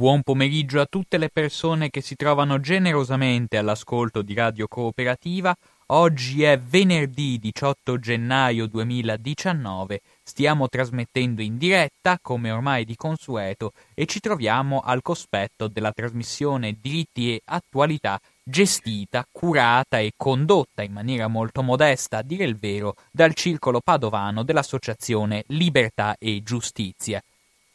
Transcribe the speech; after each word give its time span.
Buon 0.00 0.22
pomeriggio 0.22 0.80
a 0.80 0.86
tutte 0.86 1.18
le 1.18 1.28
persone 1.28 1.90
che 1.90 2.00
si 2.00 2.16
trovano 2.16 2.58
generosamente 2.58 3.58
all'ascolto 3.58 4.22
di 4.22 4.32
Radio 4.32 4.66
Cooperativa. 4.66 5.54
Oggi 5.88 6.42
è 6.42 6.58
venerdì 6.58 7.38
18 7.38 7.98
gennaio 7.98 8.66
2019, 8.66 10.00
stiamo 10.22 10.68
trasmettendo 10.68 11.42
in 11.42 11.58
diretta, 11.58 12.18
come 12.22 12.50
ormai 12.50 12.86
di 12.86 12.96
consueto, 12.96 13.72
e 13.92 14.06
ci 14.06 14.20
troviamo 14.20 14.80
al 14.80 15.02
cospetto 15.02 15.68
della 15.68 15.92
trasmissione 15.92 16.78
Diritti 16.80 17.34
e 17.34 17.42
Attualità 17.44 18.18
gestita, 18.42 19.26
curata 19.30 19.98
e 19.98 20.12
condotta 20.16 20.82
in 20.82 20.92
maniera 20.92 21.28
molto 21.28 21.62
modesta, 21.62 22.18
a 22.18 22.22
dire 22.22 22.44
il 22.44 22.56
vero, 22.56 22.94
dal 23.12 23.34
circolo 23.34 23.80
padovano 23.84 24.44
dell'associazione 24.44 25.44
Libertà 25.48 26.16
e 26.18 26.42
Giustizia. 26.42 27.22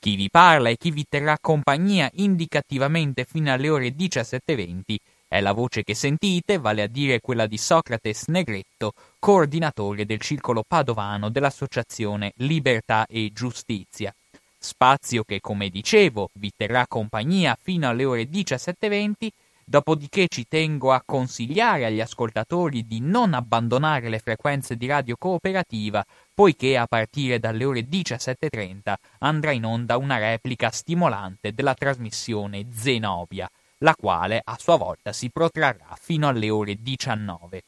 Chi 0.05 0.15
vi 0.15 0.29
parla 0.29 0.69
e 0.69 0.77
chi 0.77 0.91
vi 0.91 1.03
terrà 1.09 1.35
compagnia 1.41 2.07
indicativamente 2.13 3.25
fino 3.25 3.51
alle 3.51 3.69
ore 3.69 3.95
17.20 3.95 4.97
è 5.27 5.41
la 5.41 5.51
voce 5.51 5.83
che 5.83 5.95
sentite, 5.95 6.59
vale 6.59 6.83
a 6.83 6.87
dire 6.87 7.19
quella 7.19 7.47
di 7.47 7.57
Socrates 7.57 8.27
Negretto, 8.27 8.93
coordinatore 9.17 10.05
del 10.05 10.21
circolo 10.21 10.63
padovano 10.67 11.29
dell'associazione 11.29 12.33
Libertà 12.35 13.07
e 13.07 13.31
Giustizia. 13.33 14.13
Spazio 14.59 15.23
che, 15.23 15.41
come 15.41 15.69
dicevo, 15.69 16.29
vi 16.33 16.51
terrà 16.55 16.85
compagnia 16.85 17.57
fino 17.59 17.89
alle 17.89 18.05
ore 18.05 18.29
17.20 18.29 19.29
Dopodiché 19.67 20.27
ci 20.27 20.47
tengo 20.47 20.93
a 20.93 21.01
consigliare 21.03 21.85
agli 21.85 21.99
ascoltatori 21.99 22.85
di 22.85 22.99
non 22.99 23.33
abbandonare 23.33 24.09
le 24.09 24.19
frequenze 24.19 24.75
di 24.75 24.85
radio 24.85 25.15
cooperativa, 25.17 26.05
poiché 26.35 26.77
a 26.77 26.85
partire 26.85 27.39
dalle 27.39 27.65
ore 27.65 27.87
17.30 27.89 28.93
andrà 29.19 29.49
in 29.49 29.65
onda 29.65 29.97
una 29.97 30.19
replica 30.19 30.69
stimolante 30.69 31.51
della 31.51 31.73
trasmissione 31.73 32.67
Zenobia, 32.71 33.49
la 33.79 33.95
quale 33.95 34.39
a 34.43 34.55
sua 34.59 34.75
volta 34.75 35.11
si 35.11 35.31
protrarrà 35.31 35.97
fino 35.99 36.27
alle 36.27 36.51
ore 36.51 36.75
19. 36.75 37.63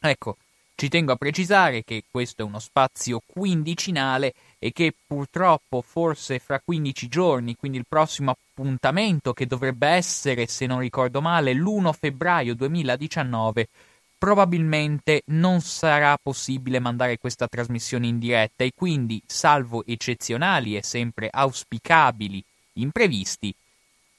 Ecco, 0.00 0.36
ci 0.74 0.90
tengo 0.90 1.12
a 1.12 1.16
precisare 1.16 1.84
che 1.84 2.04
questo 2.10 2.42
è 2.42 2.44
uno 2.44 2.58
spazio 2.58 3.22
quindicinale 3.24 4.34
e 4.58 4.72
che 4.72 4.92
purtroppo 5.06 5.80
forse 5.80 6.38
fra 6.38 6.60
15 6.62 7.08
giorni, 7.08 7.56
quindi 7.56 7.78
il 7.78 7.86
prossimo 7.88 8.36
appuntamento 8.54 9.32
che 9.32 9.46
dovrebbe 9.46 9.88
essere, 9.88 10.46
se 10.46 10.66
non 10.66 10.78
ricordo 10.78 11.20
male, 11.20 11.52
l'1 11.52 11.92
febbraio 11.92 12.54
2019, 12.54 13.68
probabilmente 14.16 15.22
non 15.26 15.60
sarà 15.60 16.16
possibile 16.22 16.78
mandare 16.78 17.18
questa 17.18 17.48
trasmissione 17.48 18.06
in 18.06 18.20
diretta 18.20 18.62
e 18.62 18.70
quindi, 18.74 19.20
salvo 19.26 19.84
eccezionali 19.84 20.76
e 20.76 20.84
sempre 20.84 21.28
auspicabili 21.30 22.42
imprevisti, 22.74 23.52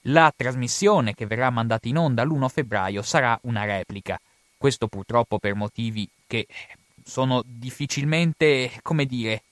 la 0.07 0.31
trasmissione 0.35 1.13
che 1.16 1.25
verrà 1.25 1.50
mandata 1.50 1.88
in 1.88 1.97
onda 1.97 2.24
l'1 2.24 2.50
febbraio 2.50 3.01
sarà 3.01 3.40
una 3.44 3.63
replica. 3.63 4.19
Questo 4.57 4.88
purtroppo 4.88 5.40
per 5.40 5.56
motivi 5.56 6.07
che 6.28 6.45
sono 7.03 7.41
difficilmente, 7.45 8.72
come 8.81 9.06
dire, 9.06 9.44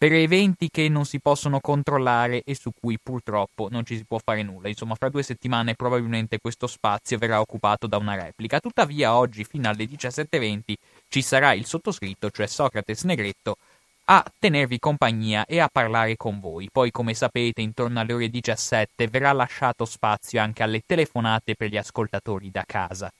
per 0.00 0.14
eventi 0.14 0.70
che 0.70 0.88
non 0.88 1.04
si 1.04 1.20
possono 1.20 1.60
controllare 1.60 2.42
e 2.44 2.54
su 2.54 2.70
cui 2.80 2.98
purtroppo 2.98 3.68
non 3.70 3.84
ci 3.84 3.98
si 3.98 4.06
può 4.06 4.18
fare 4.18 4.42
nulla. 4.42 4.68
Insomma, 4.68 4.94
fra 4.94 5.10
due 5.10 5.22
settimane 5.22 5.74
probabilmente 5.74 6.38
questo 6.40 6.66
spazio 6.66 7.18
verrà 7.18 7.38
occupato 7.38 7.86
da 7.86 7.98
una 7.98 8.14
replica. 8.14 8.60
Tuttavia, 8.60 9.14
oggi 9.14 9.44
fino 9.44 9.68
alle 9.68 9.84
17.20 9.84 10.74
ci 11.06 11.20
sarà 11.20 11.52
il 11.52 11.66
sottoscritto, 11.66 12.30
cioè 12.30 12.46
Socrates 12.46 13.02
Negretto, 13.02 13.58
a 14.04 14.24
tenervi 14.38 14.78
compagnia 14.78 15.44
e 15.44 15.58
a 15.58 15.68
parlare 15.70 16.16
con 16.16 16.40
voi. 16.40 16.70
Poi, 16.72 16.90
come 16.90 17.12
sapete, 17.12 17.60
intorno 17.60 18.00
alle 18.00 18.14
ore 18.14 18.30
17 18.30 19.06
verrà 19.06 19.32
lasciato 19.32 19.84
spazio 19.84 20.40
anche 20.40 20.62
alle 20.62 20.80
telefonate 20.86 21.54
per 21.54 21.68
gli 21.68 21.76
ascoltatori 21.76 22.50
da 22.50 22.64
casa. 22.66 23.12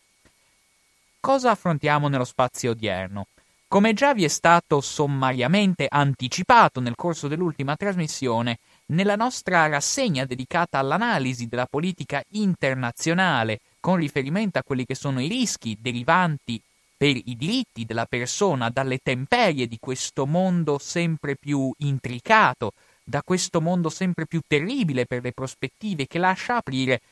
Cosa 1.20 1.50
affrontiamo 1.50 2.08
nello 2.08 2.24
spazio 2.24 2.70
odierno? 2.70 3.26
Come 3.72 3.92
già 3.92 4.14
vi 4.14 4.24
è 4.24 4.28
stato 4.28 4.80
sommariamente 4.80 5.86
anticipato 5.88 6.80
nel 6.80 6.96
corso 6.96 7.28
dell'ultima 7.28 7.76
trasmissione, 7.76 8.58
nella 8.86 9.14
nostra 9.14 9.68
rassegna 9.68 10.24
dedicata 10.24 10.80
all'analisi 10.80 11.46
della 11.46 11.66
politica 11.70 12.20
internazionale 12.30 13.60
con 13.78 13.94
riferimento 13.94 14.58
a 14.58 14.64
quelli 14.64 14.84
che 14.84 14.96
sono 14.96 15.20
i 15.20 15.28
rischi 15.28 15.78
derivanti 15.80 16.60
per 16.96 17.14
i 17.14 17.36
diritti 17.36 17.84
della 17.84 18.06
persona 18.06 18.70
dalle 18.70 18.98
temperie 18.98 19.68
di 19.68 19.78
questo 19.78 20.26
mondo 20.26 20.78
sempre 20.78 21.36
più 21.36 21.72
intricato, 21.78 22.72
da 23.04 23.22
questo 23.22 23.60
mondo 23.60 23.88
sempre 23.88 24.26
più 24.26 24.40
terribile 24.44 25.06
per 25.06 25.22
le 25.22 25.30
prospettive 25.30 26.08
che 26.08 26.18
lascia 26.18 26.56
aprire, 26.56 27.02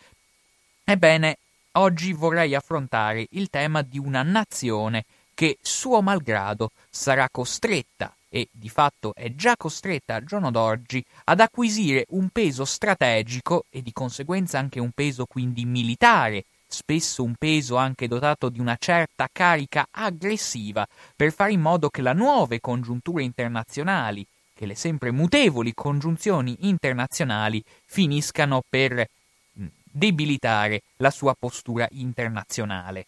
ebbene, 0.83 1.39
oggi 1.75 2.13
vorrei 2.13 2.57
affrontare 2.57 3.29
il 3.31 3.49
tema 3.49 3.83
di 3.83 4.01
una 4.01 4.25
nazione 4.25 5.05
che 5.38 5.56
suo 5.62 6.03
malgrado 6.03 6.72
sarà 6.91 7.28
costretta 7.31 8.12
e 8.28 8.49
di 8.50 8.69
fatto 8.69 9.15
è 9.15 9.32
già 9.37 9.54
costretta 9.56 10.16
al 10.16 10.25
giorno 10.25 10.50
d'oggi 10.50 11.00
ad 11.26 11.38
acquisire 11.38 12.06
un 12.09 12.31
peso 12.31 12.65
strategico 12.65 13.65
e 13.71 13.81
di 13.81 13.93
conseguenza 13.93 14.59
anche 14.59 14.81
un 14.81 14.91
peso 14.91 15.26
quindi 15.26 15.65
militare, 15.65 16.47
spesso 16.66 17.22
un 17.22 17.37
peso 17.38 17.76
anche 17.76 18.09
dotato 18.09 18.49
di 18.49 18.59
una 18.59 18.75
certa 18.81 19.28
carica 19.31 19.87
aggressiva 19.93 20.84
per 21.15 21.32
fare 21.32 21.53
in 21.53 21.60
modo 21.60 21.88
che 21.88 22.03
le 22.03 22.15
nuove 22.15 22.59
congiunture 22.59 23.22
internazionali, 23.22 24.26
che 24.53 24.66
le 24.66 24.75
sempre 24.75 25.12
mutevoli 25.12 25.72
congiunzioni 25.72 26.56
internazionali 26.62 27.62
finiscano 27.87 28.60
per 28.69 29.09
debilitare 29.53 30.82
la 30.97 31.12
sua 31.12 31.37
postura 31.38 31.87
internazionale. 31.93 33.06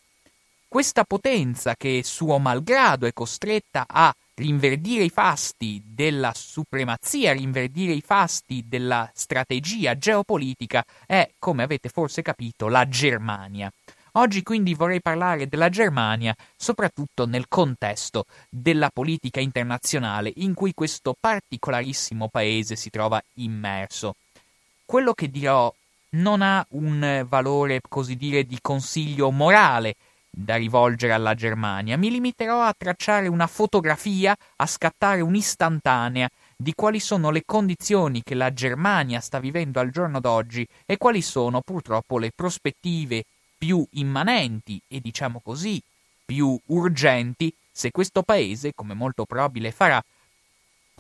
Questa 0.73 1.03
potenza 1.03 1.75
che 1.75 2.03
suo 2.05 2.39
malgrado 2.39 3.05
è 3.05 3.13
costretta 3.13 3.87
a 3.89 4.15
rinverdire 4.37 5.03
i 5.03 5.11
fasti 5.11 5.83
della 5.85 6.31
supremazia, 6.33 7.33
rinverdire 7.33 7.93
i 7.93 8.01
fasti 8.01 8.63
della 8.69 9.11
strategia 9.13 9.99
geopolitica 9.99 10.85
è, 11.07 11.29
come 11.41 11.65
avete 11.65 11.89
forse 11.89 12.23
capito, 12.23 12.69
la 12.69 12.89
Germania. 12.89 13.69
Oggi 14.13 14.45
quindi 14.45 14.75
vorrei 14.75 15.01
parlare 15.03 15.49
della 15.49 15.71
Germania 15.71 16.37
soprattutto 16.55 17.27
nel 17.27 17.49
contesto 17.49 18.27
della 18.49 18.91
politica 18.91 19.41
internazionale 19.41 20.31
in 20.37 20.55
cui 20.55 20.73
questo 20.73 21.17
particolarissimo 21.19 22.29
paese 22.29 22.77
si 22.77 22.91
trova 22.91 23.21
immerso. 23.35 24.15
Quello 24.85 25.15
che 25.15 25.33
dirò 25.33 25.75
non 26.11 26.43
ha 26.43 26.65
un 26.71 27.27
valore, 27.29 27.81
così 27.89 28.15
dire, 28.15 28.45
di 28.45 28.59
consiglio 28.63 29.33
morale, 29.33 29.97
da 30.31 30.57
rivolgere 30.57 31.13
alla 31.13 31.35
Germania. 31.35 31.99
Mi 31.99 32.11
limiterò 32.11 32.63
a 32.63 32.75
tracciare 32.77 33.27
una 33.27 33.47
fotografia, 33.47 34.37
a 34.57 34.67
scattare 34.67 35.21
un'istantanea 35.21 36.29
di 36.57 36.73
quali 36.75 37.01
sono 37.01 37.31
le 37.31 37.43
condizioni 37.45 38.23
che 38.23 38.35
la 38.35 38.53
Germania 38.53 39.21
sta 39.21 39.41
vivendo 39.41 39.81
al 39.81 39.91
giorno 39.91 40.21
d'oggi 40.21 40.67
e 40.87 40.97
quali 40.97 41.23
sono 41.23 41.61
purtroppo 41.63 42.19
le 42.19 42.31
prospettive 42.35 43.25
più 43.59 43.85
immanenti 43.93 44.81
e 44.87 45.01
diciamo 45.01 45.41
così 45.43 45.83
più 46.25 46.59
urgenti 46.67 47.53
se 47.73 47.91
questo 47.91 48.23
paese, 48.23 48.73
come 48.75 48.95
molto 48.95 49.25
probabile 49.25 49.71
farà, 49.71 50.03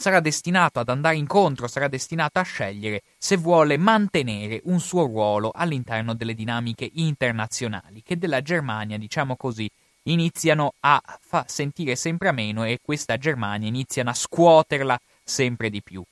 sarà 0.00 0.20
destinato 0.20 0.80
ad 0.80 0.88
andare 0.88 1.16
incontro, 1.16 1.68
sarà 1.68 1.86
destinato 1.86 2.38
a 2.38 2.42
scegliere 2.42 3.02
se 3.18 3.36
vuole 3.36 3.76
mantenere 3.76 4.62
un 4.64 4.80
suo 4.80 5.04
ruolo 5.04 5.50
all'interno 5.54 6.14
delle 6.14 6.32
dinamiche 6.32 6.88
internazionali 6.94 8.02
che 8.02 8.16
della 8.16 8.40
Germania, 8.40 8.96
diciamo 8.96 9.36
così, 9.36 9.70
iniziano 10.04 10.72
a 10.80 11.02
fa 11.20 11.44
sentire 11.46 11.96
sempre 11.96 12.32
meno 12.32 12.64
e 12.64 12.78
questa 12.82 13.18
Germania 13.18 13.68
iniziano 13.68 14.08
a 14.08 14.14
scuoterla 14.14 14.98
sempre 15.22 15.68
di 15.68 15.82
più. 15.82 16.02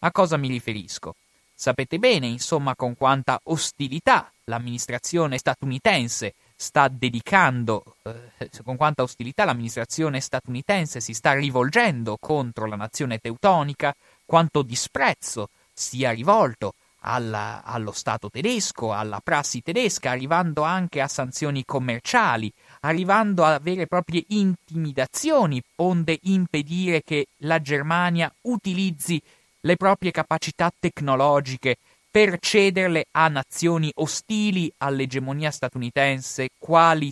A 0.00 0.10
cosa 0.10 0.36
mi 0.36 0.48
riferisco? 0.48 1.14
Sapete 1.54 2.00
bene, 2.00 2.26
insomma, 2.26 2.74
con 2.74 2.96
quanta 2.96 3.38
ostilità 3.44 4.32
l'amministrazione 4.46 5.38
statunitense 5.38 6.34
sta 6.62 6.86
dedicando, 6.86 7.96
eh, 8.04 8.48
con 8.62 8.76
quanta 8.76 9.02
ostilità 9.02 9.44
l'amministrazione 9.44 10.20
statunitense 10.20 11.00
si 11.00 11.12
sta 11.12 11.32
rivolgendo 11.32 12.16
contro 12.20 12.66
la 12.66 12.76
nazione 12.76 13.18
teutonica, 13.18 13.92
quanto 14.24 14.62
disprezzo 14.62 15.48
sia 15.72 16.12
rivolto 16.12 16.74
alla, 17.00 17.64
allo 17.64 17.90
Stato 17.90 18.30
tedesco, 18.30 18.92
alla 18.92 19.20
prassi 19.20 19.60
tedesca, 19.60 20.10
arrivando 20.10 20.62
anche 20.62 21.00
a 21.00 21.08
sanzioni 21.08 21.64
commerciali, 21.64 22.50
arrivando 22.82 23.42
a 23.42 23.58
vere 23.58 23.82
e 23.82 23.86
proprie 23.88 24.24
intimidazioni, 24.28 25.60
onde 25.76 26.16
impedire 26.22 27.02
che 27.02 27.26
la 27.38 27.60
Germania 27.60 28.32
utilizzi 28.42 29.20
le 29.64 29.76
proprie 29.76 30.12
capacità 30.12 30.72
tecnologiche 30.78 31.78
per 32.12 32.38
cederle 32.40 33.06
a 33.12 33.28
nazioni 33.28 33.90
ostili 33.94 34.70
all'egemonia 34.76 35.50
statunitense 35.50 36.50
quali 36.58 37.10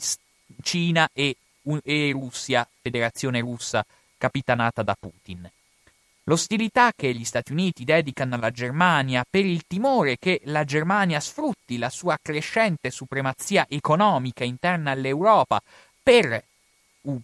Cina 0.62 1.08
e, 1.14 1.36
e 1.82 2.10
Russia, 2.12 2.68
Federazione 2.82 3.40
russa 3.40 3.82
capitanata 4.18 4.82
da 4.82 4.94
Putin. 5.00 5.50
L'ostilità 6.24 6.92
che 6.94 7.14
gli 7.14 7.24
Stati 7.24 7.50
Uniti 7.50 7.84
dedicano 7.84 8.34
alla 8.34 8.50
Germania 8.50 9.24
per 9.28 9.46
il 9.46 9.64
timore 9.66 10.18
che 10.18 10.42
la 10.44 10.64
Germania 10.64 11.18
sfrutti 11.18 11.78
la 11.78 11.88
sua 11.88 12.18
crescente 12.20 12.90
supremazia 12.90 13.64
economica 13.70 14.44
interna 14.44 14.90
all'Europa 14.90 15.62
per 16.02 16.44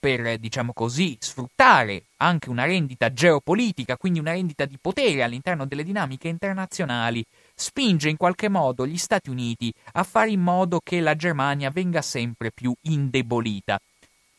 per, 0.01 0.39
diciamo 0.39 0.73
così, 0.73 1.19
sfruttare 1.21 2.05
anche 2.17 2.49
una 2.49 2.65
rendita 2.65 3.13
geopolitica, 3.13 3.99
quindi 3.99 4.19
una 4.19 4.33
rendita 4.33 4.65
di 4.65 4.79
potere 4.81 5.23
all'interno 5.23 5.67
delle 5.67 5.85
dinamiche 5.85 6.29
internazionali, 6.29 7.23
spinge 7.59 8.11
in 8.11 8.19
qualche 8.19 8.51
modo 8.51 8.87
gli 8.87 8.99
Stati 8.99 9.31
Uniti 9.31 9.73
a 9.93 10.03
fare 10.03 10.31
in 10.31 10.41
modo 10.41 10.81
che 10.85 11.01
la 11.01 11.17
Germania 11.17 11.71
venga 11.71 12.03
sempre 12.03 12.53
più 12.53 12.75
indebolita. 12.83 13.81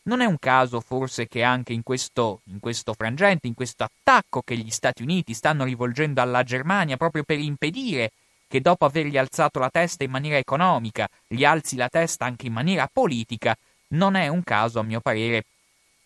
Non 0.03 0.21
è 0.21 0.25
un 0.25 0.37
caso 0.39 0.79
forse 0.79 1.27
che 1.27 1.41
anche 1.43 1.73
in 1.73 1.83
questo, 1.83 2.41
in 2.45 2.59
questo 2.59 2.93
frangente, 2.93 3.47
in 3.47 3.55
questo 3.55 3.83
attacco 3.83 4.41
che 4.41 4.55
gli 4.55 4.69
Stati 4.69 5.01
Uniti 5.01 5.33
stanno 5.33 5.65
rivolgendo 5.65 6.21
alla 6.21 6.43
Germania 6.43 6.95
proprio 6.95 7.23
per 7.23 7.39
impedire 7.39 8.11
che 8.47 8.61
dopo 8.61 8.85
avergli 8.85 9.17
alzato 9.17 9.59
la 9.59 9.69
testa 9.69 10.03
in 10.03 10.11
maniera 10.11 10.37
economica, 10.37 11.09
gli 11.27 11.43
alzi 11.43 11.75
la 11.75 11.89
testa 11.89 12.23
anche 12.23 12.47
in 12.47 12.53
maniera 12.53 12.87
politica, 12.91 13.57
non 13.89 14.15
è 14.15 14.27
un 14.27 14.43
caso, 14.43 14.79
a 14.79 14.83
mio 14.83 15.01
parere, 15.01 15.43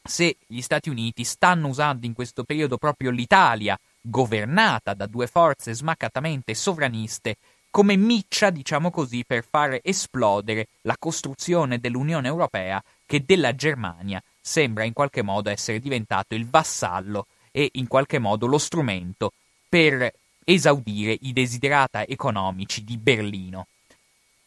se 0.04 0.38
gli 0.48 0.62
Stati 0.62 0.90
Uniti 0.90 1.24
stanno 1.24 1.68
usando 1.68 2.08
in 2.08 2.14
questo 2.14 2.44
periodo 2.44 2.78
proprio 2.78 3.12
l'Italia, 3.12 3.78
governata 4.02 4.94
da 4.94 5.06
due 5.06 5.28
forze 5.28 5.74
smaccatamente 5.74 6.56
sovraniste, 6.56 7.38
come 7.70 7.96
miccia, 7.96 8.50
diciamo 8.50 8.92
così, 8.92 9.24
per 9.26 9.46
far 9.50 9.80
esplodere 9.82 10.68
la 10.82 10.98
costruzione 11.00 11.80
dell'Unione 11.80 12.28
Europea 12.28 12.84
che 13.06 13.24
della 13.24 13.56
Germania 13.56 14.22
sembra 14.42 14.84
in 14.84 14.94
qualche 14.94 15.22
modo 15.22 15.50
essere 15.50 15.80
diventato 15.80 16.36
il 16.36 16.50
vassallo 16.50 17.28
e 17.52 17.70
in 17.74 17.88
qualche 17.88 18.20
modo 18.20 18.46
lo 18.48 18.58
strumento 18.58 19.32
per 19.70 20.12
esaudire 20.44 21.18
i 21.22 21.32
desiderata 21.32 22.06
economici 22.06 22.84
di 22.84 22.98
Berlino. 22.98 23.68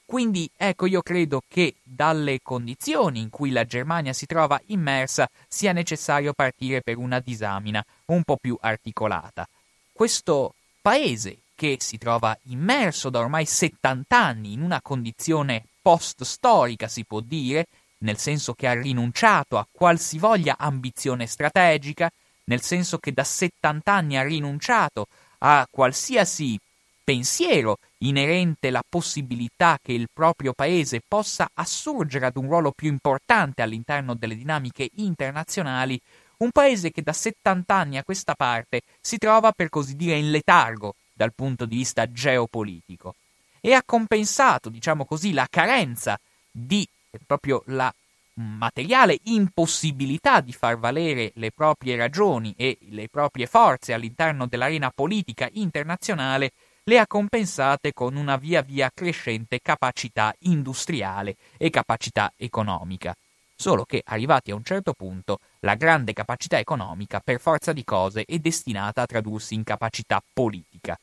Quindi 0.07 0.49
ecco 0.57 0.87
io 0.87 1.03
credo 1.03 1.43
che 1.49 1.75
dalle 1.83 2.41
condizioni 2.43 3.21
in 3.21 3.31
cui 3.31 3.51
la 3.51 3.65
Germania 3.65 4.13
si 4.13 4.27
trova 4.27 4.61
immersa 4.67 5.29
sia 5.49 5.73
necessario 5.73 6.33
partire 6.33 6.83
per 6.83 6.99
una 6.99 7.21
disamina 7.21 7.85
un 8.07 8.23
po' 8.23 8.37
più 8.37 8.57
articolata. 8.61 9.49
Questo 9.93 10.55
paese 10.83 11.39
che 11.55 11.79
si 11.81 11.99
trova 11.99 12.37
immerso 12.45 13.11
da 13.11 13.21
ormai 13.21 13.47
70 13.47 14.17
anni 14.17 14.53
in 14.53 14.61
una 14.61 14.81
condizione 14.83 15.65
post-storica, 15.81 16.89
si 16.89 17.05
può 17.05 17.21
dire, 17.21 17.67
nel 17.99 18.19
senso 18.19 18.55
che 18.55 18.67
ha 18.67 18.75
rinunciato 18.75 19.57
a 19.57 19.67
qualsivoglia 19.71 20.57
ambizione 20.59 21.27
strategica, 21.27 22.11
nel 22.45 22.61
senso 22.61 22.99
che 22.99 23.13
da 23.13 23.25
70 23.25 23.93
anni 23.93 24.17
ha 24.17 24.23
rinunciato 24.23 25.07
a 25.39 25.67
qualsiasi 25.71 26.59
pensiero 27.05 27.77
inerente 27.99 28.71
la 28.71 28.83
possibilità 28.89 29.79
che 29.81 29.93
il 29.93 30.09
proprio 30.13 30.55
paese 30.55 31.03
possa 31.07 31.51
assurgere 31.53 32.27
ad 32.27 32.37
un 32.37 32.49
ruolo 32.49 32.73
più 32.73 32.89
importante 32.89 33.63
all'interno 33.63 34.15
delle 34.15 34.35
dinamiche 34.35 34.91
internazionali, 34.97 36.01
un 36.39 36.51
paese 36.51 36.91
che 36.91 37.03
da 37.03 37.13
70 37.13 37.75
anni 37.75 37.99
a 37.99 38.05
questa 38.05 38.35
parte 38.35 38.83
si 39.01 39.19
trova 39.19 39.53
per 39.53 39.69
così 39.69 39.95
dire 39.95 40.17
in 40.17 40.31
letargo 40.31 40.95
dal 41.13 41.33
punto 41.35 41.67
di 41.67 41.77
vista 41.77 42.11
geopolitico. 42.11 43.15
E 43.61 43.73
ha 43.73 43.83
compensato, 43.85 44.69
diciamo 44.69 45.05
così, 45.05 45.33
la 45.33 45.47
carenza 45.49 46.19
di 46.51 46.87
proprio 47.27 47.63
la 47.67 47.93
materiale 48.35 49.19
impossibilità 49.25 50.41
di 50.41 50.53
far 50.53 50.79
valere 50.79 51.31
le 51.37 51.53
proprie 51.53 51.97
ragioni 51.97 52.53
e 52.57 52.79
le 52.89 53.09
proprie 53.09 53.47
forze 53.47 53.93
all'interno 53.93 54.47
dell'arena 54.47 54.91
politica 54.91 55.49
internazionale 55.53 56.53
le 56.87 56.99
ha 56.99 57.07
compensate 57.07 57.95
con 57.95 58.15
una 58.15 58.37
via 58.37 58.61
via 58.61 58.91
crescente 58.93 59.61
capacità 59.63 60.35
industriale 60.41 61.37
e 61.57 61.71
capacità 61.71 62.31
economica. 62.37 63.17
Solo 63.57 63.85
che, 63.85 64.03
arrivati 64.05 64.51
a 64.51 64.55
un 64.55 64.65
certo 64.65 64.93
punto, 64.93 65.41
la 65.61 65.77
grande 65.77 66.13
capacità 66.13 66.59
economica, 66.59 67.21
per 67.21 67.41
forza 67.41 67.73
di 67.73 67.85
cose, 67.85 68.25
è 68.27 68.39
destinata 68.39 69.03
a 69.03 69.07
tradursi 69.07 69.55
in 69.55 69.65
capacità 69.65 70.23
politica. 70.33 70.99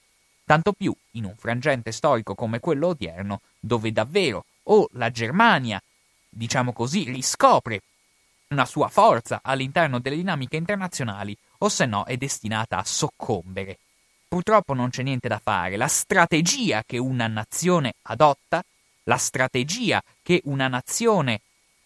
Tanto 0.46 0.74
più 0.74 0.94
in 1.12 1.26
un 1.26 1.36
frangente 1.36 1.92
storico 1.92 2.36
come 2.36 2.60
quello 2.60 2.88
odierno, 2.88 3.42
dove 3.60 3.92
davvero 3.92 4.46
o 4.64 4.88
la 4.94 5.10
Germania, 5.10 5.82
diciamo 6.30 6.74
così, 6.74 7.06
riscopre 7.06 7.82
una 8.50 8.66
sua 8.66 8.90
forza 8.90 9.40
all'interno 9.42 10.00
delle 10.00 10.18
dinamiche 10.18 10.58
internazionali, 10.58 11.36
o 11.60 11.70
se 11.70 11.86
no 11.86 12.04
è 12.06 12.18
destinata 12.18 12.78
a 12.78 12.84
soccombere. 12.84 13.80
Purtroppo 14.32 14.74
non 14.74 14.92
c'è 14.92 15.04
niente 15.04 15.28
da 15.28 15.42
fare. 15.44 15.76
La 15.76 15.90
strategia 15.90 16.84
che 16.86 16.98
una 16.98 17.28
nazione 17.28 17.96
adotta, 18.04 18.64
la 19.04 19.18
strategia 19.18 20.02
che 20.24 20.40
una 20.46 20.70
nazione 20.70 21.42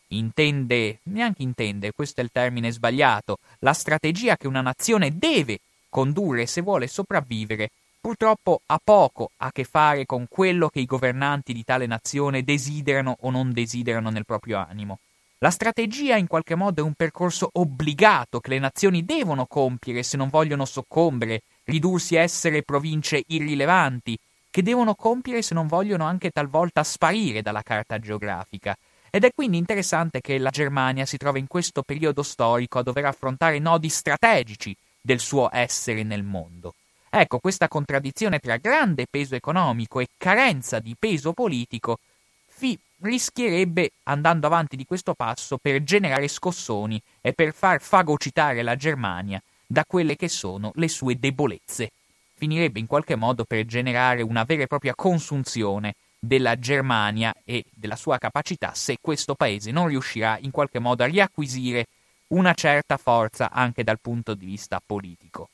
intende, 0.10 1.00
neanche 1.06 1.42
intende, 1.42 1.92
questo 1.92 2.22
è 2.22 2.24
il 2.24 2.30
termine 2.32 2.70
sbagliato, 2.70 3.40
la 3.62 3.74
strategia 3.74 4.38
che 4.38 4.46
una 4.46 4.62
nazione 4.62 5.18
deve 5.18 5.58
condurre 5.90 6.46
se 6.46 6.62
vuole 6.62 6.86
sopravvivere, 6.86 7.72
purtroppo 8.00 8.62
ha 8.68 8.80
poco 8.82 9.32
a 9.38 9.52
che 9.52 9.64
fare 9.64 10.06
con 10.06 10.28
quello 10.30 10.70
che 10.70 10.82
i 10.82 10.86
governanti 10.86 11.52
di 11.52 11.64
tale 11.64 11.88
nazione 11.88 12.44
desiderano 12.44 13.18
o 13.22 13.32
non 13.32 13.54
desiderano 13.54 14.12
nel 14.12 14.24
proprio 14.24 14.60
animo. 14.60 15.00
La 15.40 15.50
strategia 15.50 16.16
in 16.16 16.28
qualche 16.28 16.54
modo 16.54 16.82
è 16.82 16.86
un 16.86 16.94
percorso 16.94 17.50
obbligato 17.54 18.40
che 18.40 18.52
le 18.52 18.60
nazioni 18.60 19.04
devono 19.04 19.48
compiere 19.48 20.04
se 20.04 20.16
non 20.16 20.30
vogliono 20.30 20.66
soccombere 20.66 21.42
ridursi 21.66 22.18
a 22.18 22.22
essere 22.22 22.64
province 22.64 23.24
irrilevanti, 23.28 24.18
che 24.50 24.64
devono 24.64 24.96
compiere 24.96 25.42
se 25.42 25.54
non 25.54 25.68
vogliono 25.68 26.06
anche 26.06 26.32
talvolta 26.32 26.84
sparire 26.84 27.42
dalla 27.42 27.62
carta 27.62 28.00
geografica. 28.00 28.76
Ed 29.10 29.24
è 29.24 29.34
quindi 29.34 29.58
interessante 29.58 30.22
che 30.22 30.38
la 30.38 30.50
Germania 30.50 31.06
si 31.06 31.18
trova 31.18 31.38
in 31.38 31.48
questo 31.48 31.84
periodo 31.84 32.24
storico 32.24 32.80
a 32.80 32.84
dover 32.84 33.06
affrontare 33.06 33.60
nodi 33.60 33.90
strategici 33.90 34.76
del 35.02 35.20
suo 35.20 35.50
essere 35.52 36.04
nel 36.04 36.24
mondo. 36.24 36.74
Ecco, 37.10 37.40
questa 37.40 37.68
contraddizione 37.68 38.40
tra 38.40 38.58
grande 38.58 39.08
peso 39.10 39.36
economico 39.36 40.00
e 40.00 40.08
carenza 40.18 40.80
di 40.80 40.96
peso 41.00 41.32
politico 41.32 42.00
fi- 42.48 42.78
rischierebbe, 43.02 43.92
andando 44.04 44.48
avanti 44.48 44.76
di 44.76 44.86
questo 44.86 45.14
passo, 45.14 45.58
per 45.58 45.84
generare 45.84 46.28
scossoni 46.28 47.02
e 47.22 47.34
per 47.34 47.54
far 47.54 47.82
fagocitare 47.82 48.64
la 48.64 48.76
Germania 48.76 49.42
da 49.66 49.84
quelle 49.86 50.16
che 50.16 50.28
sono 50.28 50.72
le 50.76 50.88
sue 50.88 51.18
debolezze. 51.18 51.92
Finirebbe 52.36 52.80
in 52.80 52.88
qualche 52.88 53.16
modo 53.16 53.46
per 53.46 53.66
generare 53.66 54.22
una 54.22 54.44
vera 54.44 54.64
e 54.64 54.68
propria 54.68 54.96
consunzione 54.96 55.96
della 56.20 56.58
Germania 56.58 57.34
e 57.44 57.64
della 57.72 57.96
sua 57.96 58.18
capacità 58.18 58.74
se 58.74 58.98
questo 59.00 59.36
paese 59.36 59.72
non 59.72 59.88
riuscirà 59.88 60.38
in 60.42 60.52
qualche 60.52 60.80
modo 60.80 61.04
a 61.04 61.08
riacquisire 61.08 61.86
una 62.28 62.54
certa 62.54 62.98
forza 62.98 63.52
anche 63.52 63.84
dal 63.84 64.00
punto 64.00 64.34
di 64.34 64.46
vista 64.46 64.82
politico. 64.84 65.50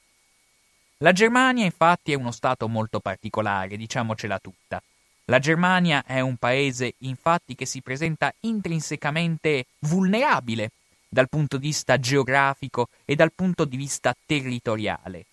La 0.98 1.12
Germania 1.12 1.65
infatti 1.65 2.12
è 2.12 2.15
uno 2.15 2.32
Stato 2.32 2.68
molto 2.68 3.00
particolare, 3.00 3.75
diciamocela 3.75 4.39
tutta. 4.39 4.82
La 5.25 5.39
Germania 5.39 6.03
è 6.06 6.20
un 6.20 6.38
paese 6.38 6.94
infatti 7.00 7.56
che 7.56 7.65
si 7.65 7.82
presenta 7.82 8.34
intrinsecamente 8.41 9.65
vulnerabile 9.80 10.72
dal 11.13 11.27
punto 11.27 11.58
di 11.58 11.68
vista 11.68 12.00
geografico 12.00 12.88
e 13.03 13.15
dal 13.15 13.34
punto 13.34 13.65
di 13.65 13.75
vista 13.75 14.15
territoriale. 14.25 15.25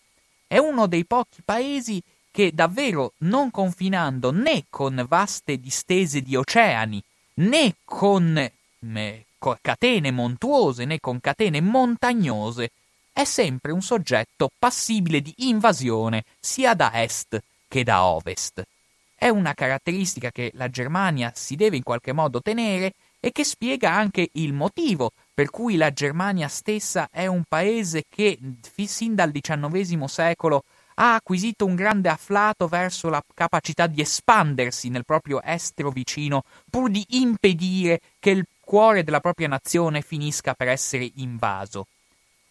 è 0.48 0.58
uno 0.58 0.86
dei 0.86 1.04
pochi 1.04 1.40
paesi 1.44 2.02
che 2.32 2.52
davvero 2.52 3.12
non 3.18 3.50
confinando 3.50 4.32
né 4.32 4.64
con 4.70 5.04
vaste 5.06 5.60
distese 5.60 6.20
di 6.20 6.34
oceani, 6.34 7.00
né 7.34 7.76
con 7.84 8.36
eh, 8.36 9.24
catene 9.60 10.10
montuose, 10.10 10.84
né 10.84 10.98
con 10.98 11.20
catene 11.20 11.60
montagnose, 11.60 12.70
è 13.12 13.24
sempre 13.24 13.70
un 13.70 13.82
soggetto 13.82 14.50
passibile 14.58 15.20
di 15.20 15.32
invasione 15.38 16.24
sia 16.40 16.74
da 16.74 16.90
est 16.94 17.40
che 17.68 17.84
da 17.84 18.04
ovest. 18.04 18.66
È 19.14 19.28
una 19.28 19.54
caratteristica 19.54 20.30
che 20.30 20.50
la 20.54 20.68
Germania 20.70 21.32
si 21.34 21.54
deve 21.54 21.76
in 21.76 21.82
qualche 21.82 22.12
modo 22.12 22.40
tenere 22.40 22.94
e 23.20 23.30
che 23.32 23.44
spiega 23.44 23.92
anche 23.92 24.28
il 24.32 24.52
motivo 24.52 25.12
per 25.38 25.50
cui 25.50 25.76
la 25.76 25.92
Germania 25.92 26.48
stessa 26.48 27.10
è 27.12 27.26
un 27.26 27.44
paese 27.48 28.06
che 28.08 28.36
sin 28.74 29.14
dal 29.14 29.30
XIX 29.30 30.02
secolo 30.06 30.64
ha 30.94 31.14
acquisito 31.14 31.64
un 31.64 31.76
grande 31.76 32.08
afflato 32.08 32.66
verso 32.66 33.08
la 33.08 33.22
capacità 33.34 33.86
di 33.86 34.00
espandersi 34.00 34.88
nel 34.88 35.04
proprio 35.04 35.40
estero 35.40 35.90
vicino 35.90 36.42
pur 36.68 36.90
di 36.90 37.06
impedire 37.10 38.00
che 38.18 38.30
il 38.30 38.46
cuore 38.58 39.04
della 39.04 39.20
propria 39.20 39.46
nazione 39.46 40.00
finisca 40.00 40.54
per 40.54 40.66
essere 40.66 41.08
invaso. 41.14 41.86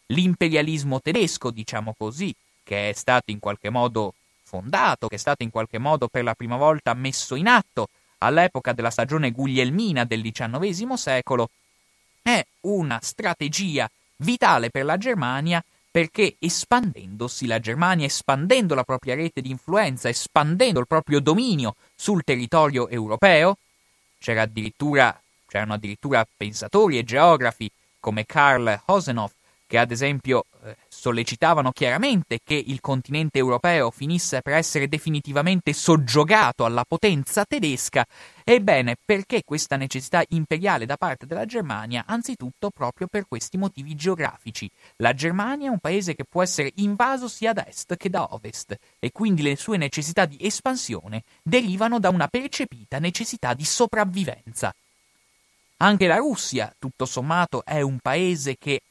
L'imperialismo 0.06 1.01
tedesco, 1.01 1.51
diciamo 1.51 1.94
così, 1.98 2.34
che 2.63 2.91
è 2.91 2.94
stato 2.94 3.32
in 3.32 3.39
qualche 3.39 3.70
modo 3.70 4.13
fondato, 4.44 5.10
che 5.10 5.15
è 5.15 5.20
stato 5.20 5.44
in 5.44 5.50
qualche 5.50 5.77
modo 5.77 6.08
per 6.08 6.24
la 6.24 6.36
prima 6.36 6.56
volta 6.56 6.94
messo 6.94 7.36
in 7.36 7.48
atto 7.48 7.89
all'epoca 8.20 8.72
della 8.72 8.91
stagione 8.91 9.32
guglielmina 9.32 10.06
del 10.06 10.22
XIX 10.22 10.94
secolo, 10.94 11.50
è 12.27 12.46
una 12.62 13.00
strategia 13.01 13.89
vitale 14.17 14.69
per 14.69 14.84
la 14.84 14.98
Germania 14.98 15.63
perché 15.89 16.36
espandendosi 16.39 17.48
la 17.48 17.62
Germania, 17.62 18.05
espandendo 18.05 18.75
la 18.75 18.84
propria 18.84 19.15
rete 19.15 19.39
di 19.39 19.50
influenza, 19.50 20.10
espandendo 20.10 20.81
il 20.81 20.88
proprio 20.88 21.22
dominio 21.22 21.75
sul 21.96 22.25
territorio 22.25 22.89
europeo, 22.89 23.57
c'era 24.19 24.41
addirittura, 24.41 25.17
c'erano 25.48 25.75
addirittura 25.75 26.27
pensatori 26.36 26.98
e 26.98 27.05
geografi 27.05 27.72
come 27.98 28.25
Karl 28.25 28.81
Hosenhoff 28.86 29.31
che 29.65 29.77
ad 29.77 29.91
esempio 29.91 30.46
eh, 30.63 30.75
sollecitavano 31.00 31.72
chiaramente 31.72 32.39
che 32.44 32.56
il 32.56 32.82
continente 32.82 33.38
europeo 33.38 33.92
finisse 33.92 34.42
per 34.42 34.56
essere 34.56 34.88
definitivamente 34.88 35.72
soggiogato 35.72 36.66
alla 36.66 36.84
potenza 36.88 37.46
tedesca, 37.46 38.04
ebbene 38.44 38.96
perché 39.06 39.44
questa 39.46 39.75
necessità 39.75 40.24
imperiale 40.30 40.88
da 40.88 40.98
parte 40.98 41.27
della 41.27 41.46
Germania? 41.46 42.06
Anzitutto 42.08 42.72
proprio 42.72 43.06
per 43.06 43.27
questi 43.27 43.58
motivi 43.58 43.94
geografici. 43.94 44.68
La 44.98 45.13
Germania 45.13 45.68
è 45.68 45.72
un 45.72 45.80
paese 45.80 46.16
che 46.16 46.25
può 46.27 46.42
essere 46.42 46.72
invaso 46.77 47.27
sia 47.27 47.54
da 47.54 47.68
est 47.68 47.96
che 47.96 48.10
da 48.10 48.34
ovest 48.34 48.75
e 48.98 49.12
quindi 49.12 49.44
le 49.44 49.56
sue 49.56 49.77
necessità 49.77 50.25
di 50.25 50.38
espansione 50.42 51.22
derivano 51.44 52.00
da 52.00 52.10
una 52.10 52.27
percepita 52.27 52.98
necessità 52.98 53.54
di 53.54 53.66
sopravvivenza. 53.66 54.74
Anche 55.80 56.08
la 56.08 56.16
Russia, 56.16 56.74
tutto 56.80 57.06
sommato, 57.06 57.63
è 57.63 57.82
un 57.82 58.00
paese 58.00 58.56
che 58.58 58.82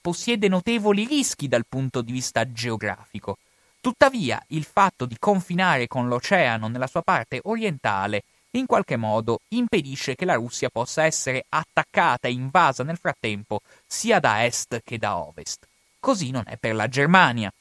possiede 0.00 0.48
notevoli 0.48 1.06
rischi 1.06 1.48
dal 1.48 1.64
punto 1.68 2.02
di 2.02 2.12
vista 2.12 2.50
geografico. 2.50 3.38
Tuttavia, 3.80 4.42
il 4.48 4.64
fatto 4.64 5.06
di 5.06 5.16
confinare 5.18 5.86
con 5.86 6.08
l'oceano 6.08 6.68
nella 6.68 6.86
sua 6.86 7.02
parte 7.02 7.40
orientale 7.44 8.24
in 8.52 8.66
qualche 8.66 8.96
modo 8.96 9.40
impedisce 9.48 10.14
che 10.14 10.24
la 10.24 10.34
Russia 10.34 10.70
possa 10.70 11.04
essere 11.04 11.44
attaccata 11.48 12.28
e 12.28 12.32
invasa 12.32 12.82
nel 12.82 12.96
frattempo 12.96 13.60
sia 13.86 14.18
da 14.18 14.44
est 14.44 14.80
che 14.82 14.98
da 14.98 15.18
ovest. 15.18 15.66
Così 16.00 16.30
non 16.30 16.44
è 16.46 16.56
per 16.56 16.74
la 16.74 16.88
Germania. 16.88 17.52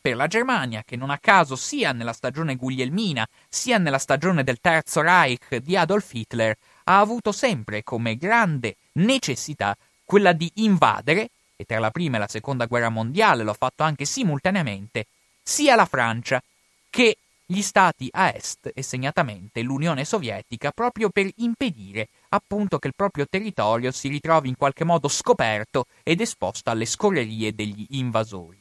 Per 0.00 0.16
la 0.16 0.26
Germania, 0.26 0.82
che 0.84 0.96
non 0.96 1.10
a 1.10 1.18
caso 1.18 1.56
sia 1.56 1.92
nella 1.92 2.12
stagione 2.12 2.56
guglielmina 2.56 3.26
sia 3.48 3.78
nella 3.78 3.98
stagione 3.98 4.44
del 4.44 4.60
Terzo 4.60 5.00
Reich 5.00 5.56
di 5.56 5.76
Adolf 5.76 6.12
Hitler, 6.14 6.56
ha 6.84 7.00
avuto 7.00 7.32
sempre 7.32 7.82
come 7.82 8.16
grande 8.16 8.76
necessità 8.92 9.76
quella 10.04 10.32
di 10.32 10.50
invadere 10.56 11.30
e 11.56 11.64
tra 11.64 11.78
la 11.78 11.90
prima 11.90 12.16
e 12.16 12.20
la 12.20 12.28
seconda 12.28 12.66
guerra 12.66 12.90
mondiale 12.90 13.42
lo 13.42 13.50
ha 13.50 13.54
fatto 13.54 13.82
anche 13.82 14.04
simultaneamente, 14.04 15.06
sia 15.42 15.74
la 15.74 15.86
Francia 15.86 16.42
che 16.90 17.16
gli 17.48 17.62
stati 17.62 18.08
a 18.10 18.34
est 18.34 18.72
e 18.74 18.82
segnatamente 18.82 19.62
l'Unione 19.62 20.04
Sovietica 20.04 20.72
proprio 20.72 21.10
per 21.10 21.30
impedire 21.36 22.08
appunto 22.30 22.78
che 22.78 22.88
il 22.88 22.94
proprio 22.96 23.26
territorio 23.28 23.92
si 23.92 24.08
ritrovi 24.08 24.48
in 24.48 24.56
qualche 24.56 24.84
modo 24.84 25.06
scoperto 25.06 25.86
ed 26.02 26.20
esposto 26.20 26.70
alle 26.70 26.86
scorrerie 26.86 27.54
degli 27.54 27.86
invasori. 27.90 28.60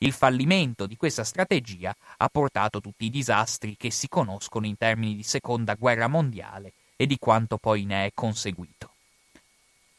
Il 0.00 0.12
fallimento 0.12 0.86
di 0.86 0.96
questa 0.96 1.24
strategia 1.24 1.96
ha 2.18 2.28
portato 2.28 2.80
tutti 2.80 3.06
i 3.06 3.10
disastri 3.10 3.76
che 3.76 3.90
si 3.90 4.08
conoscono 4.08 4.66
in 4.66 4.76
termini 4.76 5.16
di 5.16 5.22
seconda 5.22 5.74
guerra 5.74 6.06
mondiale 6.06 6.74
e 6.96 7.06
di 7.06 7.18
quanto 7.18 7.56
poi 7.56 7.84
ne 7.84 8.06
è 8.06 8.10
conseguito. 8.12 8.92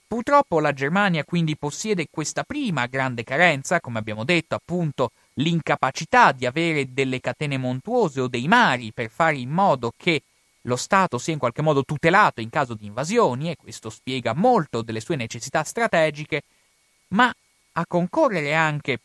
Purtroppo 0.10 0.60
la 0.60 0.74
Germania 0.74 1.24
quindi 1.24 1.56
possiede 1.56 2.08
questa 2.10 2.44
prima 2.44 2.88
grande 2.88 3.24
carenza, 3.24 3.80
come 3.80 4.00
abbiamo 4.00 4.24
detto, 4.24 4.56
appunto 4.56 5.12
l'incapacità 5.34 6.32
di 6.32 6.48
avere 6.48 6.92
delle 6.92 7.20
catene 7.20 7.60
montuose 7.60 8.20
o 8.20 8.28
dei 8.28 8.48
mari 8.48 8.92
per 8.92 9.12
fare 9.12 9.38
in 9.38 9.52
modo 9.52 9.94
che 9.96 10.24
lo 10.62 10.78
Stato 10.78 11.20
sia 11.20 11.34
in 11.34 11.38
qualche 11.38 11.62
modo 11.62 11.84
tutelato 11.84 12.42
in 12.42 12.50
caso 12.50 12.74
di 12.74 12.88
invasioni, 12.88 13.52
e 13.52 13.56
questo 13.56 13.92
spiega 13.92 14.34
molto 14.34 14.82
delle 14.82 15.00
sue 15.00 15.16
necessità 15.16 15.64
strategiche, 15.64 16.42
ma 17.10 17.32
a 17.74 17.86
concorrere 17.86 18.56
anche 18.56 19.02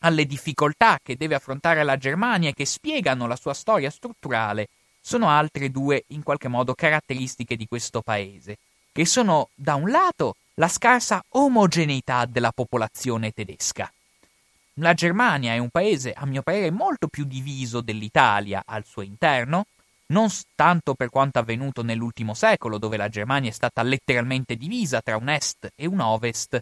alle 0.00 0.26
difficoltà 0.26 0.98
che 1.02 1.16
deve 1.16 1.36
affrontare 1.36 1.82
la 1.84 1.96
Germania 1.96 2.50
e 2.50 2.54
che 2.54 2.66
spiegano 2.66 3.26
la 3.26 3.36
sua 3.36 3.54
storia 3.54 3.88
strutturale, 3.88 4.68
sono 5.00 5.30
altre 5.30 5.70
due 5.70 6.04
in 6.08 6.22
qualche 6.22 6.48
modo 6.48 6.74
caratteristiche 6.74 7.56
di 7.56 7.66
questo 7.66 8.02
paese 8.02 8.58
che 8.94 9.04
sono 9.06 9.48
da 9.56 9.74
un 9.74 9.90
lato 9.90 10.36
la 10.54 10.68
scarsa 10.68 11.20
omogeneità 11.30 12.26
della 12.26 12.52
popolazione 12.52 13.32
tedesca. 13.32 13.92
La 14.74 14.94
Germania 14.94 15.52
è 15.52 15.58
un 15.58 15.68
paese, 15.68 16.12
a 16.12 16.24
mio 16.26 16.42
parere, 16.42 16.70
molto 16.70 17.08
più 17.08 17.24
diviso 17.24 17.80
dell'Italia 17.80 18.62
al 18.64 18.84
suo 18.84 19.02
interno, 19.02 19.66
non 20.06 20.28
tanto 20.54 20.94
per 20.94 21.10
quanto 21.10 21.40
avvenuto 21.40 21.82
nell'ultimo 21.82 22.34
secolo, 22.34 22.78
dove 22.78 22.96
la 22.96 23.08
Germania 23.08 23.50
è 23.50 23.52
stata 23.52 23.82
letteralmente 23.82 24.54
divisa 24.54 25.00
tra 25.00 25.16
un 25.16 25.28
est 25.28 25.72
e 25.74 25.86
un 25.86 25.98
ovest, 25.98 26.60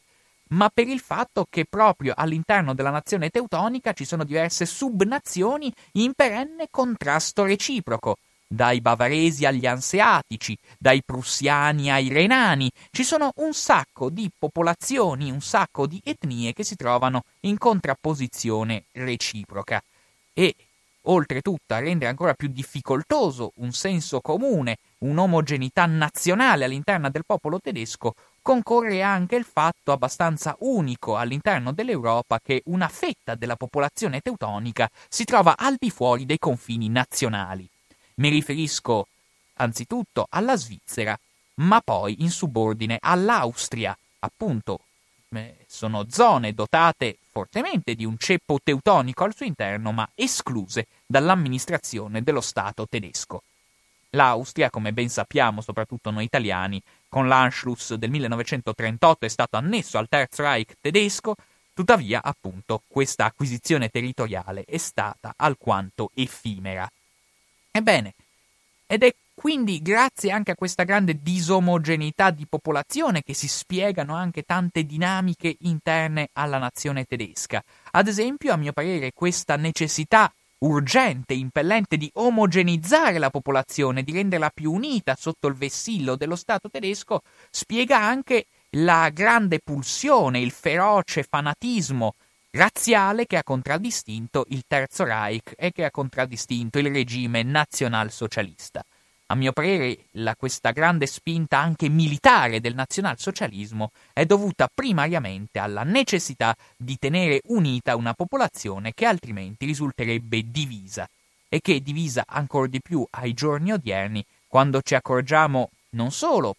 ma 0.53 0.71
per 0.73 0.89
il 0.89 1.01
fatto 1.01 1.47
che 1.51 1.67
proprio 1.69 2.15
all'interno 2.17 2.73
della 2.73 2.89
nazione 2.89 3.29
teutonica 3.29 3.93
ci 3.93 4.07
sono 4.07 4.25
diverse 4.25 4.65
subnazioni 4.65 5.71
in 5.93 6.15
perenne 6.15 6.69
contrasto 6.71 7.45
reciproco, 7.45 8.17
dai 8.53 8.83
bavaresi 8.83 9.47
agli 9.47 9.67
anseatici, 9.67 10.57
dai 10.79 11.03
prussiani 11.05 11.91
ai 11.91 12.09
renani. 12.09 12.71
Ci 12.91 13.03
sono 13.03 13.33
un 13.37 13.55
sacco 13.55 14.11
di 14.11 14.31
popolazioni, 14.39 15.31
un 15.31 15.41
sacco 15.41 15.87
di 15.87 16.01
etnie 16.05 16.53
che 16.53 16.63
si 16.63 16.77
trovano 16.77 17.23
in 17.41 17.57
contrapposizione 17.57 18.85
reciproca. 18.93 19.83
E 20.35 20.55
oltretutto 21.05 21.75
a 21.75 21.79
rendere 21.79 22.11
ancora 22.11 22.35
più 22.35 22.49
difficoltoso 22.49 23.53
un 23.57 23.73
senso 23.73 24.21
comune, 24.21 24.77
un'omogeneità 24.99 25.87
nazionale 25.87 26.65
all'interno 26.65 27.11
del 27.11 27.25
popolo 27.25 27.59
tedesco, 27.59 28.15
concorre 28.43 29.03
anche 29.03 29.37
il 29.37 29.45
fatto 29.45 29.93
abbastanza 29.93 30.57
unico 30.61 31.17
all'interno 31.17 31.73
dell'Europa 31.73 32.39
che 32.39 32.63
una 32.67 32.89
fetta 32.89 33.35
della 33.35 33.57
popolazione 33.57 34.21
teutonica 34.21 34.91
si 35.09 35.25
trova 35.25 35.57
al 35.57 35.77
di 35.79 35.91
fuori 35.91 36.27
dei 36.27 36.39
confini 36.39 36.89
nazionali. 36.89 37.72
Mi 38.15 38.29
riferisco 38.29 39.07
anzitutto 39.55 40.27
alla 40.31 40.57
Svizzera, 40.57 41.19
ma 41.55 41.81
poi 41.81 42.23
in 42.23 42.31
subordine 42.31 42.99
all'Austria, 43.01 43.97
appunto 44.21 44.81
eh, 45.31 45.65
sono 45.67 46.07
zone 46.11 46.53
dotate 46.53 47.19
fortemente 47.31 47.95
di 47.95 48.05
un 48.05 48.19
ceppo 48.19 48.59
teutonico 48.63 49.25
al 49.25 49.35
suo 49.35 49.47
interno, 49.47 49.93
ma 49.93 50.09
escluse 50.15 50.87
dall'amministrazione 51.07 52.23
dello 52.23 52.41
Stato 52.41 52.87
tedesco. 52.87 53.43
L'Austria, 54.11 54.69
come 54.69 54.93
ben 54.93 55.09
sappiamo, 55.09 55.63
soprattutto 55.63 56.11
noi 56.11 56.25
italiani, 56.25 56.83
con 57.09 57.29
l'Anschluss 57.29 57.95
del 57.95 58.11
1938 58.11 59.25
è 59.25 59.29
stato 59.29 59.57
annesso 59.57 59.97
al 59.97 60.09
Terzo 60.09 60.43
Reich 60.43 60.75
tedesco, 60.81 61.35
tuttavia, 61.73 62.23
appunto, 62.23 62.83
questa 62.87 63.25
acquisizione 63.25 63.89
territoriale 63.89 64.65
è 64.65 64.77
stata 64.77 65.33
alquanto 65.37 66.11
effimera. 66.15 66.91
Ebbene, 67.73 68.15
ed 68.87 69.03
è 69.03 69.15
quindi 69.35 69.81
grazie 69.81 70.31
anche 70.31 70.51
a 70.51 70.55
questa 70.55 70.85
grande 70.85 71.21
disomogeneità 71.23 72.31
di 72.31 72.47
popolazione 72.47 73.23
che 73.23 73.33
si 73.33 73.49
spiegano 73.49 74.15
anche 74.15 74.43
tante 74.43 74.85
dinamiche 74.85 75.57
interne 75.61 76.29
alla 76.35 76.59
nazione 76.59 77.05
tedesca. 77.05 77.65
Ad 77.93 78.09
esempio, 78.09 78.53
a 78.53 78.57
mio 78.57 78.73
parere, 78.73 79.13
questa 79.15 79.57
necessità 79.57 80.31
urgente, 80.59 81.33
impellente 81.33 81.97
di 81.97 82.11
omogenizzare 82.15 83.19
la 83.19 83.31
popolazione, 83.31 84.03
di 84.03 84.13
renderla 84.13 84.51
più 84.51 84.71
unita 84.71 85.17
sotto 85.19 85.49
il 85.49 85.55
vessillo 85.55 86.15
dello 86.15 86.37
Stato 86.37 86.69
tedesco, 86.69 87.23
spiega 87.51 87.99
anche 87.99 88.47
la 88.77 89.09
grande 89.09 89.59
pulsione, 89.59 90.41
il 90.41 90.53
feroce 90.53 91.23
fanatismo 91.25 92.15
razziale 92.53 93.27
che 93.27 93.37
ha 93.37 93.45
contraddistinto 93.45 94.45
il 94.49 94.65
Terzo 94.67 95.05
Reich 95.05 95.55
e 95.57 95.73
che 95.73 95.85
ha 95.85 95.91
contraddistinto 95.91 96.79
il 96.79 96.91
regime 96.91 97.43
nazionalsocialista. 97.43 98.85
A 99.27 99.35
mio 99.35 99.53
parere, 99.53 100.09
la, 100.13 100.37
questa 100.37 100.73
grande 100.73 101.07
spinta 101.07 101.59
anche 101.59 101.89
militare 101.89 102.61
del 102.61 102.75
nazionalsocialismo 102.75 103.91
è 104.13 104.27
dovuta 104.27 104.69
primariamente 104.73 105.59
alla 105.59 105.85
necessità 105.85 106.55
di 106.77 106.99
tenere 106.99 107.41
unita 107.47 107.97
una 107.97 108.13
popolazione 108.13 108.93
che 108.93 109.07
altrimenti 109.07 109.65
risulterebbe 109.65 110.51
divisa 110.51 111.09
e 111.49 111.61
che 111.63 111.77
è 111.77 111.81
divisa 111.81 112.25
ancora 112.27 112.67
di 112.67 112.83
più 112.83 113.07
ai 113.11 113.33
giorni 113.33 113.73
odierni 113.73 114.25
quando 114.47 114.83
ci 114.83 114.95
accorgiamo 114.95 115.71
non 115.91 116.11
solo 116.11 116.57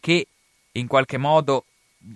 che 0.00 0.26
in 0.72 0.86
qualche 0.86 1.18
modo 1.18 1.66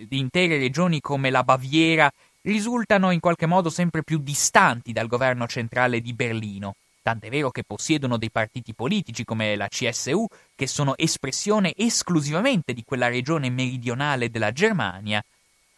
intere 0.09 0.57
regioni 0.57 1.01
come 1.01 1.29
la 1.29 1.43
Baviera 1.43 2.11
risultano 2.47 3.11
in 3.11 3.21
qualche 3.21 3.47
modo 3.47 3.71
sempre 3.71 4.03
più 4.03 4.19
distanti 4.19 4.93
dal 4.93 5.09
governo 5.09 5.47
centrale 5.47 6.01
di 6.01 6.13
Berlino, 6.13 6.75
tant'è 7.03 7.29
vero 7.29 7.51
che 7.51 7.65
possiedono 7.65 8.17
dei 8.17 8.31
partiti 8.31 8.73
politici 8.73 9.25
come 9.25 9.57
la 9.57 9.69
CSU, 9.69 10.27
che 10.55 10.67
sono 10.67 10.97
espressione 10.97 11.73
esclusivamente 11.77 12.73
di 12.73 12.85
quella 12.85 13.09
regione 13.09 13.51
meridionale 13.51 14.31
della 14.31 14.53
Germania, 14.53 15.25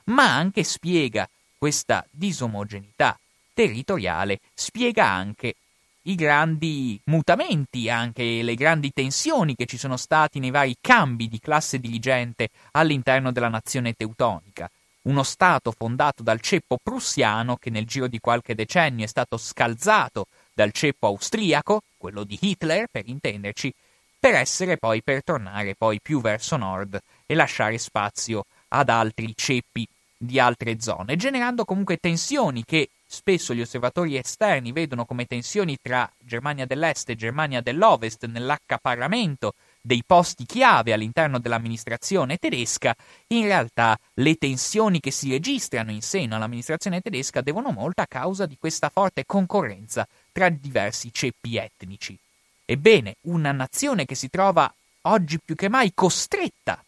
ma 0.05 0.35
anche 0.35 0.63
spiega 0.63 1.29
questa 1.57 2.05
disomogeneità 2.11 3.19
territoriale, 3.55 4.41
spiega 4.55 5.07
anche 5.07 5.55
i 6.03 6.15
grandi 6.15 6.99
mutamenti, 7.05 7.91
anche 7.91 8.43
le 8.43 8.55
grandi 8.55 8.93
tensioni 8.93 9.55
che 9.55 9.67
ci 9.67 9.77
sono 9.77 9.97
stati 9.97 10.39
nei 10.39 10.51
vari 10.51 10.77
cambi 10.81 11.29
di 11.29 11.41
classe 11.41 11.79
dirigente 11.79 12.49
all'interno 12.73 13.33
della 13.33 13.49
nazione 13.49 13.95
teutonica. 13.95 14.71
Uno 15.03 15.23
Stato 15.23 15.73
fondato 15.73 16.23
dal 16.23 16.41
ceppo 16.41 16.79
prussiano 16.83 17.57
che 17.57 17.71
nel 17.71 17.87
giro 17.87 18.09
di 18.09 18.19
qualche 18.19 18.55
decennio 18.55 19.05
è 19.05 19.09
stato 19.09 19.37
scalzato 19.37 20.27
dal 20.53 20.73
ceppo 20.73 21.07
austriaco, 21.07 21.83
quello 21.97 22.25
di 22.25 22.37
Hitler 22.41 22.89
per 22.91 23.09
intenderci, 23.09 23.73
per 24.19 24.35
essere 24.35 24.77
poi 24.77 25.03
per 25.03 25.23
tornare 25.23 25.75
poi 25.77 26.01
più 26.01 26.21
verso 26.21 26.57
nord 26.57 27.01
e 27.25 27.35
lasciare 27.35 27.79
spazio 27.79 28.45
ad 28.69 28.89
altri 28.89 29.33
ceppi 29.37 29.87
di 30.17 30.41
altre 30.41 30.81
zone, 30.81 31.15
generando 31.15 31.65
comunque 31.65 31.97
tensioni 31.99 32.65
che 32.65 32.89
spesso 33.07 33.55
gli 33.55 33.61
osservatori 33.61 34.17
esterni 34.17 34.73
vedono 34.73 35.05
come 35.05 35.27
tensioni 35.27 35.79
tra 35.81 36.11
Germania 36.19 36.67
dell'Est 36.67 37.09
e 37.11 37.17
Germania 37.17 37.61
dell'Ovest 37.61 38.27
nell'accaparramento 38.27 39.55
dei 39.81 40.03
posti 40.07 40.45
chiave 40.45 40.93
all'interno 40.93 41.39
dell'amministrazione 41.39 42.37
tedesca, 42.37 42.95
in 43.29 43.45
realtà 43.45 43.99
le 44.15 44.35
tensioni 44.35 45.01
che 45.01 45.11
si 45.11 45.31
registrano 45.31 45.91
in 45.91 46.03
seno 46.03 46.37
all'amministrazione 46.37 47.01
tedesca 47.01 47.41
devono 47.41 47.71
molto 47.71 48.03
a 48.03 48.07
causa 48.07 48.47
di 48.47 48.57
questa 48.59 48.89
forte 48.89 49.25
concorrenza 49.25 50.07
tra 50.33 50.49
diversi 50.49 51.11
ceppi 51.13 51.57
etnici. 51.57 52.19
Ebbene, 52.65 53.17
una 53.23 53.53
nazione 53.53 54.05
che 54.05 54.15
si 54.15 54.29
trova 54.29 54.73
oggi 55.03 55.39
più 55.43 55.55
che 55.55 55.69
mai 55.69 55.93
costretta 55.95 56.83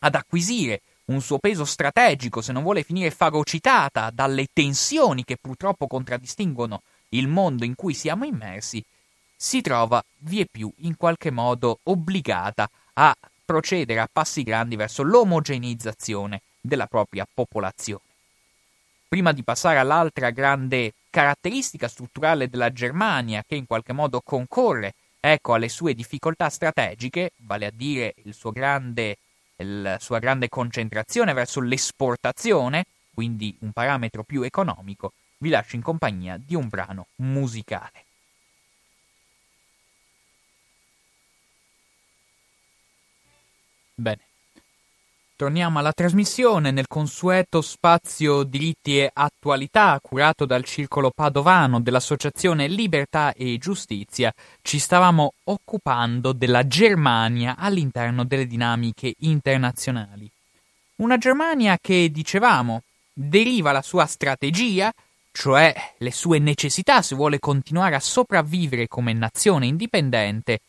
ad 0.00 0.14
acquisire 0.14 0.82
un 1.06 1.20
suo 1.20 1.38
peso 1.38 1.64
strategico 1.64 2.40
se 2.40 2.52
non 2.52 2.64
vuole 2.64 2.82
finire 2.82 3.10
fagocitata 3.10 4.10
dalle 4.10 4.48
tensioni 4.52 5.24
che 5.24 5.36
purtroppo 5.40 5.86
contraddistinguono 5.86 6.82
il 7.10 7.28
mondo 7.28 7.64
in 7.64 7.76
cui 7.76 7.94
siamo 7.94 8.24
immersi, 8.24 8.84
si 9.36 9.60
trova 9.60 10.02
vie 10.18 10.46
più 10.50 10.72
in 10.78 10.96
qualche 10.96 11.30
modo 11.30 11.80
obbligata 11.84 12.68
a 12.94 13.14
procedere 13.44 14.00
a 14.00 14.08
passi 14.10 14.42
grandi 14.42 14.76
verso 14.76 15.02
l'omogeneizzazione 15.02 16.40
della 16.60 16.86
propria 16.86 17.26
popolazione. 17.32 18.02
Prima 19.08 19.32
di 19.32 19.44
passare 19.44 19.78
all'altra 19.78 20.30
grande 20.30 20.94
caratteristica 21.10 21.86
strutturale 21.86 22.48
della 22.48 22.72
Germania 22.72 23.44
che 23.46 23.54
in 23.54 23.66
qualche 23.66 23.92
modo 23.92 24.20
concorre 24.20 24.94
ecco, 25.20 25.54
alle 25.54 25.68
sue 25.68 25.94
difficoltà 25.94 26.48
strategiche, 26.48 27.32
vale 27.38 27.66
a 27.66 27.72
dire 27.72 28.14
grande, 28.52 29.18
la 29.56 29.98
sua 29.98 30.18
grande 30.18 30.48
concentrazione 30.48 31.32
verso 31.32 31.60
l'esportazione, 31.60 32.84
quindi 33.12 33.56
un 33.60 33.72
parametro 33.72 34.22
più 34.22 34.42
economico, 34.42 35.12
vi 35.38 35.48
lascio 35.48 35.76
in 35.76 35.82
compagnia 35.82 36.38
di 36.38 36.54
un 36.54 36.68
brano 36.68 37.06
musicale. 37.16 38.05
Bene. 43.98 44.20
Torniamo 45.36 45.78
alla 45.78 45.92
trasmissione 45.92 46.70
nel 46.70 46.86
consueto 46.86 47.62
spazio 47.62 48.42
diritti 48.42 48.98
e 48.98 49.10
attualità 49.10 49.98
curato 50.02 50.44
dal 50.44 50.64
circolo 50.64 51.10
padovano 51.14 51.80
dell'associazione 51.80 52.68
Libertà 52.68 53.32
e 53.32 53.56
Giustizia. 53.56 54.32
Ci 54.60 54.78
stavamo 54.78 55.32
occupando 55.44 56.32
della 56.32 56.66
Germania 56.66 57.56
all'interno 57.56 58.24
delle 58.24 58.46
dinamiche 58.46 59.14
internazionali. 59.20 60.30
Una 60.96 61.16
Germania 61.16 61.78
che, 61.80 62.10
dicevamo, 62.10 62.82
deriva 63.14 63.72
la 63.72 63.82
sua 63.82 64.04
strategia, 64.04 64.92
cioè 65.32 65.74
le 65.98 66.12
sue 66.12 66.38
necessità 66.38 67.00
se 67.00 67.14
vuole 67.14 67.38
continuare 67.38 67.94
a 67.94 68.00
sopravvivere 68.00 68.88
come 68.88 69.14
nazione 69.14 69.66
indipendente, 69.66 70.60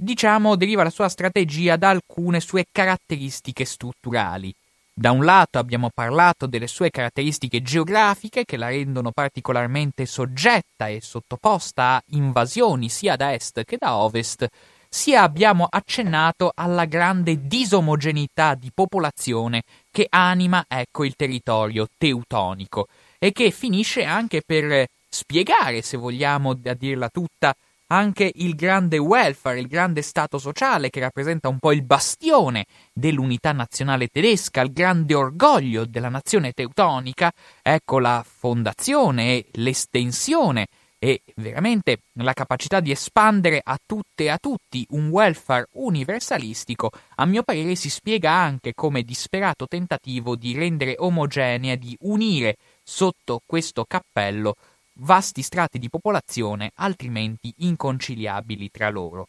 diciamo, 0.00 0.54
deriva 0.54 0.84
la 0.84 0.90
sua 0.90 1.08
strategia 1.08 1.76
da 1.76 1.88
alcune 1.88 2.38
sue 2.38 2.66
caratteristiche 2.70 3.64
strutturali. 3.64 4.54
Da 4.94 5.10
un 5.10 5.24
lato 5.24 5.58
abbiamo 5.58 5.90
parlato 5.92 6.46
delle 6.46 6.66
sue 6.68 6.90
caratteristiche 6.90 7.62
geografiche 7.62 8.44
che 8.44 8.56
la 8.56 8.68
rendono 8.68 9.10
particolarmente 9.10 10.06
soggetta 10.06 10.86
e 10.88 11.00
sottoposta 11.00 11.94
a 11.94 12.02
invasioni 12.10 12.88
sia 12.88 13.16
da 13.16 13.32
est 13.32 13.64
che 13.64 13.76
da 13.76 13.96
ovest, 13.96 14.46
sia 14.88 15.22
abbiamo 15.22 15.66
accennato 15.68 16.52
alla 16.54 16.84
grande 16.84 17.46
disomogeneità 17.46 18.54
di 18.54 18.70
popolazione 18.72 19.62
che 19.90 20.06
anima 20.08 20.64
ecco 20.66 21.04
il 21.04 21.14
territorio 21.14 21.88
teutonico 21.96 22.86
e 23.18 23.32
che 23.32 23.50
finisce 23.50 24.04
anche 24.04 24.42
per 24.44 24.86
spiegare, 25.08 25.82
se 25.82 25.96
vogliamo 25.96 26.58
a 26.64 26.74
dirla 26.74 27.08
tutta, 27.08 27.54
anche 27.88 28.30
il 28.34 28.54
grande 28.54 28.98
welfare, 28.98 29.60
il 29.60 29.66
grande 29.66 30.02
stato 30.02 30.38
sociale 30.38 30.90
che 30.90 31.00
rappresenta 31.00 31.48
un 31.48 31.58
po' 31.58 31.72
il 31.72 31.84
bastione 31.84 32.66
dell'unità 32.92 33.52
nazionale 33.52 34.08
tedesca, 34.08 34.60
il 34.60 34.72
grande 34.72 35.14
orgoglio 35.14 35.84
della 35.84 36.08
nazione 36.08 36.52
teutonica, 36.52 37.32
ecco 37.62 37.98
la 37.98 38.24
fondazione 38.26 39.36
e 39.36 39.46
l'estensione 39.52 40.66
e 41.00 41.22
veramente 41.36 42.00
la 42.14 42.32
capacità 42.32 42.80
di 42.80 42.90
espandere 42.90 43.60
a 43.62 43.78
tutte 43.84 44.24
e 44.24 44.28
a 44.30 44.38
tutti 44.38 44.84
un 44.90 45.08
welfare 45.10 45.68
universalistico, 45.74 46.90
a 47.14 47.24
mio 47.24 47.44
parere 47.44 47.76
si 47.76 47.88
spiega 47.88 48.32
anche 48.32 48.74
come 48.74 49.02
disperato 49.02 49.66
tentativo 49.66 50.34
di 50.34 50.54
rendere 50.54 50.96
omogenea, 50.98 51.76
di 51.76 51.96
unire 52.00 52.56
sotto 52.82 53.40
questo 53.46 53.84
cappello 53.86 54.56
vasti 55.00 55.42
strati 55.42 55.78
di 55.78 55.88
popolazione 55.88 56.72
altrimenti 56.76 57.52
inconciliabili 57.58 58.70
tra 58.70 58.90
loro. 58.90 59.28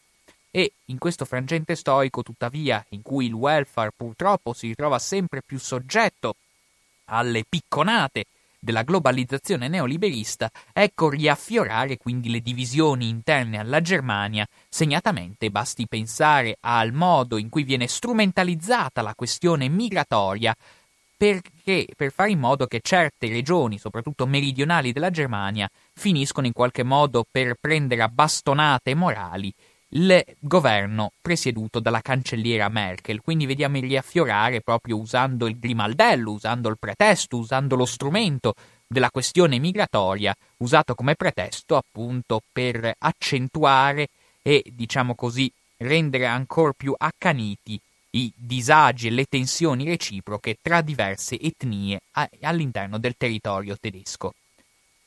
E 0.52 0.74
in 0.86 0.98
questo 0.98 1.26
frangente 1.26 1.76
storico, 1.76 2.24
tuttavia, 2.24 2.84
in 2.90 3.02
cui 3.02 3.26
il 3.26 3.34
welfare 3.34 3.92
purtroppo 3.96 4.54
si 4.54 4.68
ritrova 4.68 4.98
sempre 4.98 5.42
più 5.44 5.60
soggetto 5.60 6.36
alle 7.06 7.44
picconate 7.48 8.26
della 8.60 8.84
globalizzazione 8.84 9.70
neoliberista, 9.70 10.52
ecco 10.74 11.10
riaffiorare 11.10 11.98
quindi 11.98 12.30
le 12.30 12.42
divisioni 12.42 13.08
interne 13.08 13.58
alla 13.58 13.80
Germania, 13.80 14.46
segnatamente 14.68 15.50
basti 15.50 15.88
pensare 15.88 16.58
al 16.60 16.92
modo 16.92 17.38
in 17.38 17.48
cui 17.48 17.64
viene 17.64 17.88
strumentalizzata 17.88 19.02
la 19.02 19.16
questione 19.16 19.70
migratoria 19.70 20.54
perché 21.20 21.86
per 21.98 22.14
fare 22.14 22.32
in 22.32 22.40
modo 22.40 22.66
che 22.66 22.80
certe 22.82 23.28
regioni, 23.28 23.78
soprattutto 23.78 24.26
meridionali 24.26 24.94
della 24.94 25.10
Germania, 25.10 25.70
finiscono 25.94 26.48
in 26.48 26.54
qualche 26.54 26.84
modo 26.84 27.26
per 27.30 27.56
prendere 27.60 28.04
a 28.04 28.08
bastonate 28.08 28.96
morali 28.96 29.54
il 29.90 30.24
governo 30.40 31.12
presieduto 31.22 31.82
dalla 31.82 32.00
cancelliera 32.00 32.70
Merkel. 32.70 33.20
Quindi 33.20 33.46
vediamo 33.46 33.82
riaffiorare 33.82 34.62
proprio 34.62 34.98
usando 34.98 35.48
il 35.48 35.60
grimaldello, 35.60 36.32
usando 36.32 36.70
il 36.70 36.78
pretesto, 36.80 37.36
usando 37.36 37.76
lo 37.76 37.86
strumento 37.86 38.54
della 38.88 39.12
questione 39.12 39.60
migratoria, 39.60 40.34
usato 40.60 40.96
come 40.96 41.16
pretesto 41.16 41.76
appunto 41.76 42.42
per 42.50 42.94
accentuare 42.98 44.08
e, 44.42 44.64
diciamo 44.72 45.16
così, 45.16 45.52
rendere 45.80 46.28
ancora 46.28 46.72
più 46.72 46.94
accaniti 46.98 47.78
i 48.12 48.32
disagi 48.36 49.08
e 49.08 49.12
le 49.12 49.26
tensioni 49.26 49.86
reciproche 49.86 50.58
tra 50.62 50.82
diverse 50.82 51.40
etnie 51.40 52.02
all'interno 52.42 52.98
del 52.98 53.16
territorio 53.18 53.78
tedesco. 53.80 54.34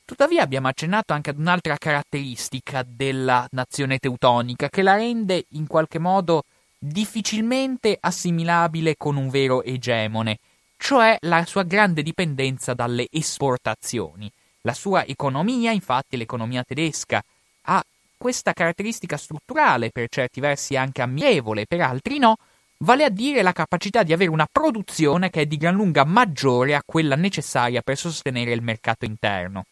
Tuttavia 0.05 0.43
abbiamo 0.43 0.69
accennato 0.69 1.13
anche 1.13 1.31
ad 1.31 1.39
un'altra 1.39 1.77
caratteristica 1.79 2.85
della 2.87 3.47
nazione 3.53 3.99
teutonica 3.99 4.69
che 4.69 4.83
la 4.83 4.95
rende 4.95 5.47
in 5.51 5.67
qualche 5.67 5.99
modo 5.99 6.45
difficilmente 6.79 7.97
assimilabile 7.99 8.97
con 8.97 9.17
un 9.17 9.31
vero 9.31 9.63
egemone, 9.63 10.39
cioè 10.77 11.17
la 11.21 11.47
sua 11.47 11.63
grande 11.63 12.03
dipendenza 12.03 12.75
dalle 12.75 13.07
esportazioni. 13.11 14.31
La 14.63 14.75
sua 14.75 15.05
economia, 15.05 15.71
infatti, 15.71 16.17
l'economia 16.17 16.63
tedesca, 16.63 17.23
ha 17.63 17.85
questa 18.17 18.53
caratteristica 18.53 19.17
strutturale, 19.17 19.91
per 19.91 20.09
certi 20.09 20.41
versi 20.41 20.77
anche 20.77 21.03
amievole, 21.03 21.67
per 21.67 21.81
altri 21.81 22.19
no, 22.19 22.37
vale 22.83 23.05
a 23.05 23.09
dire 23.09 23.43
la 23.43 23.53
capacità 23.53 24.03
di 24.03 24.13
avere 24.13 24.31
una 24.31 24.47
produzione 24.51 25.31
che 25.31 25.43
è 25.43 25.47
di 25.47 25.57
gran 25.57 25.75
lunga 25.75 26.05
maggiore 26.05 26.75
a 26.75 26.83
quella 26.85 27.17
necessaria 27.17 27.83
per 27.83 27.97
sostenere 27.97 28.53
il 28.53 28.63
mercato 28.63 29.05
interno. 29.05 29.67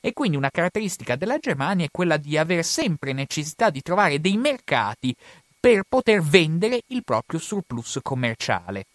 E 0.00 0.12
quindi 0.12 0.36
una 0.36 0.50
caratteristica 0.50 1.16
della 1.16 1.38
Germania 1.38 1.86
è 1.86 1.90
quella 1.90 2.16
di 2.16 2.36
avere 2.36 2.62
sempre 2.62 3.12
necessità 3.12 3.70
di 3.70 3.82
trovare 3.82 4.20
dei 4.20 4.36
mercati 4.36 5.14
per 5.58 5.82
poter 5.88 6.22
vendere 6.22 6.82
il 6.88 7.02
proprio 7.02 7.40
surplus 7.40 7.98
commerciale. 8.02 8.86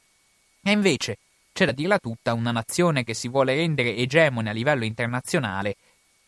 E 0.63 0.71
invece, 0.71 1.17
c'è 1.51 1.65
da 1.65 1.71
dirla 1.71 1.97
tutta, 1.97 2.33
una 2.33 2.51
nazione 2.51 3.03
che 3.03 3.13
si 3.13 3.27
vuole 3.27 3.55
rendere 3.55 3.95
egemone 3.95 4.49
a 4.49 4.53
livello 4.53 4.85
internazionale 4.85 5.75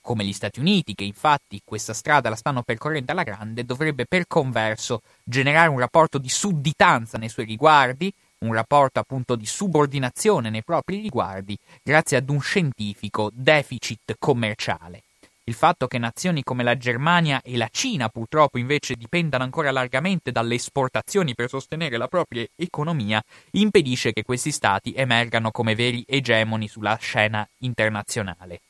come 0.03 0.25
gli 0.25 0.33
Stati 0.33 0.59
Uniti, 0.59 0.93
che 0.93 1.05
infatti 1.05 1.61
questa 1.63 1.93
strada 1.93 2.29
la 2.29 2.35
stanno 2.35 2.61
percorrendo 2.61 3.11
alla 3.13 3.23
grande, 3.23 3.63
dovrebbe 3.63 4.05
per 4.05 4.27
converso 4.27 5.01
generare 5.23 5.69
un 5.69 5.79
rapporto 5.79 6.17
di 6.17 6.29
sudditanza 6.29 7.17
nei 7.17 7.29
suoi 7.29 7.45
riguardi, 7.45 8.13
un 8.39 8.53
rapporto 8.53 8.99
appunto 8.99 9.35
di 9.35 9.45
subordinazione 9.45 10.49
nei 10.49 10.63
propri 10.63 10.99
riguardi, 10.99 11.57
grazie 11.81 12.17
ad 12.17 12.29
un 12.29 12.41
scientifico 12.41 13.31
deficit 13.33 14.15
commerciale. 14.19 15.03
Il 15.45 15.53
fatto 15.53 15.87
che 15.87 15.97
nazioni 15.97 16.43
come 16.43 16.63
la 16.63 16.77
Germania 16.77 17.41
e 17.41 17.57
la 17.57 17.67
Cina 17.69 18.07
purtroppo 18.07 18.57
invece 18.57 18.95
dipendano 18.95 19.43
ancora 19.43 19.71
largamente 19.71 20.31
dalle 20.31 20.55
esportazioni 20.55 21.33
per 21.33 21.49
sostenere 21.49 21.97
la 21.97 22.07
propria 22.07 22.45
economia 22.55 23.21
impedisce 23.51 24.13
che 24.13 24.23
questi 24.23 24.51
stati 24.51 24.93
emergano 24.93 25.51
come 25.51 25.75
veri 25.75 26.03
egemoni 26.07 26.69
sulla 26.69 26.95
scena 26.95 27.45
internazionale. 27.59 28.61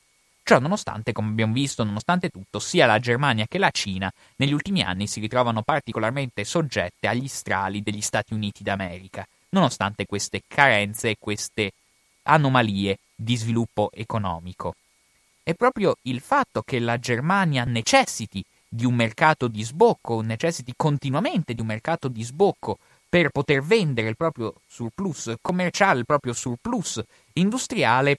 Ciò 0.46 0.58
nonostante, 0.58 1.12
come 1.12 1.30
abbiamo 1.30 1.54
visto, 1.54 1.84
nonostante 1.84 2.28
tutto, 2.28 2.58
sia 2.58 2.84
la 2.84 2.98
Germania 2.98 3.46
che 3.48 3.56
la 3.56 3.70
Cina 3.70 4.12
negli 4.36 4.52
ultimi 4.52 4.82
anni 4.82 5.06
si 5.06 5.18
ritrovano 5.18 5.62
particolarmente 5.62 6.44
soggette 6.44 7.08
agli 7.08 7.28
strali 7.28 7.82
degli 7.82 8.02
Stati 8.02 8.34
Uniti 8.34 8.62
d'America, 8.62 9.26
nonostante 9.48 10.04
queste 10.04 10.42
carenze 10.46 11.08
e 11.08 11.16
queste 11.18 11.72
anomalie 12.24 12.98
di 13.14 13.36
sviluppo 13.36 13.88
economico. 13.90 14.74
È 15.42 15.54
proprio 15.54 15.96
il 16.02 16.20
fatto 16.20 16.60
che 16.60 16.78
la 16.78 16.98
Germania 16.98 17.64
necessiti 17.64 18.44
di 18.68 18.84
un 18.84 18.94
mercato 18.94 19.48
di 19.48 19.62
sbocco, 19.62 20.20
necessiti 20.20 20.74
continuamente 20.76 21.54
di 21.54 21.62
un 21.62 21.68
mercato 21.68 22.08
di 22.08 22.22
sbocco 22.22 22.76
per 23.08 23.30
poter 23.30 23.62
vendere 23.62 24.10
il 24.10 24.16
proprio 24.16 24.52
surplus 24.66 25.36
commerciale, 25.40 26.00
il 26.00 26.06
proprio 26.06 26.34
surplus 26.34 27.02
industriale, 27.32 28.18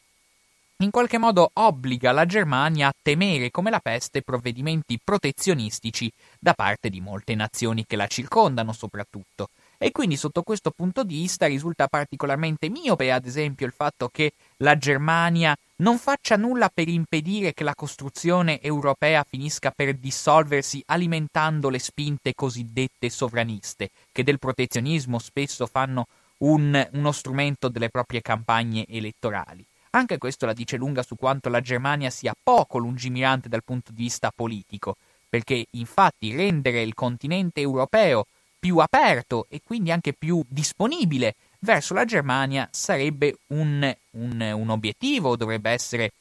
in 0.80 0.92
qualche 0.92 1.18
modo 1.18 1.52
obbliga 1.54 2.12
la 2.12 2.26
Germania 2.26 2.90
a 2.90 2.94
temere 3.02 3.50
come 3.50 3.70
la 3.70 3.80
peste 3.80 4.22
provvedimenti 4.22 5.00
protezionistici 5.02 6.12
da 6.38 6.54
parte 6.54 6.90
di 6.90 7.00
molte 7.00 7.34
nazioni 7.34 7.86
che 7.86 7.96
la 7.96 8.08
circondano 8.08 8.74
soprattutto. 8.74 9.48
E 9.78 9.92
quindi 9.92 10.18
sotto 10.18 10.42
questo 10.42 10.72
punto 10.72 11.06
di 11.06 11.16
vista 11.16 11.46
risulta 11.46 11.88
particolarmente 11.88 12.70
miope, 12.70 13.10
ad 13.14 13.26
esempio, 13.26 13.66
il 13.66 13.72
fatto 13.72 14.10
che 14.10 14.34
la 14.58 14.78
Germania 14.78 15.56
non 15.78 15.98
faccia 15.98 16.36
nulla 16.36 16.70
per 16.74 16.90
impedire 16.90 17.54
che 17.54 17.64
la 17.64 17.74
costruzione 17.74 18.62
europea 18.62 19.24
finisca 19.24 19.72
per 19.72 19.96
dissolversi 19.96 20.84
alimentando 20.88 21.70
le 21.70 21.80
spinte 21.80 22.34
cosiddette 22.34 23.10
sovraniste, 23.10 23.92
che 24.12 24.24
del 24.24 24.40
protezionismo 24.40 25.20
spesso 25.20 25.68
fanno 25.68 26.08
un, 26.40 26.90
uno 26.92 27.12
strumento 27.14 27.70
delle 27.70 27.90
proprie 27.90 28.22
campagne 28.22 28.86
elettorali. 28.88 29.66
Anche 29.96 30.18
questo 30.18 30.46
la 30.46 30.52
dice 30.52 30.76
lunga 30.76 31.04
su 31.04 31.16
quanto 31.16 31.48
la 31.48 31.62
Germania 31.62 32.10
sia 32.10 32.36
poco 32.42 32.78
lungimirante 32.80 33.48
dal 33.48 33.64
punto 33.64 33.94
di 33.94 34.04
vista 34.04 34.30
politico, 34.30 34.98
perché 35.30 35.68
infatti 35.72 36.36
rendere 36.36 36.82
il 36.82 36.94
continente 36.94 37.62
europeo 37.62 38.26
più 38.60 38.80
aperto 38.80 39.46
e 39.48 39.62
quindi 39.64 39.92
anche 39.92 40.12
più 40.12 40.44
disponibile 40.50 41.36
verso 41.60 41.94
la 41.94 42.04
Germania 42.04 42.68
sarebbe 42.72 43.38
un, 43.48 43.96
un, 44.12 44.52
un 44.54 44.70
obiettivo, 44.70 45.38
dovrebbe 45.38 45.70
essere 45.70 46.12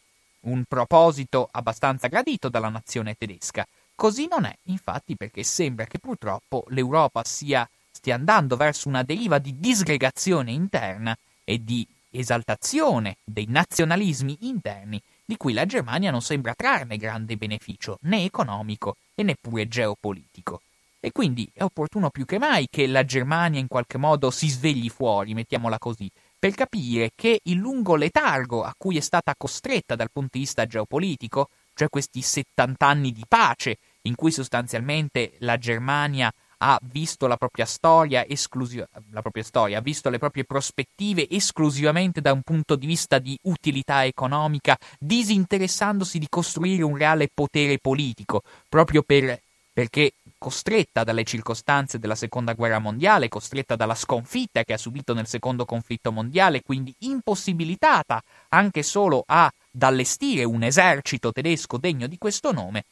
un 0.43 0.63
proposito 0.69 1.49
abbastanza 1.51 2.07
gradito 2.07 2.49
dalla 2.49 2.69
nazione 2.69 3.17
tedesca. 3.19 3.67
Così 3.97 4.29
non 4.31 4.45
è, 4.45 4.57
infatti, 4.67 5.17
perché 5.17 5.43
sembra 5.43 5.87
che 5.87 5.99
purtroppo 5.99 6.65
l'Europa 6.69 7.25
sia, 7.25 7.69
stia 7.91 8.15
andando 8.15 8.55
verso 8.55 8.87
una 8.87 9.03
deriva 9.03 9.39
di 9.39 9.59
disgregazione 9.59 10.53
interna 10.53 11.17
e 11.43 11.65
di 11.65 11.85
esaltazione 12.19 13.17
dei 13.25 13.47
nazionalismi 13.49 14.39
interni 14.43 15.01
di 15.25 15.37
cui 15.37 15.53
la 15.53 15.67
Germania 15.67 16.11
non 16.11 16.23
sembra 16.23 16.55
trarne 16.55 16.97
grande 16.97 17.37
beneficio 17.37 17.99
né 18.03 18.25
economico 18.25 18.97
e 19.15 19.23
neppure 19.23 19.69
geopolitico. 19.69 20.61
E 21.01 21.13
quindi 21.13 21.51
è 21.53 21.63
opportuno 21.63 22.09
più 22.09 22.25
che 22.25 22.39
mai 22.39 22.67
che 22.71 22.87
la 22.87 23.05
Germania 23.05 23.61
in 23.61 23.69
qualche 23.69 23.99
modo 23.99 24.31
si 24.31 24.49
svegli 24.49 24.89
fuori, 24.89 25.35
mettiamola 25.35 25.79
così, 25.79 26.11
per 26.39 26.55
capire 26.55 27.11
che 27.15 27.41
il 27.43 27.57
lungo 27.57 27.95
letargo 27.95 28.63
a 28.63 28.75
cui 28.77 28.97
è 28.97 29.01
stata 29.01 29.35
costretta 29.37 29.97
dal 29.97 30.11
punto 30.11 30.31
di 30.33 30.41
vista 30.41 30.67
geopolitico, 30.67 31.49
cioè 31.75 31.89
questi 31.91 32.23
70 32.23 32.87
anni 32.87 33.13
di 33.13 33.25
pace 33.29 33.77
in 34.03 34.15
cui 34.15 34.31
sostanzialmente 34.31 35.35
la 35.41 35.59
Germania 35.59 36.33
ha 36.67 36.79
visto 36.83 37.27
la 37.27 37.37
propria 37.37 37.67
storia 37.67 38.27
esclusiva, 38.27 38.89
la 39.11 39.21
propria 39.21 39.43
storia, 39.43 39.79
ha 39.79 39.83
visto 39.83 40.09
le 40.09 40.19
proprie 40.19 40.45
prospettive 40.45 41.29
esclusivamente 41.29 42.23
da 42.23 42.33
un 42.33 42.41
punto 42.41 42.75
di 42.75 42.87
vista 42.87 43.19
di 43.19 43.39
utilità 43.43 44.07
economica, 44.07 44.75
disinteressandosi 44.99 46.19
di 46.19 46.27
costruire 46.31 46.83
un 46.83 46.97
reale 46.97 47.29
potere 47.33 47.79
politico, 47.79 48.43
proprio 48.67 49.03
per, 49.03 49.39
perché 49.75 50.13
costretta 50.39 51.05
dalle 51.05 51.25
circostanze 51.25 51.99
della 51.99 52.15
seconda 52.15 52.55
guerra 52.55 52.79
mondiale, 52.79 53.29
costretta 53.29 53.77
dalla 53.77 53.95
sconfitta 53.95 54.65
che 54.65 54.73
ha 54.73 54.79
subito 54.79 55.13
nel 55.13 55.27
secondo 55.27 55.67
conflitto 55.67 56.13
mondiale, 56.13 56.63
quindi 56.63 56.95
impossibilitata 57.01 58.23
anche 58.49 58.83
solo 58.83 59.23
ad 59.27 59.51
allestire 59.81 60.45
un 60.45 60.63
esercito 60.63 61.31
tedesco 61.31 61.77
degno 61.77 62.07
di 62.07 62.17
questo 62.17 62.53
nome. 62.53 62.85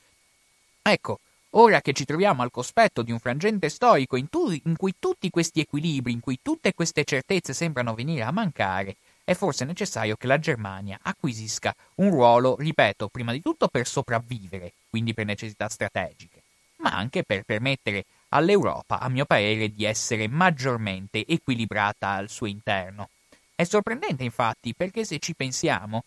Ecco, 0.83 1.21
Ora 1.55 1.83
che 1.83 1.93
ci 1.93 2.07
troviamo 2.07 2.41
al 2.41 2.51
cospetto 2.51 3.03
di 3.03 3.13
un 3.13 3.19
frangente 3.19 3.69
storico 3.69 4.17
in, 4.17 4.31
tu- 4.31 4.59
in, 4.65 4.75
cui 4.75 4.95
tutti 4.99 5.29
questi 5.29 5.61
equilibri, 5.61 6.11
in 6.11 6.21
cui 6.21 6.39
tutte 6.41 6.73
queste 6.73 7.05
certezze 7.05 7.53
sembrano 7.53 7.95
venire 7.95 8.23
a 8.23 8.31
mancare, 8.31 8.97
è 9.23 9.35
forse 9.35 9.67
necessario 9.67 10.17
che 10.17 10.27
la 10.27 10.39
Germania 10.39 10.99
acquisisca 11.03 11.75
un 11.97 12.11
ruolo, 12.11 12.57
ripeto, 12.57 13.09
prima 13.09 13.33
di 13.33 13.43
tutto 13.43 13.69
per 13.69 13.87
sopravvivere, 13.87 14.73
quindi 14.89 15.13
per 15.13 15.27
necessità 15.27 15.69
strategiche, 15.69 16.41
ma 16.77 16.97
anche 16.97 17.23
per 17.23 17.43
permettere 17.43 18.05
all'Europa, 18.31 18.99
a 18.99 19.11
mio 19.11 19.27
parere, 19.27 19.75
di 19.75 19.85
essere 19.85 20.29
maggiormente 20.29 21.27
equilibrata 21.27 22.13
al 22.13 22.31
suo 22.31 22.47
interno. 22.47 23.11
È 23.55 23.65
sorprendente, 23.65 24.25
infatti, 24.25 24.75
perché 24.75 25.05
se 25.05 25.19
ci 25.19 25.35
pensiamo, 25.35 26.05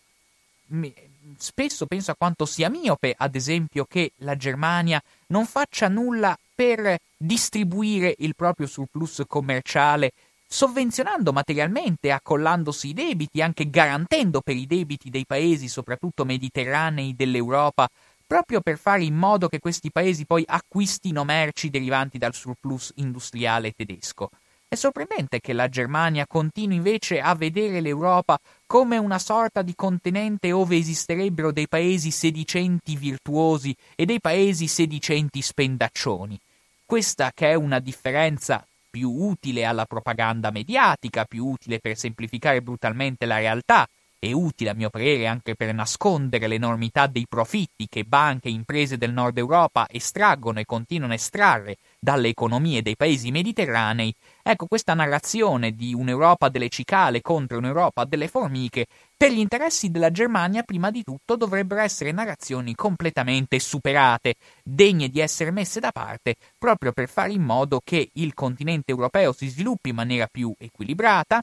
spesso 1.38 1.86
penso 1.86 2.10
a 2.10 2.16
quanto 2.16 2.46
sia 2.46 2.68
miope, 2.68 3.14
ad 3.16 3.34
esempio, 3.34 3.84
che 3.84 4.12
la 4.18 4.36
Germania 4.36 5.02
non 5.28 5.46
faccia 5.46 5.88
nulla 5.88 6.36
per 6.54 6.98
distribuire 7.16 8.14
il 8.18 8.34
proprio 8.34 8.66
surplus 8.66 9.22
commerciale, 9.26 10.12
sovvenzionando 10.46 11.32
materialmente, 11.32 12.12
accollandosi 12.12 12.88
i 12.88 12.94
debiti, 12.94 13.42
anche 13.42 13.68
garantendo 13.68 14.40
per 14.40 14.56
i 14.56 14.66
debiti 14.66 15.10
dei 15.10 15.26
paesi, 15.26 15.68
soprattutto 15.68 16.24
mediterranei 16.24 17.14
dell'Europa, 17.14 17.88
proprio 18.26 18.60
per 18.60 18.78
fare 18.78 19.04
in 19.04 19.14
modo 19.14 19.48
che 19.48 19.60
questi 19.60 19.90
paesi 19.90 20.24
poi 20.24 20.44
acquistino 20.46 21.24
merci 21.24 21.70
derivanti 21.70 22.18
dal 22.18 22.34
surplus 22.34 22.92
industriale 22.96 23.72
tedesco. 23.72 24.30
È 24.68 24.74
sorprendente 24.74 25.40
che 25.40 25.52
la 25.52 25.68
Germania 25.68 26.26
continui 26.26 26.76
invece 26.76 27.20
a 27.20 27.36
vedere 27.36 27.80
l'Europa 27.80 28.36
come 28.66 28.96
una 28.98 29.18
sorta 29.18 29.62
di 29.62 29.74
continente 29.74 30.50
ove 30.50 30.76
esisterebbero 30.76 31.52
dei 31.52 31.68
paesi 31.68 32.10
sedicenti 32.10 32.96
virtuosi 32.96 33.74
e 33.94 34.04
dei 34.04 34.20
paesi 34.20 34.66
sedicenti 34.66 35.40
spendaccioni. 35.40 36.38
Questa 36.84 37.30
che 37.32 37.50
è 37.50 37.54
una 37.54 37.78
differenza 37.78 38.64
più 38.90 39.10
utile 39.10 39.64
alla 39.64 39.84
propaganda 39.84 40.50
mediatica, 40.50 41.24
più 41.24 41.46
utile 41.46 41.78
per 41.78 41.96
semplificare 41.96 42.62
brutalmente 42.62 43.26
la 43.26 43.38
realtà, 43.38 43.88
e 44.26 44.32
utile 44.32 44.70
a 44.70 44.74
mio 44.74 44.90
parere 44.90 45.26
anche 45.26 45.54
per 45.54 45.72
nascondere 45.72 46.46
l'enormità 46.46 47.06
dei 47.06 47.26
profitti 47.28 47.86
che 47.88 48.04
banche 48.04 48.48
e 48.48 48.52
imprese 48.52 48.98
del 48.98 49.12
nord 49.12 49.38
Europa 49.38 49.86
estraggono 49.88 50.58
e 50.58 50.64
continuano 50.64 51.12
a 51.12 51.16
estrarre 51.16 51.76
dalle 51.98 52.28
economie 52.28 52.82
dei 52.82 52.96
paesi 52.96 53.30
mediterranei, 53.30 54.14
ecco 54.42 54.66
questa 54.66 54.94
narrazione 54.94 55.72
di 55.72 55.94
un'Europa 55.94 56.48
delle 56.48 56.68
cicale 56.68 57.20
contro 57.20 57.58
un'Europa 57.58 58.04
delle 58.04 58.28
formiche, 58.28 58.86
per 59.16 59.32
gli 59.32 59.38
interessi 59.38 59.90
della 59.90 60.10
Germania 60.10 60.62
prima 60.62 60.90
di 60.90 61.02
tutto 61.02 61.36
dovrebbero 61.36 61.80
essere 61.80 62.12
narrazioni 62.12 62.74
completamente 62.74 63.58
superate, 63.58 64.34
degne 64.62 65.08
di 65.08 65.20
essere 65.20 65.50
messe 65.50 65.80
da 65.80 65.90
parte, 65.90 66.34
proprio 66.58 66.92
per 66.92 67.08
fare 67.08 67.32
in 67.32 67.42
modo 67.42 67.80
che 67.82 68.10
il 68.12 68.34
continente 68.34 68.90
europeo 68.90 69.32
si 69.32 69.48
sviluppi 69.48 69.88
in 69.88 69.94
maniera 69.94 70.28
più 70.30 70.52
equilibrata, 70.58 71.42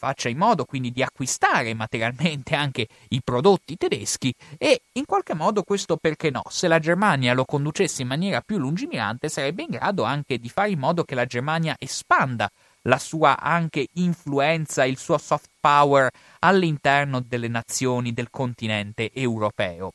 faccia 0.00 0.30
in 0.30 0.38
modo 0.38 0.64
quindi 0.64 0.92
di 0.92 1.02
acquistare 1.02 1.74
materialmente 1.74 2.54
anche 2.54 2.88
i 3.08 3.20
prodotti 3.22 3.76
tedeschi 3.76 4.34
e 4.56 4.80
in 4.92 5.04
qualche 5.04 5.34
modo 5.34 5.62
questo 5.62 5.98
perché 5.98 6.30
no, 6.30 6.42
se 6.48 6.68
la 6.68 6.78
Germania 6.78 7.34
lo 7.34 7.44
conducesse 7.44 8.00
in 8.00 8.08
maniera 8.08 8.40
più 8.40 8.56
lungimirante 8.56 9.28
sarebbe 9.28 9.64
in 9.64 9.68
grado 9.72 10.04
anche 10.04 10.38
di 10.38 10.48
fare 10.48 10.70
in 10.70 10.78
modo 10.78 11.04
che 11.04 11.14
la 11.14 11.26
Germania 11.26 11.76
espanda 11.78 12.50
la 12.84 12.98
sua 12.98 13.38
anche 13.38 13.88
influenza, 13.94 14.86
il 14.86 14.96
suo 14.96 15.18
soft 15.18 15.50
power 15.60 16.10
all'interno 16.38 17.20
delle 17.20 17.48
nazioni 17.48 18.14
del 18.14 18.30
continente 18.30 19.10
europeo. 19.12 19.92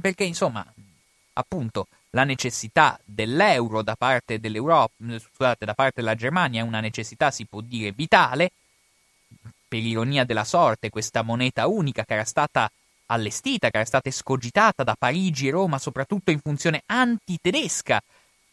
Perché 0.00 0.24
insomma, 0.24 0.64
appunto, 1.34 1.88
la 2.10 2.24
necessità 2.24 2.98
dell'euro 3.04 3.82
da 3.82 3.96
parte 3.96 4.40
scusate, 4.40 5.66
da 5.66 5.74
parte 5.74 6.00
della 6.00 6.14
Germania 6.14 6.62
è 6.62 6.64
una 6.64 6.80
necessità, 6.80 7.30
si 7.30 7.44
può 7.44 7.60
dire, 7.60 7.92
vitale. 7.92 8.50
Per 9.70 9.78
ironia 9.78 10.24
della 10.24 10.42
sorte, 10.42 10.90
questa 10.90 11.22
moneta 11.22 11.68
unica 11.68 12.04
che 12.04 12.14
era 12.14 12.24
stata 12.24 12.68
allestita, 13.06 13.70
che 13.70 13.76
era 13.76 13.86
stata 13.86 14.08
escogitata 14.08 14.82
da 14.82 14.96
Parigi 14.98 15.46
e 15.46 15.52
Roma, 15.52 15.78
soprattutto 15.78 16.32
in 16.32 16.40
funzione 16.40 16.82
antitedesca, 16.86 18.02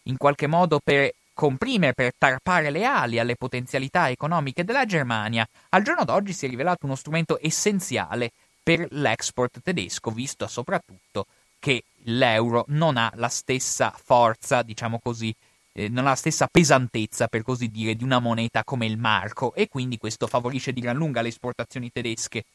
in 0.03 0.17
qualche 0.17 0.45
modo 0.45 0.79
per 0.79 1.11
comprimere, 1.33 1.95
per 1.95 2.13
tarpare 2.15 2.69
le 2.69 2.85
ali 2.85 3.17
alle 3.17 3.35
potenzialità 3.35 4.11
economiche 4.11 4.63
della 4.63 4.85
Germania, 4.85 5.47
al 5.69 5.81
giorno 5.81 6.03
d'oggi 6.03 6.33
si 6.33 6.45
è 6.45 6.49
rivelato 6.49 6.85
uno 6.85 6.93
strumento 6.93 7.39
essenziale 7.41 8.31
per 8.61 8.85
l'export 8.91 9.59
tedesco, 9.63 10.11
visto 10.11 10.45
soprattutto 10.45 11.25
che 11.57 11.83
l'euro 12.03 12.65
non 12.67 12.95
ha 12.95 13.11
la 13.15 13.29
stessa 13.29 13.91
forza, 13.91 14.61
diciamo 14.61 14.99
così, 15.01 15.33
eh, 15.77 15.89
non 15.89 16.07
ha 16.07 16.09
la 16.09 16.15
stessa 16.15 16.47
pesantezza, 16.47 17.27
per 17.27 17.43
così 17.43 17.67
dire, 17.67 17.93
di 17.93 18.03
una 18.03 18.17
moneta 18.17 18.63
come 18.63 18.87
il 18.87 18.97
marco 18.97 19.53
e 19.53 19.69
quindi 19.69 19.99
questo 19.99 20.25
favorisce 20.25 20.73
di 20.73 20.81
gran 20.81 20.95
lunga 20.95 21.21
le 21.21 21.27
esportazioni 21.27 21.91
tedesche. 21.91 22.45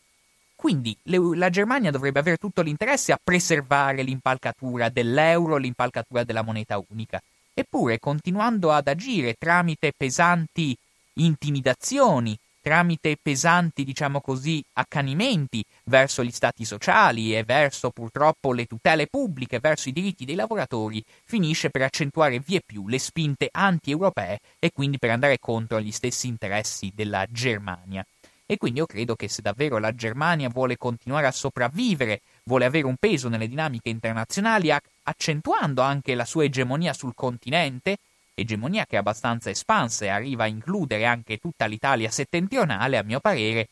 Quindi 0.57 0.97
le, 1.05 1.19
la 1.37 1.49
Germania 1.49 1.93
dovrebbe 1.93 2.19
avere 2.19 2.37
tutto 2.37 2.63
l'interesse 2.63 3.13
a 3.13 3.21
preservare 3.23 4.03
l'impalcatura 4.03 4.89
dell'euro, 4.89 5.57
l'impalcatura 5.57 6.25
della 6.25 6.43
moneta 6.43 6.83
unica. 6.89 7.23
Eppure, 7.55 8.01
continuando 8.01 8.73
ad 8.73 8.89
agire 8.89 9.37
tramite 9.39 9.93
pesanti 9.97 10.77
intimidazioni, 11.15 12.37
tramite 12.63 13.19
pesanti, 13.21 13.85
diciamo 13.85 14.21
così, 14.21 14.65
accanimenti 14.75 15.63
verso 15.85 16.23
gli 16.23 16.31
stati 16.31 16.65
sociali 16.65 17.37
e 17.37 17.43
verso 17.43 17.91
purtroppo 17.91 18.53
le 18.53 18.67
tutele 18.67 19.09
pubbliche, 19.09 19.59
verso 19.59 19.89
i 19.89 19.93
diritti 19.93 20.25
dei 20.25 20.37
lavoratori, 20.37 21.05
finisce 21.25 21.69
per 21.71 21.83
accentuare 21.83 22.39
vie 22.39 22.63
più 22.65 22.89
le 22.89 22.99
spinte 22.99 23.49
anti-europee 23.51 24.39
e 24.59 24.71
quindi 24.73 24.99
per 24.99 25.11
andare 25.11 25.39
contro 25.39 25.81
gli 25.81 25.93
stessi 25.93 26.29
interessi 26.29 26.93
della 26.95 27.27
Germania. 27.29 28.07
E 28.47 28.59
quindi 28.59 28.81
io 28.81 28.87
credo 28.87 29.17
che 29.17 29.29
se 29.29 29.41
davvero 29.41 29.79
la 29.79 29.95
Germania 29.95 30.49
vuole 30.49 30.77
continuare 30.77 31.27
a 31.27 31.33
sopravvivere, 31.33 32.21
vuole 32.45 32.65
avere 32.65 32.87
un 32.87 32.97
peso 32.99 33.29
nelle 33.29 33.49
dinamiche 33.49 33.89
internazionali, 33.89 34.71
accentuando 35.05 35.81
anche 35.81 36.15
la 36.15 36.25
sua 36.25 36.45
egemonia 36.45 36.93
sul 36.93 37.15
continente, 37.15 37.97
egemonia 38.35 38.87
che 38.87 38.97
è 38.97 38.99
abbastanza 38.99 39.51
espansa 39.51 40.05
e 40.05 40.09
arriva 40.09 40.45
a 40.45 40.49
includere 40.49 41.07
anche 41.07 41.39
tutta 41.39 41.67
l'Italia 41.67 42.11
settentrionale, 42.11 42.99
a 42.99 43.03
mio 43.03 43.21
parere, 43.21 43.69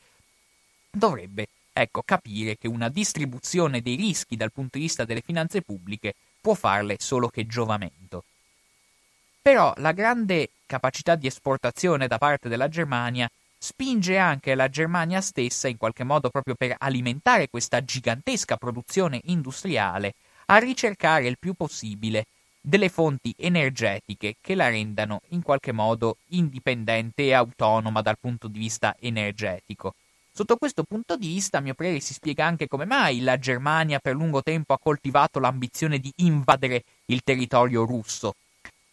dovrebbe 0.90 1.48
ecco, 1.72 2.02
capire 2.02 2.56
che 2.56 2.68
una 2.68 2.88
distribuzione 2.88 3.80
dei 3.80 3.96
rischi 3.96 4.36
dal 4.36 4.52
punto 4.52 4.78
di 4.78 4.84
vista 4.84 5.04
delle 5.04 5.22
finanze 5.22 5.62
pubbliche 5.62 6.14
può 6.40 6.54
farle 6.54 6.96
solo 6.98 7.28
che 7.28 7.46
giovamento. 7.46 8.24
Però 9.42 9.72
la 9.78 9.92
grande 9.92 10.50
capacità 10.66 11.14
di 11.14 11.26
esportazione 11.26 12.06
da 12.06 12.18
parte 12.18 12.48
della 12.48 12.68
Germania 12.68 13.30
spinge 13.58 14.16
anche 14.16 14.54
la 14.54 14.68
Germania 14.68 15.20
stessa, 15.20 15.68
in 15.68 15.76
qualche 15.76 16.04
modo 16.04 16.30
proprio 16.30 16.54
per 16.54 16.74
alimentare 16.78 17.48
questa 17.48 17.82
gigantesca 17.82 18.56
produzione 18.56 19.20
industriale, 19.24 20.14
a 20.46 20.58
ricercare 20.58 21.26
il 21.26 21.38
più 21.38 21.54
possibile 21.54 22.26
delle 22.60 22.88
fonti 22.88 23.34
energetiche 23.38 24.36
che 24.40 24.54
la 24.54 24.68
rendano 24.68 25.22
in 25.28 25.42
qualche 25.42 25.72
modo 25.72 26.16
indipendente 26.28 27.24
e 27.24 27.32
autonoma 27.32 28.02
dal 28.02 28.18
punto 28.20 28.48
di 28.48 28.58
vista 28.58 28.94
energetico. 29.00 29.94
Sotto 30.32 30.56
questo 30.56 30.84
punto 30.84 31.16
di 31.16 31.26
vista, 31.26 31.58
a 31.58 31.60
mio 31.60 31.74
parere, 31.74 32.00
si 32.00 32.12
spiega 32.12 32.46
anche 32.46 32.68
come 32.68 32.84
mai 32.84 33.20
la 33.20 33.38
Germania 33.38 33.98
per 33.98 34.14
lungo 34.14 34.42
tempo 34.42 34.72
ha 34.72 34.78
coltivato 34.78 35.40
l'ambizione 35.40 35.98
di 35.98 36.12
invadere 36.16 36.84
il 37.06 37.22
territorio 37.24 37.84
russo. 37.84 38.34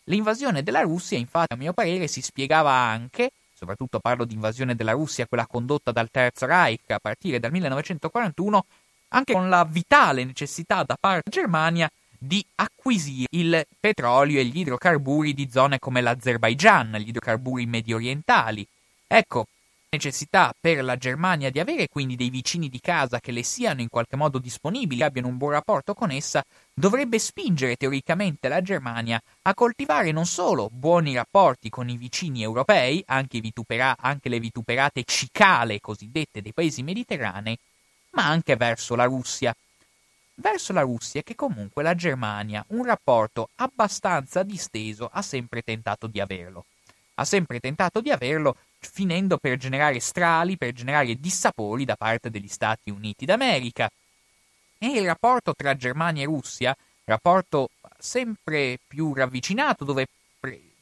L'invasione 0.06 0.64
della 0.64 0.82
Russia, 0.82 1.18
infatti, 1.18 1.54
a 1.54 1.58
mio 1.58 1.74
parere, 1.74 2.08
si 2.08 2.22
spiegava 2.22 2.72
anche, 2.72 3.32
soprattutto 3.54 4.00
parlo 4.00 4.26
di 4.26 4.34
invasione 4.34 4.76
della 4.76 4.94
Russia, 4.94 5.28
quella 5.28 5.46
condotta 5.46 5.92
dal 5.92 6.10
Terzo 6.10 6.46
Reich 6.46 6.90
a 6.90 7.00
partire 7.00 7.40
dal 7.40 7.52
1941, 7.52 8.66
anche 9.10 9.34
con 9.34 9.48
la 9.48 9.64
vitale 9.64 10.24
necessità 10.24 10.84
da 10.84 10.98
parte 11.00 11.30
della 11.30 11.44
Germania 11.44 11.90
di 12.18 12.44
acquisire 12.56 13.28
il 13.32 13.66
petrolio 13.80 14.40
e 14.40 14.46
gli 14.46 14.60
idrocarburi 14.60 15.34
di 15.34 15.50
zone 15.52 15.80
come 15.80 16.02
l'Azerbaigian, 16.02 16.98
gli 16.98 17.10
idrocarburi 17.10 17.66
medio 17.66 17.96
orientali. 17.96 18.66
Ecco, 19.08 19.46
necessità 19.90 20.54
per 20.60 20.84
la 20.84 20.98
Germania 20.98 21.50
di 21.50 21.60
avere 21.60 21.88
quindi 21.88 22.16
dei 22.16 22.30
vicini 22.30 22.68
di 22.68 22.80
casa 22.82 23.20
che 23.20 23.32
le 23.32 23.44
siano 23.44 23.82
in 23.82 23.90
qualche 23.90 24.18
modo 24.18 24.38
disponibili, 24.38 25.02
abbiano 25.02 25.30
un 25.30 25.38
buon 25.38 25.52
rapporto 25.52 25.94
con 25.94 26.12
essa, 26.12 26.44
dovrebbe 26.74 27.20
spingere 27.20 27.78
teoricamente 27.78 28.50
la 28.50 28.62
Germania 28.62 29.22
a 29.44 29.54
coltivare 29.54 30.12
non 30.12 30.26
solo 30.26 30.70
buoni 30.72 31.16
rapporti 31.16 31.70
con 31.70 31.88
i 31.90 31.98
vicini 31.98 32.42
europei, 32.42 33.02
anche, 33.08 33.40
vitupera- 33.40 33.96
anche 33.98 34.30
le 34.30 34.40
vituperate 34.40 35.04
cicale 35.06 35.80
cosiddette 35.80 36.42
dei 36.42 36.54
paesi 36.54 36.84
mediterranei, 36.84 37.58
ma 38.12 38.28
anche 38.28 38.56
verso 38.56 38.96
la 38.96 39.06
Russia, 39.06 39.56
verso 40.40 40.74
la 40.74 40.82
Russia 40.82 41.22
che 41.24 41.36
comunque 41.36 41.84
la 41.84 41.96
Germania 41.96 42.64
un 42.70 42.86
rapporto 42.86 43.50
abbastanza 43.56 44.44
disteso 44.44 45.10
ha 45.12 45.22
sempre 45.22 45.62
tentato 45.62 46.08
di 46.08 46.20
averlo. 46.20 46.66
Ha 47.16 47.26
sempre 47.26 47.60
tentato 47.60 48.02
di 48.02 48.12
averlo 48.12 48.56
finendo 48.80 49.38
per 49.38 49.58
generare 49.58 50.00
strali, 50.00 50.58
per 50.58 50.74
generare 50.74 51.16
dissapori 51.20 51.84
da 51.86 51.96
parte 51.96 52.30
degli 52.30 52.48
Stati 52.48 52.92
Uniti 52.92 53.26
d'America. 53.26 53.90
E 54.78 54.88
il 54.88 55.06
rapporto 55.06 55.56
tra 55.56 55.76
Germania 55.76 56.22
e 56.22 56.28
Russia, 56.28 56.76
rapporto 57.06 57.72
sempre 57.98 58.78
più 58.86 59.14
ravvicinato, 59.14 59.84
dove, 59.84 60.08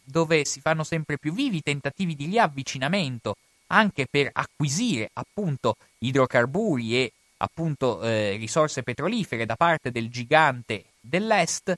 dove 0.03 0.43
si 0.43 0.59
fanno 0.59 0.83
sempre 0.83 1.17
più 1.17 1.31
vivi 1.33 1.61
tentativi 1.61 2.15
di 2.15 2.25
riavvicinamento, 2.25 3.37
anche 3.67 4.05
per 4.09 4.29
acquisire 4.33 5.09
appunto 5.13 5.77
idrocarburi 5.99 6.97
e 6.97 7.13
appunto 7.37 8.01
eh, 8.01 8.35
risorse 8.37 8.83
petrolifere 8.83 9.45
da 9.45 9.55
parte 9.55 9.91
del 9.91 10.09
gigante 10.09 10.85
dell'Est, 10.99 11.75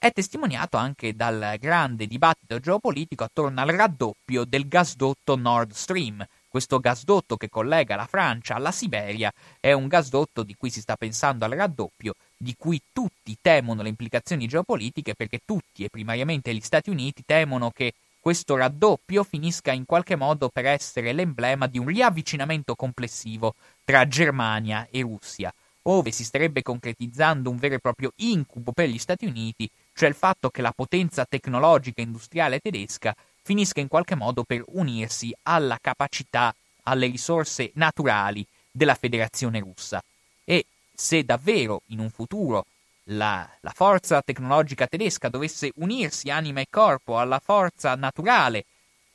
è 0.00 0.12
testimoniato 0.12 0.76
anche 0.76 1.16
dal 1.16 1.56
grande 1.58 2.06
dibattito 2.06 2.60
geopolitico 2.60 3.24
attorno 3.24 3.60
al 3.60 3.68
raddoppio 3.68 4.44
del 4.44 4.68
gasdotto 4.68 5.34
Nord 5.36 5.72
Stream. 5.72 6.24
Questo 6.48 6.78
gasdotto 6.78 7.36
che 7.36 7.48
collega 7.48 7.96
la 7.96 8.06
Francia 8.06 8.54
alla 8.54 8.70
Siberia 8.70 9.32
è 9.58 9.72
un 9.72 9.88
gasdotto 9.88 10.44
di 10.44 10.54
cui 10.56 10.70
si 10.70 10.80
sta 10.80 10.96
pensando 10.96 11.44
al 11.44 11.50
raddoppio, 11.50 12.14
di 12.36 12.54
cui 12.56 12.80
tutti 12.92 13.36
temono 13.42 13.82
le 13.82 13.88
implicazioni 13.88 14.46
geopolitiche 14.46 15.14
perché 15.14 15.40
tutti 15.44 15.84
e 15.84 15.90
primariamente 15.90 16.54
gli 16.54 16.60
Stati 16.60 16.90
Uniti 16.90 17.24
temono 17.26 17.70
che 17.70 17.92
questo 18.20 18.56
raddoppio 18.56 19.24
finisca 19.24 19.72
in 19.72 19.84
qualche 19.84 20.16
modo 20.16 20.48
per 20.48 20.66
essere 20.66 21.12
l'emblema 21.12 21.66
di 21.66 21.78
un 21.78 21.86
riavvicinamento 21.86 22.74
complessivo 22.74 23.54
tra 23.84 24.06
Germania 24.06 24.86
e 24.90 25.00
Russia, 25.02 25.52
ove 25.82 26.10
si 26.10 26.24
starebbe 26.24 26.62
concretizzando 26.62 27.48
un 27.48 27.56
vero 27.56 27.76
e 27.76 27.78
proprio 27.78 28.12
incubo 28.16 28.72
per 28.72 28.88
gli 28.88 28.98
Stati 28.98 29.26
Uniti, 29.26 29.70
cioè 29.94 30.08
il 30.08 30.14
fatto 30.14 30.50
che 30.50 30.62
la 30.62 30.72
potenza 30.72 31.24
tecnologica 31.24 32.02
industriale 32.02 32.60
tedesca 32.60 33.14
finisca 33.42 33.80
in 33.80 33.88
qualche 33.88 34.14
modo 34.14 34.44
per 34.44 34.62
unirsi 34.66 35.34
alla 35.44 35.78
capacità, 35.80 36.54
alle 36.82 37.06
risorse 37.06 37.70
naturali 37.74 38.46
della 38.70 38.94
Federazione 38.94 39.60
russa. 39.60 40.02
E 40.44 40.66
se 40.94 41.24
davvero 41.24 41.82
in 41.86 42.00
un 42.00 42.10
futuro 42.10 42.66
la, 43.10 43.48
la, 43.60 43.70
forza 43.70 44.20
tecnologica 44.22 44.86
tedesca 44.86 45.28
dovesse 45.28 45.72
unirsi 45.76 46.30
anima 46.30 46.60
e 46.60 46.66
corpo 46.68 47.18
alla 47.18 47.38
forza 47.38 47.94
naturale 47.94 48.64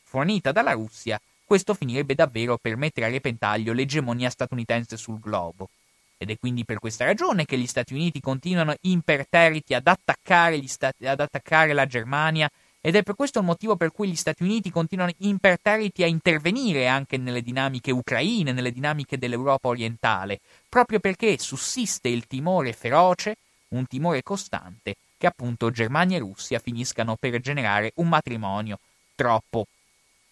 fornita 0.04 0.52
dalla 0.52 0.74
Russia, 0.74 1.20
questo 1.44 1.74
finirebbe 1.74 2.16
davvero 2.16 2.58
per 2.58 2.78
mettere 2.78 3.08
a 3.08 3.10
repentaglio 3.10 3.74
l'egemonia 3.74 4.30
statunitense 4.30 4.98
sul 4.98 5.20
globo. 5.20 5.70
Ed 6.18 6.30
è 6.30 6.38
quindi 6.38 6.64
per 6.64 6.80
questa 6.80 7.06
ragione 7.06 7.46
che 7.46 7.58
gli 7.58 7.68
Stati 7.68 7.94
Uniti 7.94 8.22
continuano 8.22 8.76
imperterriti 8.82 9.74
ad 9.74 9.88
attaccare, 9.88 10.66
stati, 10.68 11.06
ad 11.06 11.20
attaccare 11.20 11.74
la 11.74 11.86
Germania 11.86 12.50
ed 12.80 12.96
è 12.96 13.04
per 13.04 13.16
questo 13.16 13.40
il 13.40 13.46
motivo 13.46 13.76
per 13.76 13.92
cui 13.92 14.10
gli 14.10 14.16
Stati 14.16 14.44
Uniti 14.44 14.70
continuano 14.70 15.12
imperterriti 15.18 16.04
a 16.04 16.08
intervenire 16.08 16.88
anche 16.88 17.18
nelle 17.18 17.42
dinamiche 17.42 17.92
ucraine, 17.92 18.52
nelle 18.52 18.72
dinamiche 18.72 19.18
dell'Europa 19.18 19.68
orientale, 19.68 20.40
proprio 20.70 21.00
perché 21.00 21.38
sussiste 21.40 22.08
il 22.08 22.28
timore 22.28 22.74
feroce 22.74 23.36
un 23.74 23.86
timore 23.88 24.24
costante 24.24 24.96
che 25.18 25.28
appunto 25.28 25.72
Germania 25.72 26.18
e 26.18 26.22
Russia 26.22 26.60
finiscano 26.60 27.16
per 27.16 27.40
generare 27.40 27.92
un 27.96 28.10
matrimonio 28.10 28.80
troppo, 29.16 29.68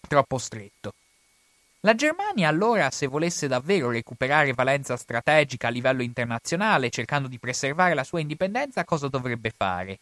troppo 0.06 0.38
stretto. 0.38 0.94
La 1.80 1.94
Germania 1.94 2.48
allora, 2.48 2.90
se 2.90 3.06
volesse 3.06 3.48
davvero 3.48 3.90
recuperare 3.90 4.52
valenza 4.52 4.96
strategica 4.96 5.66
a 5.66 5.70
livello 5.70 6.02
internazionale, 6.02 6.90
cercando 6.90 7.26
di 7.26 7.38
preservare 7.38 7.94
la 7.94 8.04
sua 8.04 8.20
indipendenza, 8.20 8.84
cosa 8.84 9.08
dovrebbe 9.08 9.50
fare? 9.50 9.98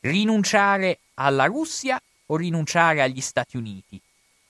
Rinunciare 0.00 0.98
alla 1.14 1.46
Russia 1.46 1.98
o 2.26 2.36
rinunciare 2.36 3.00
agli 3.00 3.20
Stati 3.22 3.56
Uniti? 3.56 3.98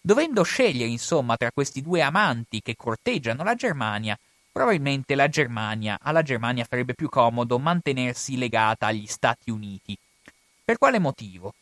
Dovendo 0.00 0.42
scegliere, 0.42 0.90
insomma, 0.90 1.36
tra 1.36 1.52
questi 1.52 1.82
due 1.82 2.00
amanti 2.00 2.60
che 2.60 2.74
corteggiano 2.74 3.44
la 3.44 3.54
Germania, 3.54 4.18
probabilmente 4.52 5.14
la 5.14 5.28
Germania, 5.28 5.98
alla 6.00 6.22
Germania 6.22 6.66
farebbe 6.68 6.94
più 6.94 7.08
comodo 7.08 7.58
mantenersi 7.58 8.36
legata 8.36 8.86
agli 8.86 9.06
Stati 9.06 9.50
Uniti. 9.50 9.96
Per 10.64 10.76
quale 10.76 10.98
motivo? 10.98 11.54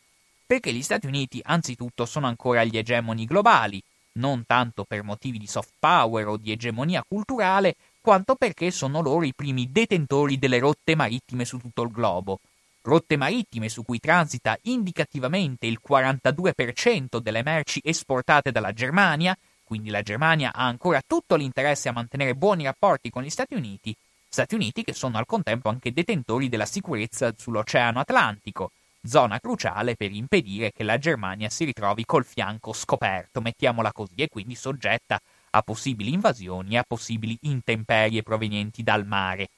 Perché 0.45 0.73
gli 0.73 0.81
Stati 0.81 1.07
Uniti 1.07 1.39
anzitutto 1.41 2.05
sono 2.05 2.27
ancora 2.27 2.65
gli 2.65 2.77
egemoni 2.77 3.25
globali, 3.25 3.81
non 4.13 4.43
tanto 4.45 4.83
per 4.83 5.03
motivi 5.03 5.37
di 5.37 5.47
soft 5.47 5.71
power 5.79 6.27
o 6.27 6.37
di 6.37 6.51
egemonia 6.51 7.03
culturale, 7.07 7.75
quanto 8.01 8.35
perché 8.35 8.69
sono 8.69 9.01
loro 9.01 9.23
i 9.23 9.33
primi 9.33 9.71
detentori 9.71 10.37
delle 10.37 10.59
rotte 10.59 10.95
marittime 10.95 11.45
su 11.45 11.57
tutto 11.57 11.83
il 11.83 11.91
globo. 11.91 12.39
Rotte 12.83 13.15
marittime 13.15 13.69
su 13.69 13.83
cui 13.83 13.99
transita 13.99 14.57
indicativamente 14.63 15.67
il 15.67 15.79
42% 15.87 17.19
delle 17.19 17.43
merci 17.43 17.79
esportate 17.83 18.51
dalla 18.51 18.73
Germania, 18.73 19.37
quindi 19.71 19.89
la 19.89 20.01
Germania 20.01 20.51
ha 20.53 20.65
ancora 20.65 21.01
tutto 21.07 21.37
l'interesse 21.37 21.87
a 21.87 21.93
mantenere 21.93 22.35
buoni 22.35 22.65
rapporti 22.65 23.09
con 23.09 23.23
gli 23.23 23.29
Stati 23.29 23.53
Uniti, 23.53 23.95
Stati 24.27 24.53
Uniti 24.53 24.83
che 24.83 24.91
sono 24.91 25.17
al 25.17 25.25
contempo 25.25 25.69
anche 25.69 25.93
detentori 25.93 26.49
della 26.49 26.65
sicurezza 26.65 27.33
sull'Oceano 27.37 28.01
Atlantico, 28.01 28.71
zona 29.01 29.39
cruciale 29.39 29.95
per 29.95 30.11
impedire 30.11 30.73
che 30.73 30.83
la 30.83 30.97
Germania 30.97 31.49
si 31.49 31.63
ritrovi 31.63 32.03
col 32.03 32.25
fianco 32.25 32.73
scoperto, 32.73 33.39
mettiamola 33.39 33.93
così, 33.93 34.15
e 34.15 34.27
quindi 34.27 34.55
soggetta 34.55 35.17
a 35.51 35.61
possibili 35.61 36.11
invasioni 36.11 36.73
e 36.73 36.77
a 36.79 36.83
possibili 36.85 37.37
intemperie 37.43 38.23
provenienti 38.23 38.83
dal 38.83 39.05
mare. 39.05 39.51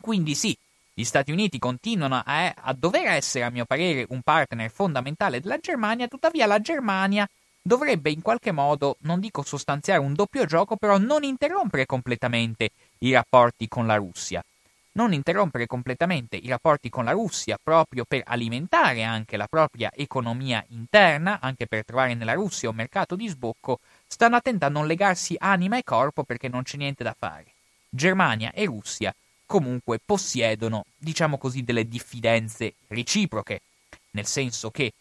Quindi 0.00 0.36
sì, 0.36 0.56
gli 0.94 1.02
Stati 1.02 1.32
Uniti 1.32 1.58
continuano 1.58 2.22
a, 2.24 2.54
a, 2.56 2.72
dover 2.74 3.08
essere, 3.08 3.42
a 3.42 3.50
mio 3.50 3.64
parere, 3.64 4.06
un 4.10 4.22
partner 4.22 4.70
fondamentale 4.70 5.40
della 5.40 5.58
Germania, 5.58 6.06
tuttavia 6.06 6.46
la 6.46 6.60
Germania 6.60 7.28
dovrebbe 7.62 8.10
in 8.10 8.22
qualche 8.22 8.52
modo, 8.52 8.96
non 9.00 9.20
dico 9.20 9.42
sostanziare 9.42 10.00
un 10.00 10.14
doppio 10.14 10.44
gioco, 10.44 10.76
però 10.76 10.98
non 10.98 11.22
interrompere 11.22 11.86
completamente 11.86 12.70
i 12.98 13.12
rapporti 13.12 13.68
con 13.68 13.86
la 13.86 13.96
Russia. 13.96 14.42
Non 14.92 15.12
interrompere 15.12 15.66
completamente 15.66 16.36
i 16.36 16.48
rapporti 16.48 16.88
con 16.88 17.04
la 17.04 17.12
Russia 17.12 17.58
proprio 17.62 18.04
per 18.04 18.22
alimentare 18.24 19.04
anche 19.04 19.36
la 19.36 19.46
propria 19.46 19.90
economia 19.94 20.64
interna, 20.70 21.38
anche 21.40 21.66
per 21.66 21.84
trovare 21.84 22.14
nella 22.14 22.32
Russia 22.32 22.70
un 22.70 22.74
mercato 22.74 23.14
di 23.14 23.28
sbocco, 23.28 23.78
stanno 24.06 24.36
attenti 24.36 24.64
a 24.64 24.68
non 24.68 24.88
legarsi 24.88 25.36
anima 25.38 25.78
e 25.78 25.84
corpo 25.84 26.24
perché 26.24 26.48
non 26.48 26.64
c'è 26.64 26.76
niente 26.76 27.04
da 27.04 27.14
fare. 27.16 27.46
Germania 27.88 28.52
e 28.52 28.64
Russia 28.64 29.14
comunque 29.46 30.00
possiedono, 30.04 30.84
diciamo 30.96 31.38
così, 31.38 31.62
delle 31.62 31.88
diffidenze 31.88 32.74
reciproche, 32.88 33.60
nel 34.12 34.26
senso 34.26 34.70
che 34.70 34.92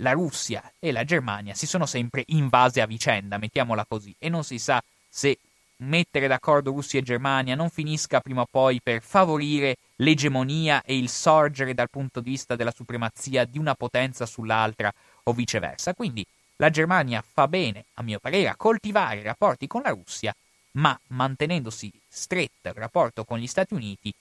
la 0.00 0.12
Russia 0.12 0.72
e 0.78 0.92
la 0.92 1.04
Germania 1.04 1.54
si 1.54 1.66
sono 1.66 1.86
sempre 1.86 2.24
invase 2.26 2.80
a 2.80 2.86
vicenda, 2.86 3.38
mettiamola 3.38 3.84
così, 3.86 4.14
e 4.18 4.28
non 4.28 4.44
si 4.44 4.58
sa 4.58 4.82
se 5.08 5.38
mettere 5.78 6.26
d'accordo 6.26 6.70
Russia 6.72 6.98
e 6.98 7.02
Germania 7.02 7.54
non 7.54 7.70
finisca 7.70 8.20
prima 8.20 8.42
o 8.42 8.48
poi 8.50 8.80
per 8.82 9.00
favorire 9.00 9.76
l'egemonia 9.96 10.82
e 10.82 10.96
il 10.96 11.08
sorgere 11.08 11.74
dal 11.74 11.90
punto 11.90 12.20
di 12.20 12.30
vista 12.30 12.56
della 12.56 12.72
supremazia 12.74 13.44
di 13.44 13.58
una 13.58 13.74
potenza 13.74 14.26
sull'altra 14.26 14.92
o 15.24 15.32
viceversa. 15.32 15.94
Quindi 15.94 16.26
la 16.56 16.70
Germania 16.70 17.22
fa 17.22 17.46
bene, 17.46 17.84
a 17.94 18.02
mio 18.02 18.18
parere, 18.18 18.48
a 18.48 18.56
coltivare 18.56 19.22
rapporti 19.22 19.66
con 19.66 19.82
la 19.82 19.90
Russia, 19.90 20.34
ma 20.72 20.98
mantenendosi 21.08 21.92
stretta 22.08 22.70
il 22.70 22.74
rapporto 22.74 23.24
con 23.24 23.38
gli 23.38 23.46
Stati 23.46 23.74
Uniti, 23.74 24.12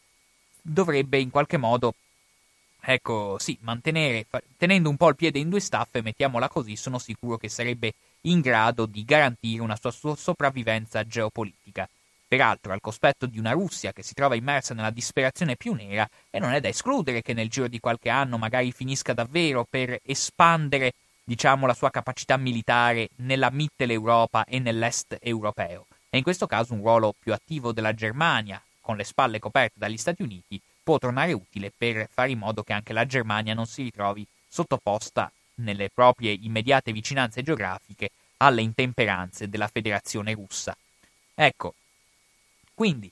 dovrebbe 0.62 1.18
in 1.18 1.32
qualche 1.32 1.58
modo 1.58 1.94
Ecco, 2.80 3.38
sì, 3.38 3.58
mantenere, 3.62 4.28
tenendo 4.56 4.90
un 4.90 4.98
po' 4.98 5.10
il 5.10 5.16
piede 5.16 5.40
in 5.40 5.50
due 5.50 5.60
staffe, 5.60 6.02
mettiamola 6.02 6.48
così, 6.48 6.76
sono 6.76 7.00
sicuro 7.00 7.38
che 7.38 7.50
sarebbe 7.50 7.94
in 8.22 8.40
grado 8.40 8.86
di 8.86 9.04
garantire 9.04 9.62
una 9.62 9.78
sua, 9.78 10.16
sopravvivenza 10.16 11.06
geopolitica. 11.06 11.88
Peraltro, 12.28 12.74
al 12.74 12.82
cospetto 12.82 13.26
di 13.26 13.40
una 13.40 13.52
Russia 13.52 13.94
che 13.94 14.04
si 14.04 14.14
trova 14.14 14.36
immersa 14.36 14.74
nella 14.74 14.90
disperazione 14.90 15.56
più 15.56 15.74
nera, 15.74 16.10
e 16.30 16.40
non 16.40 16.52
è 16.52 16.60
da 16.60 16.68
escludere 16.68 17.22
che 17.22 17.34
nel 17.34 17.50
giro 17.50 17.68
di 17.68 17.80
qualche 17.80 18.10
anno 18.10 18.38
magari 18.38 18.72
finisca 18.72 19.14
davvero 19.14 19.66
per 19.70 20.00
espandere, 20.04 20.94
diciamo, 21.24 21.66
la 21.66 21.74
sua 21.74 21.90
capacità 21.90 22.36
militare 22.38 23.10
nella 23.18 23.50
Mitteleuropa 23.50 24.44
e 24.46 24.60
nell'est 24.60 25.18
europeo. 25.22 25.86
E 26.10 26.18
in 26.18 26.24
questo 26.24 26.48
caso 26.48 26.74
un 26.74 26.80
ruolo 26.80 27.14
più 27.18 27.34
attivo 27.34 27.72
della 27.72 27.94
Germania, 27.94 28.62
con 28.82 28.98
le 28.98 29.04
spalle 29.04 29.40
coperte 29.40 29.76
dagli 29.78 29.98
Stati 29.98 30.22
Uniti, 30.22 30.60
può 30.88 31.00
tornare 31.00 31.34
utile 31.34 31.70
per 31.78 32.08
fare 32.10 32.32
in 32.32 32.38
modo 32.38 32.64
che 32.64 32.72
anche 32.72 32.94
la 32.94 33.06
Germania 33.06 33.54
non 33.54 33.68
si 33.68 33.84
ritrovi 33.84 34.26
sottoposta 34.48 35.30
nelle 35.56 35.90
proprie 35.90 36.32
immediate 36.32 36.94
vicinanze 36.94 37.44
geografiche 37.44 38.12
alle 38.38 38.62
intemperanze 38.62 39.50
della 39.50 39.68
Federazione 39.68 40.32
russa. 40.32 40.78
Ecco, 41.36 41.74
quindi 42.74 43.12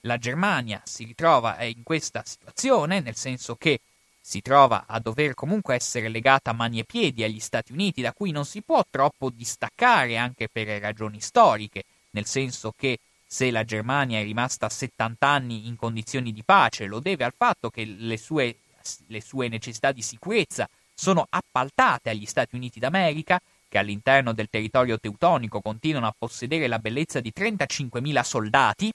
la 0.00 0.18
Germania 0.18 0.82
si 0.84 1.04
ritrova 1.04 1.62
in 1.62 1.82
questa 1.82 2.24
situazione, 2.26 3.00
nel 3.00 3.16
senso 3.16 3.56
che 3.56 3.80
si 4.20 4.42
trova 4.42 4.84
a 4.86 4.98
dover 4.98 5.32
comunque 5.32 5.74
essere 5.74 6.10
legata 6.10 6.50
a 6.50 6.54
mani 6.54 6.80
e 6.80 6.84
piedi 6.84 7.24
agli 7.24 7.40
Stati 7.40 7.72
Uniti, 7.72 8.02
da 8.02 8.12
cui 8.12 8.32
non 8.32 8.44
si 8.44 8.60
può 8.60 8.84
troppo 8.90 9.30
distaccare 9.30 10.18
anche 10.18 10.46
per 10.46 10.66
ragioni 10.78 11.22
storiche, 11.22 11.84
nel 12.10 12.26
senso 12.26 12.74
che 12.76 12.98
se 13.32 13.50
la 13.50 13.64
Germania 13.64 14.18
è 14.18 14.24
rimasta 14.24 14.68
70 14.68 15.26
anni 15.26 15.66
in 15.66 15.76
condizioni 15.76 16.34
di 16.34 16.42
pace, 16.44 16.84
lo 16.84 17.00
deve 17.00 17.24
al 17.24 17.32
fatto 17.34 17.70
che 17.70 17.82
le 17.86 18.18
sue, 18.18 18.58
le 19.06 19.22
sue 19.22 19.48
necessità 19.48 19.90
di 19.90 20.02
sicurezza 20.02 20.68
sono 20.92 21.24
appaltate 21.30 22.10
agli 22.10 22.26
Stati 22.26 22.56
Uniti 22.56 22.78
d'America, 22.78 23.40
che 23.70 23.78
all'interno 23.78 24.34
del 24.34 24.50
territorio 24.50 25.00
teutonico 25.00 25.62
continuano 25.62 26.08
a 26.08 26.14
possedere 26.16 26.66
la 26.66 26.78
bellezza 26.78 27.20
di 27.20 27.32
35.000 27.34 28.22
soldati, 28.22 28.92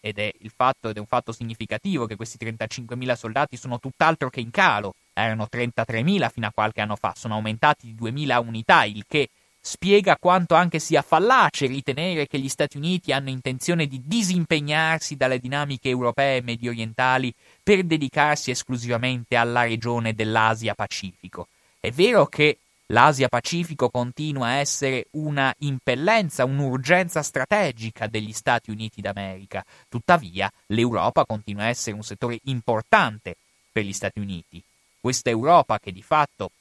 ed 0.00 0.18
è, 0.18 0.30
fatto, 0.54 0.90
ed 0.90 0.98
è 0.98 1.00
un 1.00 1.06
fatto 1.06 1.32
significativo 1.32 2.04
che 2.04 2.16
questi 2.16 2.36
35.000 2.44 3.16
soldati 3.16 3.56
sono 3.56 3.80
tutt'altro 3.80 4.28
che 4.28 4.40
in 4.40 4.50
calo, 4.50 4.92
erano 5.14 5.48
33.000 5.50 6.30
fino 6.30 6.46
a 6.46 6.52
qualche 6.52 6.82
anno 6.82 6.96
fa, 6.96 7.14
sono 7.16 7.36
aumentati 7.36 7.94
di 7.94 8.10
2.000 8.10 8.46
unità, 8.46 8.84
il 8.84 9.06
che 9.08 9.30
spiega 9.68 10.16
quanto 10.16 10.54
anche 10.54 10.78
sia 10.78 11.02
fallace 11.02 11.66
ritenere 11.66 12.26
che 12.26 12.38
gli 12.38 12.48
Stati 12.48 12.78
Uniti 12.78 13.12
hanno 13.12 13.28
intenzione 13.28 13.86
di 13.86 14.00
disimpegnarsi 14.02 15.14
dalle 15.14 15.38
dinamiche 15.38 15.90
europee 15.90 16.38
e 16.38 16.42
mediorientali 16.42 17.34
per 17.62 17.84
dedicarsi 17.84 18.50
esclusivamente 18.50 19.36
alla 19.36 19.64
regione 19.64 20.14
dell'Asia 20.14 20.74
Pacifico. 20.74 21.48
È 21.78 21.90
vero 21.90 22.24
che 22.24 22.60
l'Asia 22.86 23.28
Pacifico 23.28 23.90
continua 23.90 24.46
a 24.46 24.54
essere 24.54 25.08
una 25.10 25.54
impellenza, 25.58 26.46
un'urgenza 26.46 27.22
strategica 27.22 28.06
degli 28.06 28.32
Stati 28.32 28.70
Uniti 28.70 29.02
d'America, 29.02 29.62
tuttavia 29.86 30.50
l'Europa 30.68 31.26
continua 31.26 31.64
a 31.64 31.68
essere 31.68 31.94
un 31.94 32.02
settore 32.02 32.38
importante 32.44 33.36
per 33.70 33.84
gli 33.84 33.92
Stati 33.92 34.18
Uniti. 34.18 34.62
Questa 34.98 35.28
Europa 35.28 35.78
che 35.78 35.92
di 35.92 36.02
fatto 36.02 36.52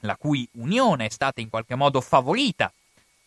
la 0.00 0.16
cui 0.16 0.48
unione 0.52 1.06
è 1.06 1.10
stata 1.10 1.40
in 1.40 1.48
qualche 1.48 1.74
modo 1.74 2.00
favorita 2.00 2.72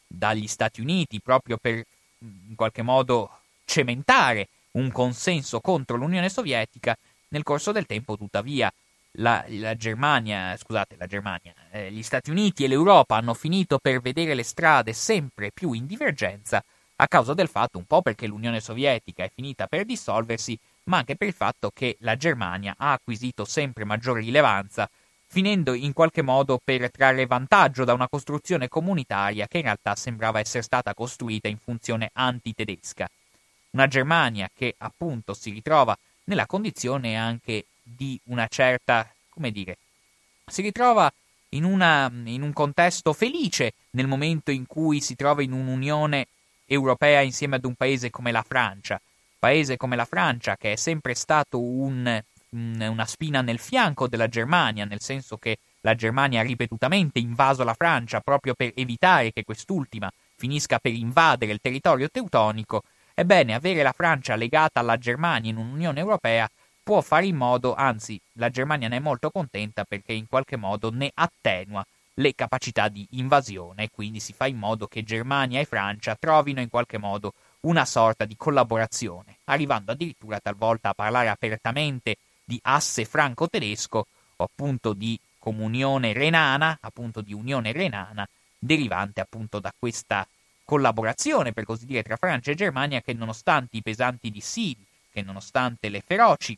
dagli 0.08 0.48
Stati 0.48 0.82
Uniti 0.82 1.20
proprio 1.22 1.58
per 1.58 1.86
in 2.24 2.56
qualche 2.56 2.82
modo 2.82 3.30
cementare 3.66 4.50
un 4.72 4.92
consenso 4.92 5.60
contro 5.60 5.98
l'Unione 5.98 6.30
Sovietica, 6.30 6.98
nel 7.30 7.44
corso 7.44 7.72
del 7.72 7.86
tempo 7.86 8.18
tuttavia 8.18 8.72
la, 9.16 9.44
la 9.48 9.76
Germania, 9.76 10.56
scusate, 10.56 10.96
la 10.98 11.08
Germania, 11.08 11.54
eh, 11.72 11.92
gli 11.92 12.04
Stati 12.04 12.30
Uniti 12.30 12.64
e 12.64 12.68
l'Europa 12.68 13.16
hanno 13.16 13.34
finito 13.34 13.80
per 13.80 14.02
vedere 14.02 14.34
le 14.34 14.44
strade 14.44 14.94
sempre 14.94 15.52
più 15.52 15.74
in 15.74 15.86
divergenza 15.86 16.64
a 16.98 17.08
causa 17.08 17.34
del 17.34 17.48
fatto 17.48 17.78
un 17.78 17.86
po' 17.86 18.02
perché 18.02 18.28
l'Unione 18.28 18.60
Sovietica 18.60 19.24
è 19.24 19.32
finita 19.34 19.68
per 19.68 19.86
dissolversi, 19.86 20.58
ma 20.84 20.98
anche 20.98 21.16
per 21.16 21.28
il 21.28 21.34
fatto 21.34 21.72
che 21.74 21.98
la 22.02 22.16
Germania 22.16 22.76
ha 22.78 22.94
acquisito 22.94 23.44
sempre 23.44 23.86
maggiore 23.86 24.22
rilevanza 24.22 24.90
finendo 25.32 25.74
in 25.74 25.94
qualche 25.94 26.22
modo 26.22 26.60
per 26.62 26.92
trarre 26.92 27.26
vantaggio 27.26 27.86
da 27.86 27.94
una 27.94 28.10
costruzione 28.10 28.68
comunitaria 28.68 29.48
che 29.48 29.60
in 29.60 29.64
realtà 29.64 29.96
sembrava 29.96 30.40
essere 30.40 30.62
stata 30.62 30.94
costruita 30.94 31.48
in 31.48 31.58
funzione 31.58 32.10
antitedesca. 32.12 33.10
Una 33.70 33.88
Germania 33.88 34.50
che 34.54 34.76
appunto 34.78 35.34
si 35.34 35.52
ritrova 35.52 35.98
nella 36.26 36.46
condizione 36.46 37.16
anche 37.16 37.64
di 37.82 38.20
una 38.26 38.46
certa, 38.48 39.10
come 39.30 39.52
dire, 39.52 39.78
si 40.48 40.62
ritrova 40.62 41.10
in, 41.52 41.64
una, 41.64 42.12
in 42.26 42.42
un 42.42 42.52
contesto 42.52 43.14
felice 43.14 43.72
nel 43.92 44.08
momento 44.08 44.52
in 44.52 44.68
cui 44.68 45.00
si 45.00 45.16
trova 45.16 45.42
in 45.42 45.54
un'unione 45.54 46.28
europea 46.66 47.22
insieme 47.22 47.56
ad 47.56 47.64
un 47.64 47.76
paese 47.76 48.10
come 48.10 48.34
la 48.34 48.44
Francia, 48.44 49.00
paese 49.40 49.78
come 49.78 49.96
la 49.96 50.04
Francia 50.04 50.58
che 50.58 50.74
è 50.74 50.76
sempre 50.76 51.14
stato 51.14 51.62
un 51.62 52.22
una 52.52 53.06
spina 53.06 53.42
nel 53.42 53.60
fianco 53.60 54.08
della 54.08 54.28
Germania, 54.28 54.86
nel 54.86 55.02
senso 55.02 55.38
che 55.38 55.58
la 55.82 55.96
Germania 55.96 56.42
ha 56.42 56.44
ripetutamente 56.44 57.20
invaso 57.20 57.64
la 57.64 57.74
Francia 57.74 58.20
proprio 58.20 58.54
per 58.54 58.72
evitare 58.76 59.32
che 59.32 59.44
quest'ultima 59.44 60.12
finisca 60.36 60.80
per 60.80 60.94
invadere 60.94 61.54
il 61.54 61.62
territorio 61.62 62.10
teutonico, 62.10 62.84
ebbene 63.14 63.54
avere 63.54 63.84
la 63.84 63.94
Francia 63.94 64.36
legata 64.36 64.80
alla 64.80 64.98
Germania 64.98 65.50
in 65.50 65.58
un'Unione 65.58 66.00
Europea 66.00 66.50
può 66.84 67.02
fare 67.02 67.28
in 67.28 67.36
modo, 67.36 67.74
anzi 67.76 68.20
la 68.34 68.50
Germania 68.50 68.88
ne 68.88 68.98
è 68.98 69.00
molto 69.00 69.30
contenta 69.30 69.84
perché 69.84 70.14
in 70.14 70.28
qualche 70.28 70.58
modo 70.58 70.92
ne 70.92 71.12
attenua 71.14 71.86
le 72.16 72.36
capacità 72.36 72.90
di 72.90 73.08
invasione, 73.12 73.90
quindi 73.90 74.20
si 74.20 74.34
fa 74.34 74.48
in 74.48 74.58
modo 74.58 74.88
che 74.88 75.04
Germania 75.04 75.60
e 75.60 75.66
Francia 75.66 76.16
trovino 76.20 76.60
in 76.60 76.70
qualche 76.70 76.98
modo 76.98 77.34
una 77.62 77.86
sorta 77.86 78.26
di 78.26 78.36
collaborazione, 78.36 79.38
arrivando 79.46 79.92
addirittura 79.92 80.40
talvolta 80.40 80.90
a 80.90 80.94
parlare 80.94 81.30
apertamente 81.30 82.18
di 82.52 82.60
asse 82.64 83.06
franco-tedesco 83.06 84.08
o 84.36 84.44
appunto 84.44 84.92
di 84.92 85.18
comunione 85.40 86.12
renana, 86.12 86.78
appunto 86.82 87.22
di 87.22 87.32
unione 87.32 87.72
renana, 87.72 88.28
derivante 88.60 89.22
appunto 89.22 89.60
da 89.60 89.74
questa 89.78 90.28
collaborazione, 90.66 91.54
per 91.54 91.64
così 91.64 91.86
dire, 91.86 92.04
tra 92.04 92.18
Francia 92.18 92.52
e 92.52 92.56
Germania 92.56 93.02
che 93.02 93.14
nonostante 93.14 93.78
i 93.78 93.82
pesanti 93.82 94.30
dissidi, 94.30 94.86
che 95.10 95.22
nonostante 95.22 95.88
le 95.88 96.02
feroci 96.06 96.58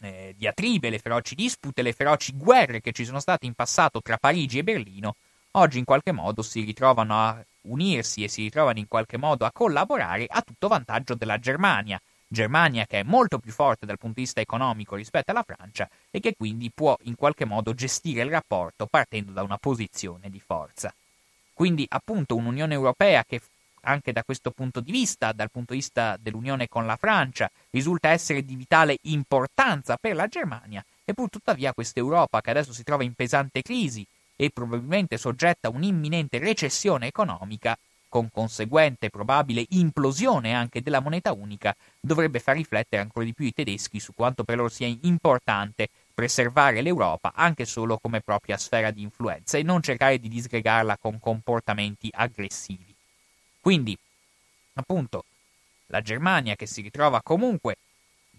eh, 0.00 0.34
diatribe, 0.36 0.90
le 0.90 0.98
feroci 0.98 1.34
dispute, 1.34 1.80
le 1.80 1.94
feroci 1.94 2.34
guerre 2.36 2.82
che 2.82 2.92
ci 2.92 3.06
sono 3.06 3.18
state 3.18 3.46
in 3.46 3.54
passato 3.54 4.02
tra 4.02 4.18
Parigi 4.18 4.58
e 4.58 4.62
Berlino, 4.62 5.16
oggi 5.52 5.78
in 5.78 5.84
qualche 5.84 6.12
modo 6.12 6.42
si 6.42 6.62
ritrovano 6.62 7.18
a 7.18 7.42
unirsi 7.62 8.24
e 8.24 8.28
si 8.28 8.42
ritrovano 8.42 8.78
in 8.78 8.88
qualche 8.88 9.16
modo 9.16 9.46
a 9.46 9.52
collaborare 9.52 10.26
a 10.28 10.42
tutto 10.42 10.68
vantaggio 10.68 11.14
della 11.14 11.38
Germania. 11.38 11.98
Germania 12.28 12.86
che 12.86 13.00
è 13.00 13.02
molto 13.02 13.38
più 13.38 13.52
forte 13.52 13.86
dal 13.86 13.98
punto 13.98 14.16
di 14.16 14.22
vista 14.22 14.40
economico 14.40 14.94
rispetto 14.94 15.30
alla 15.30 15.42
Francia 15.42 15.88
e 16.10 16.20
che 16.20 16.34
quindi 16.36 16.70
può 16.70 16.96
in 17.02 17.14
qualche 17.14 17.46
modo 17.46 17.72
gestire 17.72 18.22
il 18.22 18.30
rapporto 18.30 18.86
partendo 18.86 19.32
da 19.32 19.42
una 19.42 19.56
posizione 19.56 20.28
di 20.28 20.40
forza. 20.40 20.94
Quindi 21.54 21.86
appunto 21.88 22.36
un'Unione 22.36 22.74
Europea 22.74 23.24
che 23.24 23.40
anche 23.82 24.12
da 24.12 24.22
questo 24.22 24.50
punto 24.50 24.80
di 24.80 24.92
vista, 24.92 25.32
dal 25.32 25.50
punto 25.50 25.72
di 25.72 25.78
vista 25.78 26.16
dell'unione 26.20 26.68
con 26.68 26.84
la 26.84 26.96
Francia, 26.96 27.50
risulta 27.70 28.10
essere 28.10 28.44
di 28.44 28.54
vitale 28.54 28.98
importanza 29.02 29.96
per 29.96 30.14
la 30.14 30.26
Germania, 30.26 30.84
e 31.04 31.14
pur 31.14 31.30
tuttavia 31.30 31.72
questa 31.72 32.00
Europa 32.00 32.42
che 32.42 32.50
adesso 32.50 32.74
si 32.74 32.82
trova 32.82 33.02
in 33.02 33.14
pesante 33.14 33.62
crisi 33.62 34.06
e 34.36 34.50
probabilmente 34.50 35.16
soggetta 35.16 35.68
a 35.68 35.70
un'imminente 35.70 36.38
recessione 36.38 37.06
economica, 37.06 37.78
con 38.08 38.30
conseguente 38.30 39.10
probabile 39.10 39.66
implosione 39.70 40.54
anche 40.54 40.82
della 40.82 41.00
moneta 41.00 41.32
unica, 41.32 41.74
dovrebbe 42.00 42.40
far 42.40 42.56
riflettere 42.56 43.02
ancora 43.02 43.24
di 43.24 43.34
più 43.34 43.44
i 43.44 43.52
tedeschi 43.52 44.00
su 44.00 44.12
quanto 44.14 44.44
per 44.44 44.56
loro 44.56 44.68
sia 44.68 44.86
importante 45.02 45.88
preservare 46.14 46.80
l'Europa 46.80 47.32
anche 47.34 47.64
solo 47.64 47.98
come 47.98 48.20
propria 48.20 48.56
sfera 48.56 48.90
di 48.90 49.02
influenza 49.02 49.58
e 49.58 49.62
non 49.62 49.82
cercare 49.82 50.18
di 50.18 50.28
disgregarla 50.28 50.96
con 50.98 51.20
comportamenti 51.20 52.08
aggressivi. 52.12 52.94
Quindi, 53.60 53.96
appunto, 54.74 55.24
la 55.86 56.00
Germania 56.00 56.56
che 56.56 56.66
si 56.66 56.80
ritrova 56.80 57.22
comunque 57.22 57.76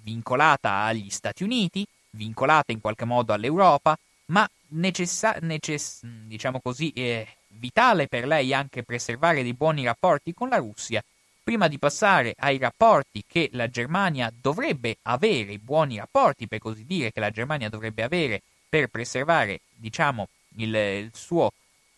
vincolata 0.02 0.84
agli 0.84 1.10
Stati 1.10 1.44
Uniti, 1.44 1.86
vincolata 2.12 2.72
in 2.72 2.82
qualche 2.82 3.06
modo 3.06 3.34
all'Europa, 3.34 3.98
ma 4.26 4.50
necessa- 4.70 5.38
necess- 5.42 6.04
diciamo 6.04 6.60
così, 6.62 6.92
è 6.92 7.28
vitale 7.60 8.07
per 8.07 8.26
lei 8.26 8.53
anche 8.53 8.84
preservare 8.84 9.43
dei 9.43 9.53
buoni 9.53 9.84
rapporti 9.84 10.34
con 10.34 10.49
la 10.49 10.57
Russia, 10.57 11.03
prima 11.43 11.68
di 11.68 11.78
passare 11.78 12.34
ai 12.38 12.57
rapporti 12.57 13.24
che 13.28 13.49
la 13.53 13.70
Germania 13.70 14.32
dovrebbe 14.34 14.97
avere, 15.03 15.53
i 15.53 15.60
buoni 15.60 15.97
rapporti 15.97 16.47
per 16.47 16.60
così 16.60 16.86
dire 16.86 17.12
che 17.12 17.20
la 17.20 17.32
Germania 17.32 17.70
dovrebbe 17.70 18.03
avere 18.03 18.41
per 18.70 18.88
preservare, 18.88 19.62
diciamo, 19.70 20.28
il, 20.57 20.74
il 20.74 21.12
suo 21.14 21.51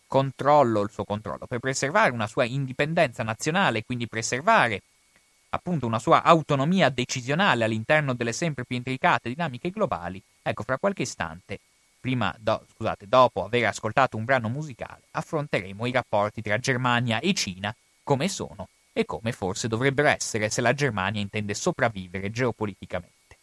controllo, 0.06 0.82
il 0.82 0.90
suo 0.90 1.04
controllo, 1.04 1.46
per 1.46 1.58
preservare 1.58 2.12
una 2.12 2.26
sua 2.26 2.44
indipendenza 2.44 3.22
nazionale, 3.22 3.84
quindi 3.84 4.06
preservare 4.08 4.82
appunto 5.50 5.86
una 5.86 5.98
sua 5.98 6.22
autonomia 6.22 6.88
decisionale 6.88 7.64
all'interno 7.64 8.14
delle 8.14 8.32
sempre 8.32 8.64
più 8.64 8.76
intricate 8.76 9.28
dinamiche 9.28 9.70
globali, 9.70 10.22
ecco, 10.42 10.62
fra 10.62 10.78
qualche 10.78 11.02
istante, 11.02 11.60
prima, 12.02 12.34
do, 12.40 12.66
scusate, 12.74 13.06
dopo 13.06 13.44
aver 13.44 13.66
ascoltato 13.66 14.16
un 14.16 14.24
brano 14.24 14.48
musicale, 14.48 15.02
affronteremo 15.12 15.86
i 15.86 15.92
rapporti 15.92 16.42
tra 16.42 16.58
Germania 16.58 17.20
e 17.20 17.32
Cina, 17.32 17.74
come 18.02 18.28
sono 18.28 18.66
e 18.92 19.04
come 19.04 19.30
forse 19.30 19.68
dovrebbero 19.68 20.08
essere 20.08 20.50
se 20.50 20.60
la 20.60 20.74
Germania 20.74 21.20
intende 21.20 21.54
sopravvivere 21.54 22.32
geopoliticamente. 22.32 23.38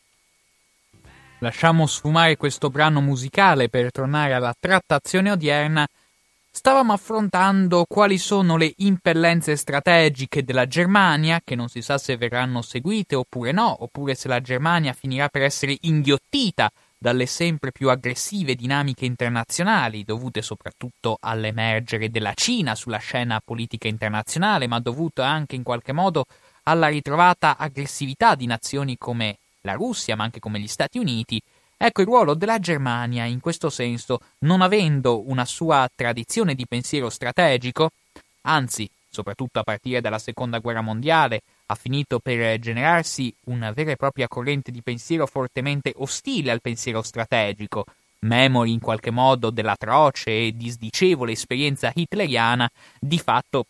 Lasciamo 1.39 1.87
sfumare 1.87 2.35
questo 2.35 2.69
brano 2.69 2.99
musicale 2.99 3.69
per 3.69 3.91
tornare 3.91 4.33
alla 4.33 4.53
trattazione 4.59 5.31
odierna 5.31 5.87
stavamo 6.51 6.91
affrontando 6.91 7.85
quali 7.87 8.17
sono 8.17 8.57
le 8.57 8.73
impellenze 8.77 9.55
strategiche 9.55 10.43
della 10.43 10.67
Germania, 10.67 11.39
che 11.41 11.55
non 11.55 11.69
si 11.69 11.81
sa 11.81 11.97
se 11.97 12.17
verranno 12.17 12.61
seguite 12.61 13.15
oppure 13.15 13.53
no, 13.53 13.83
oppure 13.83 14.15
se 14.15 14.27
la 14.27 14.41
Germania 14.41 14.91
finirà 14.91 15.29
per 15.29 15.43
essere 15.43 15.77
inghiottita 15.81 16.69
dalle 16.99 17.25
sempre 17.25 17.71
più 17.71 17.89
aggressive 17.89 18.55
dinamiche 18.55 19.05
internazionali, 19.05 20.03
dovute 20.03 20.41
soprattutto 20.41 21.17
all'emergere 21.19 22.09
della 22.09 22.33
Cina 22.33 22.75
sulla 22.75 22.97
scena 22.97 23.41
politica 23.43 23.87
internazionale, 23.87 24.67
ma 24.67 24.79
dovute 24.79 25.21
anche 25.21 25.55
in 25.55 25.63
qualche 25.63 25.93
modo 25.93 26.25
alla 26.63 26.89
ritrovata 26.89 27.57
aggressività 27.57 28.35
di 28.35 28.45
nazioni 28.45 28.97
come 28.97 29.37
la 29.61 29.73
Russia, 29.73 30.17
ma 30.17 30.25
anche 30.25 30.39
come 30.39 30.59
gli 30.59 30.67
Stati 30.67 30.99
Uniti, 30.99 31.41
Ecco 31.81 32.01
il 32.01 32.07
ruolo 32.07 32.33
della 32.33 32.59
Germania 32.59 33.23
in 33.23 33.39
questo 33.39 33.69
senso, 33.69 34.19
non 34.39 34.59
avendo 34.59 35.29
una 35.29 35.45
sua 35.45 35.89
tradizione 35.95 36.53
di 36.53 36.67
pensiero 36.67 37.09
strategico, 37.09 37.91
anzi, 38.41 38.89
soprattutto 39.09 39.59
a 39.59 39.63
partire 39.63 40.01
dalla 40.01 40.19
Seconda 40.19 40.59
Guerra 40.59 40.81
Mondiale, 40.81 41.39
ha 41.71 41.75
finito 41.75 42.19
per 42.19 42.59
generarsi 42.59 43.33
una 43.45 43.71
vera 43.71 43.91
e 43.91 43.95
propria 43.95 44.27
corrente 44.27 44.71
di 44.71 44.81
pensiero 44.81 45.27
fortemente 45.27 45.93
ostile 45.97 46.49
al 46.49 46.61
pensiero 46.61 47.03
strategico, 47.03 47.85
memori 48.19 48.71
in 48.71 48.79
qualche 48.79 49.11
modo 49.11 49.51
dell'atroce 49.51 50.31
e 50.31 50.53
disdicevole 50.55 51.33
esperienza 51.33 51.91
hitleriana, 51.93 52.69
di 52.99 53.19
fatto 53.19 53.65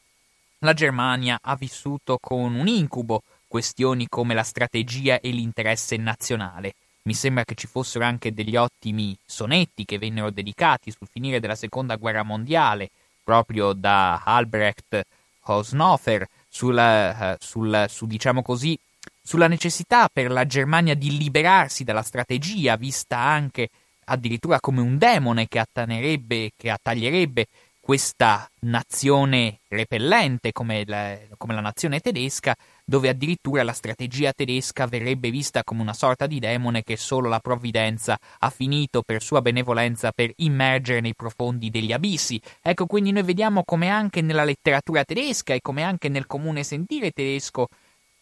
la 0.60 0.74
Germania 0.74 1.40
ha 1.42 1.56
vissuto 1.56 2.18
con 2.22 2.56
un 2.56 2.68
incubo 2.68 3.22
questioni 3.48 4.08
come 4.08 4.34
la 4.34 4.44
strategia 4.44 5.20
e 5.20 5.30
l'interesse 5.32 5.98
nazionale, 5.98 6.74
mi 7.04 7.14
sembra 7.14 7.44
che 7.44 7.56
ci 7.56 7.68
fossero 7.68 8.06
anche 8.06 8.34
degli 8.34 8.56
ottimi 8.56 9.18
sonetti 9.26 9.84
che 9.84 9.98
vennero 9.98 10.30
dedicati 10.30 10.92
sul 10.92 11.08
finire 11.12 11.40
della 11.40 11.56
seconda 11.56 11.96
guerra 11.96 12.24
mondiale, 12.24 12.92
proprio 13.24 13.74
da 13.74 14.22
Albrecht 14.24 15.02
Hausnofer, 15.42 16.28
sulla, 16.60 17.32
uh, 17.32 17.36
sul, 17.40 17.86
su, 17.88 18.06
diciamo 18.06 18.42
così, 18.42 18.78
sulla 19.22 19.48
necessità 19.48 20.10
per 20.12 20.30
la 20.30 20.46
Germania 20.46 20.94
di 20.94 21.18
liberarsi 21.18 21.86
dalla 21.86 22.02
strategia, 22.02 22.76
vista 22.76 23.18
anche 23.18 23.70
addirittura 24.06 24.60
come 24.60 24.82
un 24.82 24.98
demone 24.98 25.48
che 25.48 25.60
attanerebbe, 25.60 26.52
che 26.58 26.70
attaglierebbe 26.70 27.48
questa 27.80 28.50
nazione 28.62 29.62
repellente 29.70 30.52
come 30.52 30.84
la, 30.86 31.18
come 31.38 31.54
la 31.54 31.62
nazione 31.62 32.02
tedesca, 32.02 32.54
dove 32.90 33.08
addirittura 33.08 33.62
la 33.62 33.74
strategia 33.74 34.34
tedesca 34.34 34.88
verrebbe 34.88 35.30
vista 35.30 35.64
come 35.64 35.84
una 35.84 35.94
sorta 35.94 36.26
di 36.26 36.40
demone 36.40 36.82
che 36.82 36.98
solo 36.98 37.30
la 37.30 37.40
provvidenza 37.40 38.18
ha 38.40 38.50
finito 38.50 39.04
per 39.04 39.22
sua 39.22 39.44
benevolenza 39.44 40.12
per 40.12 40.34
immergere 40.38 41.00
nei 41.00 41.14
profondi 41.14 41.70
degli 41.70 41.92
abissi. 41.92 42.42
Ecco, 42.64 42.88
quindi 42.88 43.12
noi 43.12 43.22
vediamo 43.22 43.64
come 43.64 43.90
anche 43.90 44.22
nella 44.22 44.44
letteratura 44.44 45.04
tedesca 45.04 45.54
e 45.54 45.62
come 45.62 45.84
anche 45.84 46.10
nel 46.10 46.26
comune 46.26 46.64
sentire 46.64 47.12
tedesco 47.12 47.68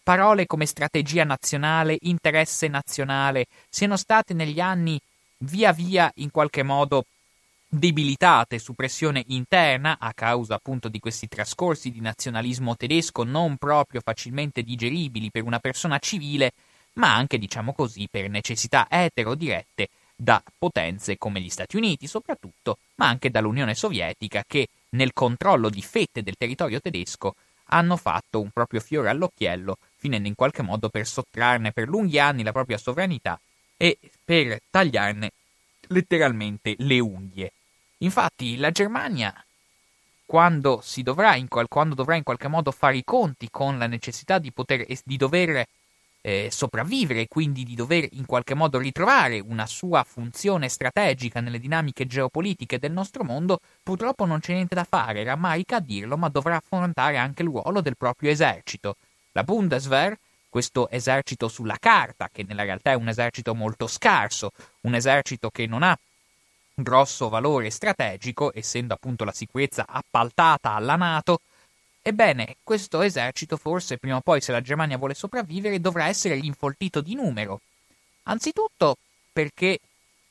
parole 0.03 0.45
come 0.45 0.65
strategia 0.65 1.23
nazionale, 1.23 1.97
interesse 2.01 2.67
nazionale 2.67 3.45
siano 3.69 3.95
state 3.95 4.33
negli 4.33 4.59
anni 4.59 4.99
via 5.39 5.71
via 5.71 6.11
in 6.15 6.29
qualche 6.29 6.63
modo 6.63 7.05
debilitate 7.69 8.59
su 8.59 8.73
pressione 8.73 9.23
interna 9.27 9.97
a 9.99 10.13
causa 10.13 10.55
appunto 10.55 10.87
di 10.87 10.99
questi 10.99 11.27
trascorsi 11.27 11.91
di 11.91 11.99
nazionalismo 11.99 12.77
tedesco 12.77 13.23
non 13.23 13.57
proprio 13.57 13.99
facilmente 14.01 14.63
digeribili 14.63 15.29
per 15.31 15.43
una 15.43 15.59
persona 15.59 15.99
civile, 15.99 16.53
ma 16.93 17.13
anche, 17.13 17.37
diciamo 17.37 17.73
così, 17.73 18.07
per 18.09 18.29
necessità 18.29 18.87
etero 18.89 19.35
dirette 19.35 19.89
da 20.15 20.41
potenze 20.57 21.17
come 21.17 21.41
gli 21.41 21.49
Stati 21.49 21.75
Uniti 21.75 22.07
soprattutto, 22.07 22.77
ma 22.95 23.07
anche 23.07 23.29
dall'Unione 23.29 23.75
Sovietica 23.75 24.43
che 24.47 24.69
nel 24.91 25.13
controllo 25.13 25.69
di 25.69 25.81
fette 25.81 26.23
del 26.23 26.37
territorio 26.37 26.79
tedesco 26.79 27.35
hanno 27.69 27.97
fatto 27.97 28.39
un 28.39 28.49
proprio 28.49 28.79
fiore 28.79 29.09
all'occhiello, 29.09 29.77
finendo 29.97 30.27
in 30.27 30.35
qualche 30.35 30.61
modo 30.61 30.89
per 30.89 31.05
sottrarne 31.05 31.73
per 31.73 31.89
lunghi 31.89 32.17
anni 32.17 32.43
la 32.43 32.53
propria 32.53 32.77
sovranità 32.77 33.39
e 33.75 33.99
per 34.23 34.59
tagliarne 34.71 35.31
letteralmente 35.89 36.75
le 36.79 36.99
unghie. 36.99 37.51
Infatti 37.99 38.57
la 38.57 38.71
Germania, 38.71 39.33
quando, 40.25 40.83
dovrà 40.97 41.35
qual- 41.47 41.67
quando 41.67 41.95
dovrà 41.95 42.15
in 42.15 42.23
qualche 42.23 42.47
modo 42.47 42.71
fare 42.71 42.97
i 42.97 43.03
conti 43.03 43.47
con 43.49 43.77
la 43.77 43.87
necessità 43.87 44.39
di, 44.39 44.51
poter, 44.51 44.85
di 45.03 45.17
dover 45.17 45.65
eh, 46.21 46.49
sopravvivere 46.51 47.27
quindi 47.27 47.63
di 47.63 47.73
dover 47.73 48.07
in 48.11 48.25
qualche 48.25 48.53
modo 48.53 48.77
ritrovare 48.79 49.39
una 49.39 49.65
sua 49.65 50.03
funzione 50.03 50.67
strategica 50.67 51.39
nelle 51.39 51.59
dinamiche 51.59 52.05
geopolitiche 52.05 52.79
del 52.79 52.91
nostro 52.91 53.23
mondo, 53.23 53.59
purtroppo 53.81 54.25
non 54.25 54.41
c'è 54.41 54.53
niente 54.53 54.75
da 54.75 54.83
fare, 54.83 55.23
rammarica 55.23 55.77
a 55.77 55.79
dirlo, 55.79 56.17
ma 56.17 56.27
dovrà 56.27 56.57
affrontare 56.57 57.17
anche 57.17 57.43
il 57.43 57.47
ruolo 57.47 57.79
del 57.81 57.95
proprio 57.95 58.29
esercito. 58.29 58.97
La 59.31 59.43
Bundeswehr, 59.43 60.17
questo 60.49 60.89
esercito 60.89 61.47
sulla 61.47 61.77
carta, 61.79 62.29
che 62.31 62.43
nella 62.43 62.63
realtà 62.63 62.91
è 62.91 62.95
un 62.95 63.07
esercito 63.07 63.55
molto 63.55 63.87
scarso, 63.87 64.51
un 64.81 64.95
esercito 64.95 65.49
che 65.49 65.65
non 65.65 65.81
ha 65.81 65.97
grosso 66.77 67.29
valore 67.29 67.69
strategico, 67.69 68.51
essendo 68.53 68.93
appunto 68.93 69.23
la 69.23 69.31
sicurezza 69.31 69.85
appaltata 69.87 70.73
alla 70.73 70.95
Nato, 70.95 71.41
Ebbene, 72.07 72.55
questo 72.63 73.01
esercito 73.01 73.57
forse 73.57 73.97
prima 73.97 74.15
o 74.15 74.21
poi, 74.21 74.39
se 74.39 74.53
la 74.53 74.61
Germania 74.61 74.97
vuole 74.97 75.13
sopravvivere, 75.13 75.81
dovrà 75.81 76.07
essere 76.07 76.39
rinfoltito 76.39 77.01
di 77.01 77.15
numero. 77.15 77.59
Anzitutto 78.23 78.95
perché 79.33 79.77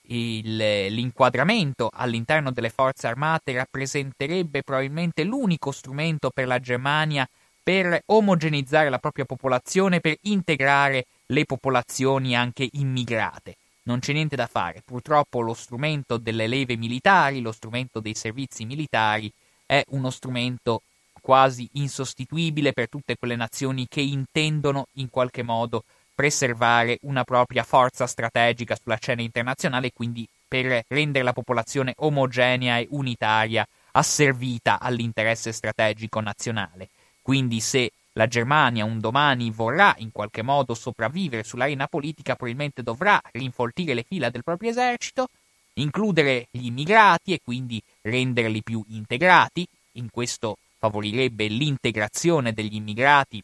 il, 0.06 0.56
l'inquadramento 0.56 1.90
all'interno 1.92 2.50
delle 2.50 2.70
forze 2.70 3.08
armate 3.08 3.52
rappresenterebbe 3.52 4.62
probabilmente 4.62 5.22
l'unico 5.22 5.70
strumento 5.70 6.30
per 6.30 6.46
la 6.46 6.60
Germania 6.60 7.28
per 7.62 8.00
omogenizzare 8.06 8.88
la 8.88 8.98
propria 8.98 9.26
popolazione, 9.26 10.00
per 10.00 10.16
integrare 10.22 11.04
le 11.26 11.44
popolazioni 11.44 12.34
anche 12.34 12.70
immigrate. 12.72 13.56
Non 13.86 14.00
c'è 14.00 14.12
niente 14.12 14.34
da 14.34 14.48
fare, 14.48 14.82
purtroppo 14.84 15.40
lo 15.40 15.54
strumento 15.54 16.16
delle 16.16 16.48
leve 16.48 16.76
militari, 16.76 17.40
lo 17.40 17.52
strumento 17.52 18.00
dei 18.00 18.14
servizi 18.14 18.64
militari 18.64 19.32
è 19.64 19.82
uno 19.90 20.10
strumento 20.10 20.82
quasi 21.20 21.68
insostituibile 21.74 22.72
per 22.72 22.88
tutte 22.88 23.16
quelle 23.16 23.36
nazioni 23.36 23.86
che 23.88 24.00
intendono 24.00 24.86
in 24.94 25.08
qualche 25.08 25.42
modo 25.42 25.84
preservare 26.14 26.98
una 27.02 27.22
propria 27.24 27.62
forza 27.62 28.06
strategica 28.06 28.76
sulla 28.80 28.98
scena 29.00 29.22
internazionale 29.22 29.88
e 29.88 29.92
quindi 29.92 30.26
per 30.48 30.84
rendere 30.88 31.24
la 31.24 31.32
popolazione 31.32 31.94
omogenea 31.98 32.78
e 32.78 32.88
unitaria 32.90 33.66
asservita 33.92 34.80
all'interesse 34.80 35.52
strategico 35.52 36.20
nazionale. 36.20 36.88
Quindi 37.22 37.60
se 37.60 37.90
la 38.16 38.26
Germania 38.26 38.84
un 38.84 38.98
domani 38.98 39.50
vorrà 39.50 39.94
in 39.98 40.10
qualche 40.10 40.42
modo 40.42 40.74
sopravvivere 40.74 41.44
sull'arena 41.44 41.86
politica, 41.86 42.34
probabilmente 42.34 42.82
dovrà 42.82 43.20
rinfoltire 43.32 43.94
le 43.94 44.04
fila 44.06 44.30
del 44.30 44.42
proprio 44.42 44.70
esercito, 44.70 45.28
includere 45.74 46.48
gli 46.50 46.66
immigrati 46.66 47.34
e 47.34 47.40
quindi 47.44 47.82
renderli 48.02 48.62
più 48.62 48.82
integrati. 48.88 49.66
In 49.92 50.10
questo 50.10 50.56
favorirebbe 50.78 51.46
l'integrazione 51.46 52.52
degli 52.52 52.74
immigrati, 52.74 53.42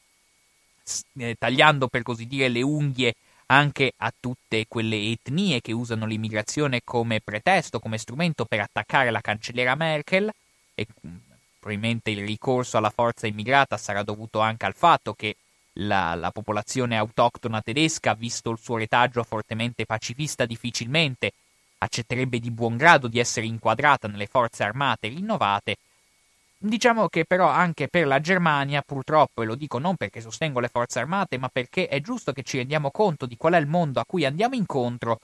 eh, 1.18 1.36
tagliando 1.38 1.88
per 1.88 2.02
così 2.02 2.26
dire 2.26 2.48
le 2.48 2.62
unghie 2.62 3.14
anche 3.46 3.92
a 3.98 4.12
tutte 4.18 4.64
quelle 4.68 5.10
etnie 5.10 5.60
che 5.60 5.72
usano 5.72 6.06
l'immigrazione 6.06 6.80
come 6.82 7.20
pretesto, 7.20 7.78
come 7.78 7.98
strumento 7.98 8.46
per 8.46 8.60
attaccare 8.60 9.10
la 9.10 9.20
cancelliera 9.20 9.74
Merkel 9.74 10.32
e 10.74 10.86
probabilmente 11.62 12.10
il 12.10 12.26
ricorso 12.26 12.76
alla 12.76 12.90
forza 12.90 13.28
immigrata 13.28 13.76
sarà 13.76 14.02
dovuto 14.02 14.40
anche 14.40 14.66
al 14.66 14.74
fatto 14.74 15.14
che 15.14 15.36
la, 15.74 16.16
la, 16.16 16.32
popolazione 16.32 16.96
autoctona 16.96 17.62
tedesca, 17.62 18.14
visto 18.14 18.50
il 18.50 18.58
suo 18.58 18.78
retaggio 18.78 19.22
fortemente 19.22 19.86
pacifista, 19.86 20.44
difficilmente 20.44 21.32
accetterebbe 21.78 22.40
di 22.40 22.50
buon 22.50 22.76
grado 22.76 23.06
di 23.06 23.20
essere 23.20 23.46
inquadrata 23.46 24.08
nelle 24.08 24.26
forze 24.26 24.64
armate 24.64 25.06
rinnovate. 25.06 25.76
Diciamo 26.58 27.08
che 27.08 27.24
però 27.24 27.46
anche 27.48 27.86
per 27.86 28.08
la 28.08 28.20
Germania, 28.20 28.82
purtroppo, 28.82 29.42
e 29.42 29.46
lo 29.46 29.54
dico 29.54 29.78
non 29.78 29.94
perché 29.94 30.20
sostengo 30.20 30.58
le 30.58 30.68
forze 30.68 30.98
armate, 30.98 31.38
ma 31.38 31.48
perché 31.48 31.86
è 31.86 32.00
giusto 32.00 32.32
che 32.32 32.42
ci 32.42 32.56
rendiamo 32.56 32.90
conto 32.90 33.26
di 33.26 33.36
qual 33.36 33.52
è 33.52 33.58
il 33.58 33.68
mondo 33.68 34.00
a 34.00 34.04
cui 34.04 34.24
andiamo 34.24 34.56
incontro, 34.56 35.20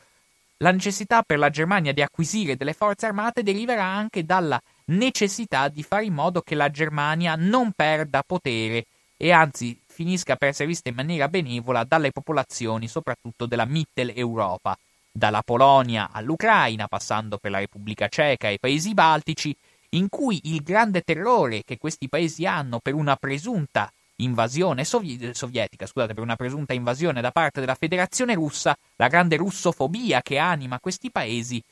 la 0.58 0.70
necessità 0.70 1.22
per 1.22 1.38
la 1.38 1.50
Germania 1.50 1.92
di 1.92 2.02
acquisire 2.02 2.56
delle 2.56 2.74
forze 2.74 3.06
armate 3.06 3.42
deriverà 3.42 3.84
anche 3.84 4.24
dalla 4.24 4.60
necessità 4.88 5.68
di 5.68 5.82
fare 5.82 6.04
in 6.04 6.14
modo 6.14 6.42
che 6.42 6.54
la 6.54 6.70
Germania 6.70 7.34
non 7.36 7.72
perda 7.72 8.22
potere 8.26 8.86
e 9.16 9.32
anzi 9.32 9.78
finisca 9.86 10.36
per 10.36 10.48
essere 10.48 10.68
vista 10.68 10.88
in 10.88 10.94
maniera 10.94 11.28
benevola 11.28 11.84
dalle 11.84 12.12
popolazioni, 12.12 12.86
soprattutto 12.86 13.46
della 13.46 13.64
Mitteleuropa, 13.64 14.76
dalla 15.10 15.42
Polonia 15.42 16.10
all'Ucraina, 16.12 16.86
passando 16.86 17.38
per 17.38 17.50
la 17.50 17.58
Repubblica 17.58 18.06
Ceca 18.08 18.48
e 18.48 18.54
i 18.54 18.58
paesi 18.60 18.94
baltici, 18.94 19.54
in 19.90 20.08
cui 20.08 20.40
il 20.44 20.62
grande 20.62 21.00
terrore 21.00 21.62
che 21.64 21.78
questi 21.78 22.08
paesi 22.08 22.46
hanno 22.46 22.78
per 22.78 22.94
una 22.94 23.16
presunta 23.16 23.90
invasione 24.20 24.84
sovi- 24.84 25.30
sovietica, 25.32 25.86
scusate, 25.86 26.14
per 26.14 26.22
una 26.22 26.36
presunta 26.36 26.72
invasione 26.74 27.20
da 27.20 27.30
parte 27.30 27.60
della 27.60 27.74
Federazione 27.74 28.34
russa, 28.34 28.76
la 28.96 29.08
grande 29.08 29.36
russofobia 29.36 30.22
che 30.22 30.38
anima 30.38 30.80
questi 30.80 31.10
paesi, 31.10 31.62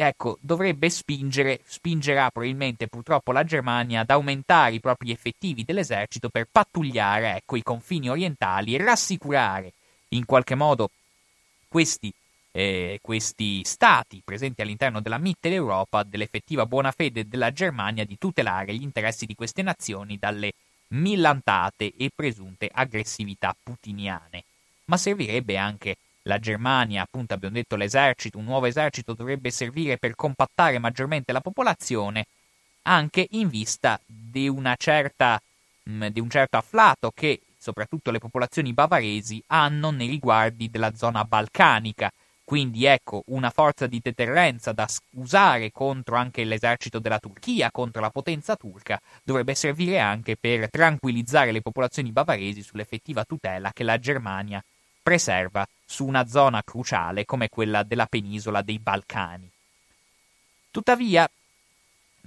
ecco, 0.00 0.38
dovrebbe 0.40 0.88
spingere, 0.90 1.60
spingerà 1.64 2.30
probabilmente 2.30 2.88
purtroppo 2.88 3.32
la 3.32 3.44
Germania 3.44 4.00
ad 4.00 4.10
aumentare 4.10 4.74
i 4.74 4.80
propri 4.80 5.10
effettivi 5.10 5.64
dell'esercito 5.64 6.28
per 6.28 6.48
pattugliare, 6.50 7.36
ecco, 7.36 7.56
i 7.56 7.62
confini 7.62 8.08
orientali 8.08 8.74
e 8.74 8.82
rassicurare 8.82 9.72
in 10.08 10.24
qualche 10.24 10.54
modo 10.54 10.90
questi 11.68 12.12
eh, 12.52 12.98
questi 13.00 13.62
stati 13.64 14.22
presenti 14.24 14.60
all'interno 14.62 15.00
della 15.00 15.18
Mitteleuropa 15.18 16.02
dell'effettiva 16.02 16.66
buona 16.66 16.90
fede 16.90 17.28
della 17.28 17.52
Germania 17.52 18.04
di 18.04 18.18
tutelare 18.18 18.74
gli 18.74 18.82
interessi 18.82 19.26
di 19.26 19.34
queste 19.34 19.62
nazioni 19.62 20.18
dalle 20.18 20.52
millantate 20.88 21.92
e 21.96 22.10
presunte 22.14 22.68
aggressività 22.72 23.54
putiniane. 23.62 24.44
Ma 24.86 24.96
servirebbe 24.96 25.56
anche 25.56 25.96
la 26.30 26.38
Germania, 26.38 27.02
appunto 27.02 27.34
abbiamo 27.34 27.56
detto 27.56 27.74
l'esercito, 27.74 28.38
un 28.38 28.44
nuovo 28.44 28.66
esercito 28.66 29.14
dovrebbe 29.14 29.50
servire 29.50 29.98
per 29.98 30.14
compattare 30.14 30.78
maggiormente 30.78 31.32
la 31.32 31.40
popolazione, 31.40 32.26
anche 32.82 33.26
in 33.30 33.48
vista 33.48 34.00
di, 34.06 34.50
certa, 34.78 35.40
mh, 35.82 36.06
di 36.06 36.20
un 36.20 36.30
certo 36.30 36.56
afflato 36.56 37.10
che 37.12 37.40
soprattutto 37.58 38.10
le 38.10 38.18
popolazioni 38.18 38.72
bavaresi 38.72 39.42
hanno 39.48 39.90
nei 39.90 40.08
riguardi 40.08 40.70
della 40.70 40.94
zona 40.94 41.24
balcanica, 41.24 42.10
quindi 42.44 42.84
ecco 42.84 43.22
una 43.26 43.50
forza 43.50 43.86
di 43.86 44.00
deterrenza 44.02 44.72
da 44.72 44.88
usare 45.10 45.70
contro 45.70 46.16
anche 46.16 46.44
l'esercito 46.44 46.98
della 46.98 47.18
Turchia, 47.18 47.70
contro 47.70 48.00
la 48.00 48.10
potenza 48.10 48.56
turca, 48.56 49.00
dovrebbe 49.22 49.54
servire 49.54 49.98
anche 49.98 50.36
per 50.36 50.70
tranquillizzare 50.70 51.52
le 51.52 51.60
popolazioni 51.60 52.12
bavaresi 52.12 52.62
sull'effettiva 52.62 53.24
tutela 53.24 53.72
che 53.72 53.84
la 53.84 53.98
Germania 53.98 54.62
preserva 55.02 55.66
su 55.90 56.06
una 56.06 56.24
zona 56.28 56.62
cruciale 56.62 57.24
come 57.24 57.48
quella 57.48 57.82
della 57.82 58.06
penisola 58.06 58.62
dei 58.62 58.78
Balcani. 58.78 59.50
Tuttavia, 60.70 61.28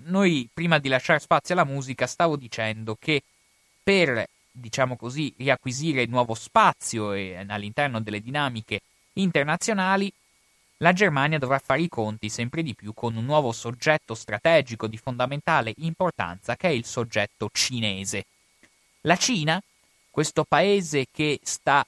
noi 0.05 0.49
prima 0.53 0.79
di 0.79 0.89
lasciare 0.89 1.19
spazio 1.19 1.53
alla 1.53 1.63
musica 1.63 2.05
stavo 2.05 2.35
dicendo 2.35 2.97
che 2.99 3.23
per, 3.81 4.27
diciamo 4.51 4.97
così, 4.97 5.33
riacquisire 5.37 6.05
nuovo 6.07 6.33
spazio 6.33 7.11
all'interno 7.11 8.01
delle 8.01 8.19
dinamiche 8.19 8.81
internazionali, 9.13 10.11
la 10.77 10.91
Germania 10.91 11.39
dovrà 11.39 11.59
fare 11.59 11.83
i 11.83 11.87
conti 11.87 12.27
sempre 12.27 12.63
di 12.63 12.75
più 12.75 12.93
con 12.93 13.15
un 13.15 13.23
nuovo 13.23 13.53
soggetto 13.53 14.13
strategico 14.13 14.87
di 14.87 14.97
fondamentale 14.97 15.73
importanza 15.77 16.57
che 16.57 16.67
è 16.67 16.71
il 16.71 16.83
soggetto 16.83 17.49
cinese. 17.53 18.25
La 19.01 19.15
Cina, 19.15 19.61
questo 20.09 20.43
paese 20.43 21.05
che 21.09 21.39
sta, 21.43 21.85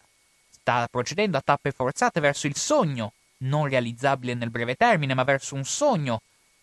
sta 0.65 0.87
procedendo 0.89 1.37
a 1.37 1.41
tappe 1.45 1.69
forzate 1.69 2.19
verso 2.19 2.47
il 2.47 2.55
sogno, 2.55 3.13
non 3.39 3.69
realizzabile 3.69 4.33
nel 4.33 4.49
breve 4.49 4.73
termine, 4.73 5.13
ma 5.13 5.23
verso 5.23 5.53
un 5.53 5.63
sogno, 5.63 6.21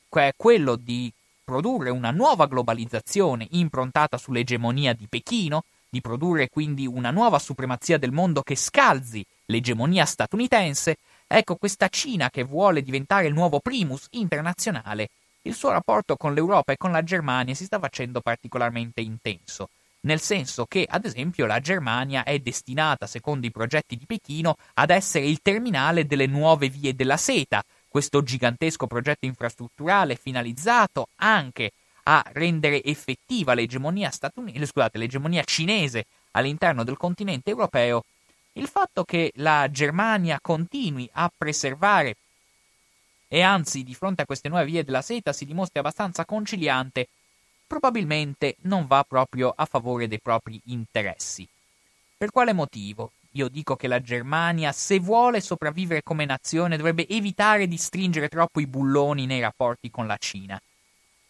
che 0.08 0.26
è 0.26 0.32
quello 0.36 0.74
di 0.74 1.12
produrre 1.44 1.90
una 1.90 2.10
nuova 2.10 2.46
globalizzazione 2.46 3.46
improntata 3.52 4.18
sull'egemonia 4.18 4.92
di 4.92 5.06
Pechino, 5.08 5.62
di 5.88 6.00
produrre 6.00 6.48
quindi 6.48 6.84
una 6.84 7.12
nuova 7.12 7.38
supremazia 7.38 7.96
del 7.96 8.10
mondo 8.10 8.42
che 8.42 8.56
scalzi 8.56 9.24
l'egemonia 9.44 10.04
statunitense, 10.04 10.96
ecco 11.28 11.54
questa 11.54 11.86
Cina 11.86 12.28
che 12.28 12.42
vuole 12.42 12.82
diventare 12.82 13.28
il 13.28 13.34
nuovo 13.34 13.60
primus 13.60 14.08
internazionale, 14.10 15.10
il 15.42 15.54
suo 15.54 15.70
rapporto 15.70 16.16
con 16.16 16.34
l'Europa 16.34 16.72
e 16.72 16.76
con 16.76 16.90
la 16.90 17.04
Germania 17.04 17.54
si 17.54 17.66
sta 17.66 17.78
facendo 17.78 18.20
particolarmente 18.20 19.00
intenso, 19.00 19.68
nel 20.02 20.20
senso 20.20 20.66
che, 20.66 20.86
ad 20.88 21.04
esempio, 21.04 21.46
la 21.46 21.60
Germania 21.60 22.24
è 22.24 22.38
destinata, 22.38 23.06
secondo 23.06 23.46
i 23.46 23.50
progetti 23.50 23.96
di 23.96 24.06
Pechino, 24.06 24.56
ad 24.74 24.90
essere 24.90 25.26
il 25.26 25.40
terminale 25.42 26.06
delle 26.06 26.26
nuove 26.26 26.68
vie 26.68 26.94
della 26.94 27.16
seta, 27.16 27.62
questo 27.88 28.22
gigantesco 28.22 28.86
progetto 28.86 29.26
infrastrutturale 29.26 30.16
finalizzato 30.16 31.08
anche 31.16 31.72
a 32.04 32.24
rendere 32.32 32.82
effettiva 32.82 33.54
l'egemonia, 33.54 34.10
statunitense, 34.10 34.66
scusate, 34.66 34.98
l'egemonia 34.98 35.44
cinese 35.44 36.06
all'interno 36.32 36.84
del 36.84 36.96
continente 36.96 37.50
europeo. 37.50 38.04
Il 38.54 38.66
fatto 38.66 39.04
che 39.04 39.30
la 39.36 39.68
Germania 39.70 40.38
continui 40.40 41.08
a 41.12 41.30
preservare 41.36 42.16
e 43.28 43.40
anzi 43.40 43.82
di 43.82 43.94
fronte 43.94 44.22
a 44.22 44.26
queste 44.26 44.48
nuove 44.48 44.66
vie 44.66 44.84
della 44.84 45.00
seta 45.00 45.32
si 45.32 45.46
dimostri 45.46 45.78
abbastanza 45.78 46.24
conciliante, 46.24 47.08
probabilmente 47.72 48.56
non 48.62 48.86
va 48.86 49.02
proprio 49.02 49.50
a 49.56 49.64
favore 49.64 50.06
dei 50.06 50.20
propri 50.20 50.60
interessi. 50.66 51.48
Per 52.18 52.30
quale 52.30 52.52
motivo? 52.52 53.12
io 53.34 53.48
dico 53.48 53.76
che 53.76 53.88
la 53.88 54.02
Germania, 54.02 54.72
se 54.72 54.98
vuole 54.98 55.40
sopravvivere 55.40 56.02
come 56.02 56.26
nazione, 56.26 56.76
dovrebbe 56.76 57.08
evitare 57.08 57.66
di 57.66 57.78
stringere 57.78 58.28
troppo 58.28 58.60
i 58.60 58.66
bulloni 58.66 59.24
nei 59.24 59.40
rapporti 59.40 59.90
con 59.90 60.06
la 60.06 60.18
Cina. 60.18 60.60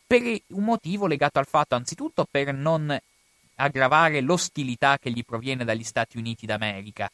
Per 0.04 0.20
un 0.48 0.64
motivo 0.64 1.06
legato 1.06 1.38
al 1.38 1.46
fatto, 1.46 1.76
anzitutto, 1.76 2.26
per 2.28 2.52
non 2.52 2.98
aggravare 3.54 4.20
l'ostilità 4.20 4.98
che 4.98 5.12
gli 5.12 5.24
proviene 5.24 5.64
dagli 5.64 5.84
Stati 5.84 6.18
Uniti 6.18 6.44
d'America. 6.44 7.08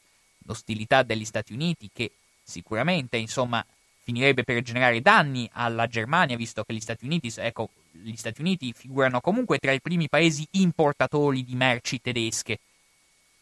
L'ostilità 0.47 1.03
degli 1.03 1.27
Stati 1.27 1.53
Uniti 1.53 1.91
che 1.93 2.13
sicuramente, 2.43 3.19
insomma, 3.19 3.63
finirebbe 4.09 4.43
per 4.43 4.63
generare 4.63 5.03
danni 5.03 5.47
alla 5.53 5.87
Germania, 5.87 6.35
visto 6.35 6.65
che 6.65 6.73
gli 6.73 6.81
Stati 6.81 7.05
Uniti, 7.05 7.31
ecco, 7.37 7.69
gli 7.91 8.17
Stati 8.17 8.41
Uniti 8.41 8.73
figurano 8.73 9.21
comunque 9.21 9.59
tra 9.59 9.71
i 9.71 9.83
primi 9.83 10.09
paesi 10.09 10.49
importatori 10.53 11.45
di 11.45 11.55
merci 11.55 12.01
tedesche. 12.01 12.59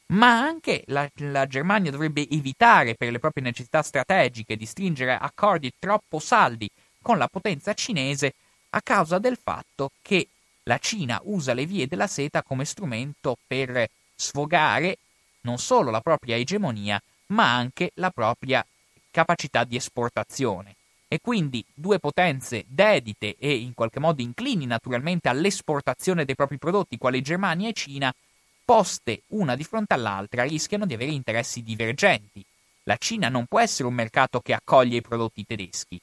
Ma 0.06 0.40
anche 0.40 0.82
la, 0.86 1.08
la, 1.18 1.46
Germania 1.46 1.92
dovrebbe 1.92 2.28
evitare 2.28 2.96
per 2.96 3.12
le 3.12 3.20
proprie 3.20 3.44
necessità 3.44 3.80
strategiche 3.82 4.56
di 4.56 4.66
stringere 4.66 5.16
accordi 5.16 5.72
troppo 5.78 6.18
saldi 6.18 6.68
con 7.00 7.16
la 7.16 7.28
potenza 7.28 7.72
cinese 7.72 8.34
a 8.70 8.80
causa 8.82 9.18
del 9.18 9.38
fatto 9.40 9.92
che 10.02 10.26
la 10.64 10.78
Cina 10.78 11.20
usa 11.24 11.54
le 11.54 11.64
vie 11.64 11.86
della 11.86 12.08
seta 12.08 12.42
come 12.42 12.64
strumento 12.64 13.36
per 13.46 13.88
sfogare 14.16 14.98
non 15.42 15.58
solo 15.58 15.92
la 15.92 16.00
propria 16.00 16.34
egemonia, 16.34 17.00
ma 17.26 17.54
anche 17.54 17.92
la 17.94 18.10
propria 18.10 18.66
capacità 19.16 19.64
di 19.64 19.76
esportazione. 19.76 20.74
E 21.08 21.20
quindi 21.22 21.64
due 21.72 21.98
potenze 21.98 22.66
dedite 22.66 23.36
e 23.38 23.54
in 23.54 23.72
qualche 23.72 23.98
modo 23.98 24.20
inclini 24.20 24.66
naturalmente 24.66 25.30
all'esportazione 25.30 26.26
dei 26.26 26.34
propri 26.34 26.58
prodotti, 26.58 26.98
quali 26.98 27.22
Germania 27.22 27.70
e 27.70 27.72
Cina, 27.72 28.14
poste 28.62 29.22
una 29.28 29.56
di 29.56 29.64
fronte 29.64 29.94
all'altra, 29.94 30.42
rischiano 30.42 30.84
di 30.84 30.92
avere 30.92 31.12
interessi 31.12 31.62
divergenti. 31.62 32.44
La 32.82 32.98
Cina 32.98 33.30
non 33.30 33.46
può 33.46 33.58
essere 33.58 33.88
un 33.88 33.94
mercato 33.94 34.40
che 34.40 34.52
accoglie 34.52 34.98
i 34.98 35.02
prodotti 35.02 35.46
tedeschi, 35.46 35.98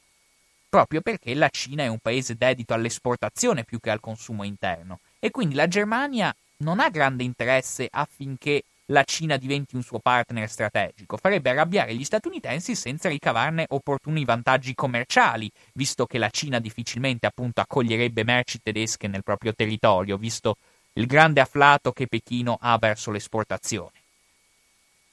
proprio 0.67 1.01
perché 1.01 1.35
la 1.35 1.49
Cina 1.49 1.83
è 1.83 1.87
un 1.87 1.99
paese 1.99 2.35
dedito 2.35 2.73
all'esportazione 2.73 3.63
più 3.63 3.79
che 3.79 3.91
al 3.91 3.99
consumo 3.99 4.43
interno, 4.43 5.01
e 5.19 5.29
quindi 5.29 5.53
la 5.53 5.67
Germania 5.67 6.35
non 6.57 6.79
ha 6.79 6.89
grande 6.89 7.23
interesse 7.23 7.87
affinché 7.91 8.63
la 8.93 9.03
Cina 9.03 9.37
diventi 9.37 9.75
un 9.75 9.81
suo 9.81 9.99
partner 9.99 10.47
strategico, 10.47 11.17
farebbe 11.17 11.49
arrabbiare 11.49 11.95
gli 11.95 12.03
statunitensi 12.03 12.75
senza 12.75 13.09
ricavarne 13.09 13.65
opportuni 13.69 14.23
vantaggi 14.23 14.75
commerciali, 14.75 15.51
visto 15.73 16.05
che 16.05 16.19
la 16.19 16.29
Cina 16.29 16.59
difficilmente 16.59 17.25
appunto 17.25 17.59
accoglierebbe 17.59 18.23
merci 18.23 18.61
tedesche 18.61 19.07
nel 19.07 19.23
proprio 19.23 19.53
territorio, 19.53 20.15
visto 20.17 20.57
il 20.93 21.07
grande 21.07 21.41
afflato 21.41 21.91
che 21.91 22.07
Pechino 22.07 22.57
ha 22.61 22.77
verso 22.77 23.09
l'esportazione. 23.09 23.99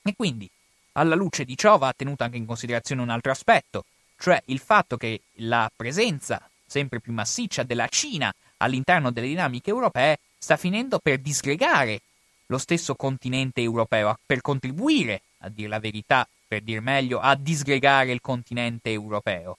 E 0.02 0.14
quindi, 0.14 0.48
alla 0.92 1.14
luce 1.14 1.44
di 1.44 1.56
ciò, 1.56 1.78
va 1.78 1.94
tenuto 1.96 2.22
anche 2.22 2.36
in 2.36 2.46
considerazione 2.46 3.00
un 3.00 3.08
altro 3.08 3.32
aspetto, 3.32 3.86
cioè 4.18 4.42
il 4.46 4.58
fatto 4.58 4.98
che 4.98 5.22
la 5.36 5.70
presenza 5.74 6.46
sempre 6.66 7.00
più 7.00 7.14
massiccia 7.14 7.62
della 7.62 7.88
Cina 7.88 8.32
all'interno 8.58 9.10
delle 9.10 9.26
dinamiche 9.26 9.70
europee 9.70 10.18
sta 10.36 10.58
finendo 10.58 10.98
per 10.98 11.18
disgregare 11.18 12.02
lo 12.50 12.58
stesso 12.58 12.94
continente 12.94 13.62
europeo, 13.62 14.18
per 14.26 14.42
contribuire, 14.42 15.22
a 15.38 15.48
dire 15.48 15.68
la 15.68 15.78
verità, 15.78 16.28
per 16.46 16.60
dir 16.62 16.80
meglio, 16.80 17.18
a 17.18 17.34
disgregare 17.34 18.12
il 18.12 18.20
continente 18.20 18.90
europeo 18.90 19.56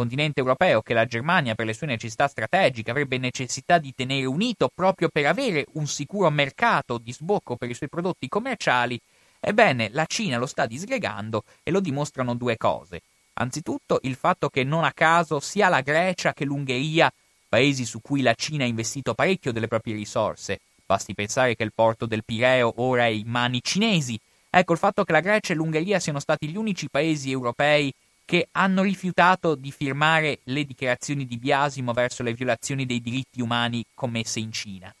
continente 0.00 0.40
europeo 0.40 0.80
che 0.80 0.94
la 0.94 1.04
Germania 1.04 1.54
per 1.54 1.66
le 1.66 1.74
sue 1.74 1.86
necessità 1.86 2.26
strategiche 2.26 2.90
avrebbe 2.90 3.18
necessità 3.18 3.76
di 3.76 3.92
tenere 3.94 4.24
unito 4.24 4.70
proprio 4.74 5.10
per 5.10 5.26
avere 5.26 5.66
un 5.74 5.86
sicuro 5.86 6.30
mercato 6.30 6.96
di 6.96 7.12
sbocco 7.12 7.56
per 7.56 7.68
i 7.68 7.74
suoi 7.74 7.90
prodotti 7.90 8.26
commerciali, 8.26 8.98
ebbene 9.38 9.90
la 9.92 10.06
Cina 10.06 10.38
lo 10.38 10.46
sta 10.46 10.64
disgregando 10.64 11.44
e 11.62 11.70
lo 11.70 11.80
dimostrano 11.80 12.34
due 12.34 12.56
cose. 12.56 13.02
Anzitutto 13.34 13.98
il 14.02 14.14
fatto 14.14 14.48
che 14.48 14.64
non 14.64 14.84
a 14.84 14.92
caso 14.92 15.38
sia 15.38 15.68
la 15.68 15.82
Grecia 15.82 16.32
che 16.32 16.46
l'Ungheria, 16.46 17.12
paesi 17.46 17.84
su 17.84 18.00
cui 18.00 18.22
la 18.22 18.34
Cina 18.34 18.64
ha 18.64 18.68
investito 18.68 19.12
parecchio 19.12 19.52
delle 19.52 19.68
proprie 19.68 19.94
risorse, 19.94 20.60
basti 20.90 21.14
pensare 21.14 21.54
che 21.54 21.62
il 21.62 21.72
porto 21.72 22.04
del 22.04 22.24
Pireo 22.24 22.74
ora 22.78 23.04
è 23.04 23.10
in 23.10 23.28
mani 23.28 23.60
cinesi, 23.62 24.18
ecco 24.50 24.72
il 24.72 24.78
fatto 24.78 25.04
che 25.04 25.12
la 25.12 25.20
Grecia 25.20 25.52
e 25.52 25.56
l'Ungheria 25.56 26.00
siano 26.00 26.18
stati 26.18 26.48
gli 26.48 26.56
unici 26.56 26.88
paesi 26.90 27.30
europei 27.30 27.94
che 28.24 28.48
hanno 28.52 28.82
rifiutato 28.82 29.54
di 29.54 29.70
firmare 29.70 30.40
le 30.44 30.64
dichiarazioni 30.64 31.26
di 31.26 31.36
Biasimo 31.36 31.92
verso 31.92 32.24
le 32.24 32.32
violazioni 32.32 32.86
dei 32.86 33.00
diritti 33.00 33.40
umani 33.40 33.84
commesse 33.94 34.40
in 34.40 34.50
Cina. 34.50 34.92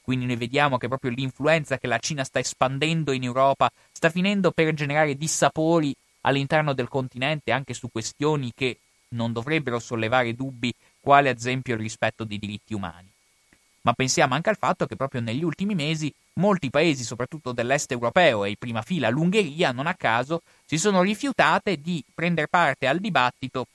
Quindi 0.00 0.24
noi 0.24 0.36
vediamo 0.36 0.78
che 0.78 0.88
proprio 0.88 1.10
l'influenza 1.10 1.76
che 1.76 1.88
la 1.88 1.98
Cina 1.98 2.24
sta 2.24 2.38
espandendo 2.38 3.12
in 3.12 3.24
Europa 3.24 3.70
sta 3.92 4.08
finendo 4.08 4.50
per 4.50 4.72
generare 4.72 5.14
dissapori 5.14 5.94
all'interno 6.22 6.72
del 6.72 6.88
continente 6.88 7.52
anche 7.52 7.74
su 7.74 7.90
questioni 7.92 8.50
che 8.54 8.78
non 9.08 9.34
dovrebbero 9.34 9.78
sollevare 9.78 10.34
dubbi, 10.34 10.72
quale 11.00 11.28
ad 11.28 11.36
esempio 11.36 11.74
il 11.74 11.80
rispetto 11.80 12.24
dei 12.24 12.38
diritti 12.38 12.72
umani 12.72 13.12
ma 13.84 13.92
pensiamo 13.92 14.34
anche 14.34 14.48
al 14.48 14.56
fatto 14.56 14.86
che 14.86 14.96
proprio 14.96 15.20
negli 15.20 15.44
ultimi 15.44 15.74
mesi 15.74 16.12
molti 16.34 16.70
paesi, 16.70 17.04
soprattutto 17.04 17.52
dell'est 17.52 17.90
europeo 17.92 18.44
e 18.44 18.50
in 18.50 18.56
prima 18.58 18.82
fila 18.82 19.10
l'Ungheria, 19.10 19.72
non 19.72 19.86
a 19.86 19.94
caso, 19.94 20.42
si 20.64 20.78
sono 20.78 21.02
rifiutate 21.02 21.80
di 21.80 22.02
prendere 22.14 22.48
parte 22.48 22.86
al 22.86 22.98
dibattito 22.98 23.66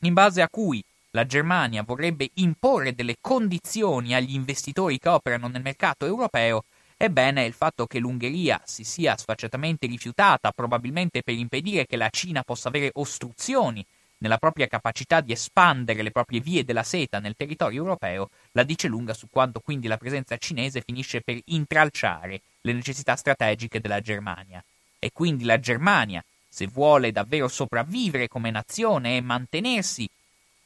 in 0.00 0.14
base 0.14 0.42
a 0.42 0.48
cui 0.48 0.82
la 1.10 1.26
Germania 1.26 1.82
vorrebbe 1.82 2.30
imporre 2.34 2.94
delle 2.94 3.16
condizioni 3.20 4.14
agli 4.14 4.34
investitori 4.34 4.98
che 4.98 5.08
operano 5.08 5.48
nel 5.48 5.62
mercato 5.62 6.06
europeo, 6.06 6.64
ebbene 6.96 7.44
il 7.44 7.52
fatto 7.52 7.86
che 7.86 7.98
l'Ungheria 7.98 8.60
si 8.64 8.84
sia 8.84 9.16
sfacciatamente 9.16 9.86
rifiutata, 9.86 10.52
probabilmente 10.52 11.22
per 11.22 11.34
impedire 11.34 11.86
che 11.86 11.96
la 11.96 12.08
Cina 12.10 12.42
possa 12.42 12.68
avere 12.68 12.90
ostruzioni 12.94 13.84
nella 14.22 14.38
propria 14.38 14.68
capacità 14.68 15.20
di 15.20 15.32
espandere 15.32 16.02
le 16.02 16.12
proprie 16.12 16.38
vie 16.38 16.64
della 16.64 16.84
seta 16.84 17.18
nel 17.18 17.34
territorio 17.36 17.80
europeo, 17.80 18.30
la 18.52 18.62
dice 18.62 18.86
lunga 18.86 19.14
su 19.14 19.26
quanto 19.28 19.58
quindi 19.58 19.88
la 19.88 19.96
presenza 19.96 20.36
cinese 20.36 20.80
finisce 20.80 21.22
per 21.22 21.40
intralciare 21.46 22.40
le 22.60 22.72
necessità 22.72 23.16
strategiche 23.16 23.80
della 23.80 24.00
Germania. 24.00 24.62
E 25.00 25.10
quindi 25.12 25.42
la 25.42 25.58
Germania, 25.58 26.24
se 26.48 26.68
vuole 26.68 27.10
davvero 27.10 27.48
sopravvivere 27.48 28.28
come 28.28 28.52
nazione 28.52 29.16
e 29.16 29.20
mantenersi 29.20 30.08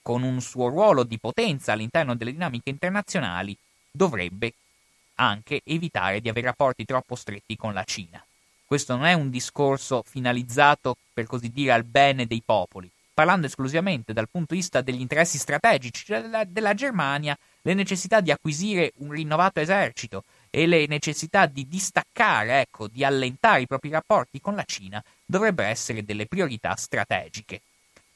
con 0.03 0.23
un 0.23 0.43
suo 0.43 0.69
ruolo 0.69 1.03
di 1.03 1.19
potenza 1.19 1.73
all'interno 1.73 2.15
delle 2.15 2.33
dinamiche 2.33 2.69
internazionali, 2.69 3.57
dovrebbe 3.91 4.53
anche 5.15 5.63
evitare 5.65 6.21
di 6.21 6.29
avere 6.29 6.49
rapporti 6.49 6.85
troppo 6.85 7.15
stretti 7.15 7.57
con 7.57 7.73
la 7.73 7.85
Cina. 7.85 8.23
Questo 8.67 8.95
non 8.95 9.07
è 9.07 9.15
un 9.15 9.31
discorso 9.31 10.03
finalizzato, 10.07 10.99
per 11.15 11.25
così 11.25 11.51
dire, 11.51 11.73
al 11.73 11.85
bene 11.85 12.27
dei 12.27 12.43
popoli, 12.45 12.91
parlando 13.17 13.47
esclusivamente 13.47 14.13
dal 14.13 14.29
punto 14.29 14.53
di 14.53 14.61
vista 14.61 14.83
degli 14.83 15.01
interessi 15.01 15.39
strategici 15.39 16.05
della, 16.13 16.45
della 16.45 16.75
Germania, 16.75 17.35
le 17.63 17.73
necessità 17.73 18.21
di 18.21 18.31
acquisire 18.31 18.93
un 18.97 19.11
rinnovato 19.11 19.59
esercito 19.59 20.25
e 20.51 20.67
le 20.67 20.87
necessità 20.87 21.47
di 21.47 21.67
distaccare, 21.67 22.61
ecco, 22.61 22.89
di 22.89 23.05
allentare 23.05 23.63
i 23.63 23.67
propri 23.67 23.89
rapporti 23.89 24.39
con 24.39 24.55
la 24.55 24.65
Cina 24.65 25.03
dovrebbero 25.25 25.67
essere 25.67 26.05
delle 26.05 26.27
priorità 26.27 26.77
strategiche. 26.77 27.63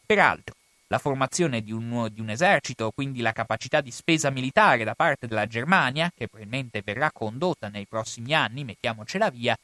Peraltro, 0.05 0.55
la 0.89 0.99
formazione 0.99 1.63
di 1.63 1.73
un, 1.73 2.11
di 2.13 2.21
un, 2.21 2.29
esercito, 2.29 2.91
quindi 2.91 3.23
la 3.23 3.33
capacità 3.33 3.81
di 3.81 3.91
spesa 3.91 4.29
militare 4.29 4.85
da 4.85 4.95
parte 4.95 5.27
della 5.27 5.47
Germania, 5.47 6.13
che 6.15 6.29
probabilmente 6.29 6.83
verrà 6.85 7.11
condotta 7.11 7.71
nei 7.71 7.87
prossimi 7.87 8.35
anni, 8.35 8.65
mettiamocela 8.65 9.31
via, 9.31 9.57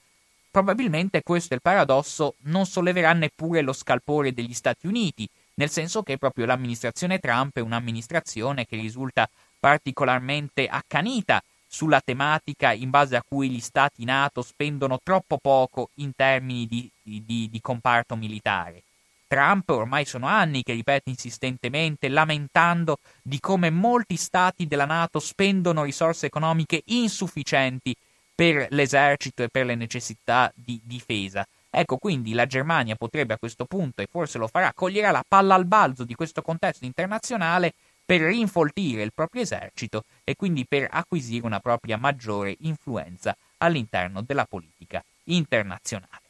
Probabilmente 0.57 1.23
questo 1.23 1.53
è 1.53 1.57
il 1.57 1.61
paradosso, 1.61 2.37
non 2.45 2.65
solleverà 2.65 3.13
neppure 3.13 3.61
lo 3.61 3.75
scalpore 3.75 4.33
degli 4.33 4.55
Stati 4.55 4.87
Uniti, 4.87 5.29
nel 5.57 5.69
senso 5.69 6.03
che 6.03 6.17
proprio 6.17 6.47
l'amministrazione 6.47 7.19
Trump 7.19 7.59
è 7.59 7.61
un'amministrazione 7.61 8.65
che 8.65 8.77
risulta 8.77 9.29
particolarmente 9.61 10.67
accanita 10.67 11.43
sulla 11.67 12.01
tematica 12.01 12.73
in 12.73 12.89
base 12.89 13.17
a 13.17 13.23
cui 13.23 13.51
gli 13.51 13.61
Stati 13.61 14.07
NATO 14.07 14.41
spendono 14.41 14.99
troppo 15.03 15.37
poco 15.37 15.91
in 15.97 16.13
termini 16.17 16.67
di, 16.67 16.91
di, 17.03 17.51
di 17.51 17.61
comparto 17.61 18.17
militare. 18.17 18.81
Trump 19.27 19.69
ormai 19.69 20.07
sono 20.07 20.27
anni 20.27 20.63
che 20.63 20.73
ripete 20.73 21.11
insistentemente, 21.11 22.09
lamentando 22.09 22.97
di 23.21 23.39
come 23.41 23.69
molti 23.69 24.17
stati 24.17 24.67
della 24.67 24.87
Nato 24.87 25.21
spendono 25.21 25.83
risorse 25.85 26.25
economiche 26.25 26.81
insufficienti 26.87 27.95
per 28.37 28.67
l'esercito 28.71 29.43
e 29.43 29.49
per 29.49 29.65
le 29.65 29.75
necessità 29.75 30.53
di 30.55 30.79
difesa. 30.85 31.45
Ecco, 31.71 31.97
quindi 31.97 32.35
la 32.35 32.47
Germania 32.47 32.95
potrebbe 32.95 33.35
a 33.35 33.39
questo 33.39 33.65
punto, 33.65 34.03
e 34.03 34.09
forse 34.11 34.39
lo 34.39 34.47
farà, 34.47 34.73
coglierà 34.75 35.11
la 35.11 35.25
palla 35.27 35.55
al 35.55 35.65
balzo 35.65 36.05
di 36.05 36.15
questo 36.15 36.43
contesto 36.43 36.85
internazionale 36.85 37.73
per 38.05 38.21
rinfoltire 38.21 39.03
il 39.03 39.13
proprio 39.13 39.43
esercito 39.43 40.05
e 40.23 40.37
quindi 40.37 40.67
per 40.67 40.87
acquisire 40.91 41.45
una 41.45 41.61
propria 41.61 41.97
maggiore 41.97 42.55
influenza 42.61 43.37
all'interno 43.59 44.23
della 44.23 44.45
politica 44.45 45.03
internazionale. 45.25 46.23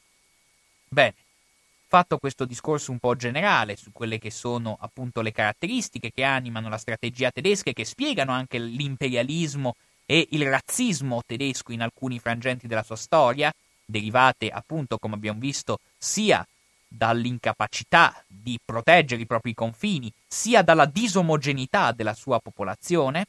Bene, 0.89 1.15
fatto 1.87 2.19
questo 2.19 2.45
discorso 2.45 2.93
un 2.93 2.99
po' 2.99 3.15
generale 3.15 3.77
su 3.77 3.93
quelle 3.93 4.19
che 4.19 4.31
sono 4.31 4.77
appunto 4.81 5.21
le 5.21 5.33
caratteristiche 5.33 6.13
che 6.13 6.25
animano 6.25 6.69
la 6.69 6.79
strategia 6.79 7.31
tedesca 7.31 7.71
e 7.71 7.75
che 7.75 7.85
spiegano 7.85 8.33
anche 8.33 8.59
l'imperialismo 8.59 9.75
e 10.07 10.29
il 10.31 10.49
razzismo 10.49 11.23
tedesco 11.27 11.73
in 11.73 11.83
alcuni 11.83 12.19
frangenti 12.19 12.67
della 12.69 12.85
sua 12.85 12.97
storia, 12.97 13.53
derivate 13.85 14.49
appunto, 14.49 14.99
come 14.99 15.17
abbiamo 15.17 15.41
visto, 15.41 15.81
sia 15.99 16.47
dall'incapacità 16.89 18.25
di 18.27 18.59
proteggere 18.65 19.23
i 19.23 19.27
propri 19.27 19.53
confini, 19.53 20.11
sia 20.27 20.63
dalla 20.63 20.87
disomogeneità 20.87 21.93
della 21.93 22.15
sua 22.15 22.39
popolazione, 22.41 23.27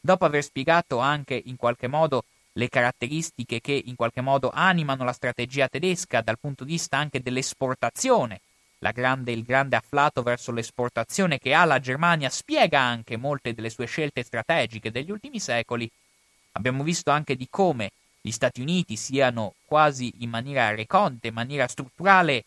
dopo 0.00 0.24
aver 0.24 0.42
spiegato 0.42 0.98
anche 0.98 1.40
in 1.44 1.56
qualche 1.56 1.88
modo 1.88 2.24
le 2.52 2.68
caratteristiche 2.68 3.60
che 3.60 3.82
in 3.84 3.96
qualche 3.96 4.20
modo 4.22 4.50
animano 4.50 5.04
la 5.04 5.12
strategia 5.12 5.68
tedesca 5.68 6.22
dal 6.22 6.38
punto 6.38 6.64
di 6.64 6.72
vista 6.72 6.96
anche 6.96 7.20
dell'esportazione, 7.20 8.40
grande, 8.92 9.32
il 9.32 9.42
grande 9.42 9.76
afflato 9.76 10.22
verso 10.22 10.52
l'esportazione 10.52 11.38
che 11.38 11.54
ha 11.54 11.64
la 11.64 11.80
Germania 11.80 12.28
spiega 12.30 12.80
anche 12.80 13.16
molte 13.16 13.54
delle 13.54 13.70
sue 13.70 13.86
scelte 13.86 14.22
strategiche 14.22 14.90
degli 14.90 15.10
ultimi 15.10 15.40
secoli, 15.40 15.90
abbiamo 16.52 16.82
visto 16.82 17.10
anche 17.10 17.36
di 17.36 17.46
come 17.50 17.90
gli 18.20 18.30
Stati 18.30 18.60
Uniti 18.60 18.96
siano 18.96 19.54
quasi 19.64 20.12
in 20.18 20.30
maniera 20.30 20.74
recondita, 20.74 21.28
in 21.28 21.34
maniera 21.34 21.68
strutturale 21.68 22.44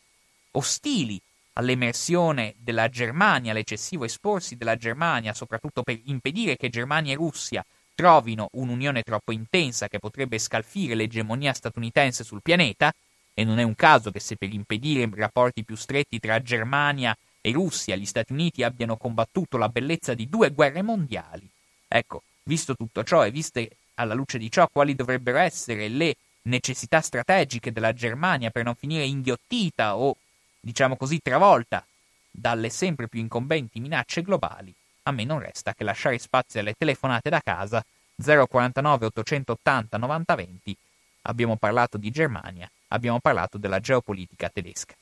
ostili 0.52 1.20
all'emersione 1.54 2.56
della 2.58 2.90
Germania, 2.90 3.52
all'eccessivo 3.52 4.06
esporsi 4.06 4.56
della 4.56 4.76
Germania, 4.76 5.34
soprattutto 5.34 5.84
per 5.84 6.00
impedire 6.06 6.58
che 6.58 6.70
Germania 6.70 7.14
e 7.14 7.18
Russia 7.18 7.66
trovino 7.96 8.48
un'unione 8.54 9.04
troppo 9.04 9.34
intensa 9.34 9.90
che 9.90 10.00
potrebbe 10.00 10.40
scalfire 10.40 10.96
l'egemonia 10.96 11.54
statunitense 11.54 12.24
sul 12.24 12.42
pianeta, 12.42 12.94
e 13.40 13.46
non 13.46 13.58
è 13.58 13.64
un 13.64 13.76
caso 13.76 14.12
che 14.12 14.20
se 14.20 14.36
per 14.36 14.52
impedire 14.52 15.10
rapporti 15.14 15.64
più 15.64 15.78
stretti 15.78 16.20
tra 16.20 16.42
Germania 16.42 17.18
e 17.40 17.54
Russia 17.54 17.96
gli 17.96 18.06
Stati 18.06 18.34
Uniti 18.34 18.64
abbiano 18.64 18.98
combattuto 18.98 19.56
la 19.56 19.70
bellezza 19.70 20.14
di 20.14 20.28
due 20.28 20.52
guerre 20.52 20.82
mondiali. 20.82 21.48
Ecco, 21.88 22.24
visto 22.44 22.76
tutto 22.76 23.02
ciò 23.06 23.26
e 23.26 23.32
viste 23.32 23.78
alla 23.94 24.14
luce 24.14 24.40
di 24.40 24.52
ciò 24.52 24.68
quali 24.70 24.94
dovrebbero 24.94 25.38
essere 25.38 25.88
le 25.88 26.18
necessità 26.44 27.00
strategiche 27.00 27.72
della 27.72 27.94
Germania 27.94 28.50
per 28.50 28.66
non 28.66 28.76
finire 28.76 29.06
inghiottita 29.06 29.96
o 29.96 30.18
diciamo 30.60 30.98
così, 30.98 31.22
travolta 31.22 31.86
dalle 32.30 32.70
sempre 32.70 33.08
più 33.08 33.22
incombenti 33.22 33.80
minacce 33.80 34.22
globali, 34.22 34.74
a 35.04 35.12
me 35.12 35.24
non 35.24 35.40
resta 35.40 35.74
che 35.74 35.86
lasciare 35.86 36.18
spazio 36.18 36.60
alle 36.60 36.74
telefonate 36.78 37.30
da 37.30 37.40
casa 37.40 37.82
049 38.22 39.06
880 39.06 39.98
9020. 39.98 40.78
Abbiamo 41.22 41.56
parlato 41.56 41.98
di 41.98 42.12
Germania, 42.12 42.70
abbiamo 42.90 43.20
parlato 43.20 43.58
della 43.58 43.80
geopolitica 43.80 44.50
tedesca. 44.50 44.96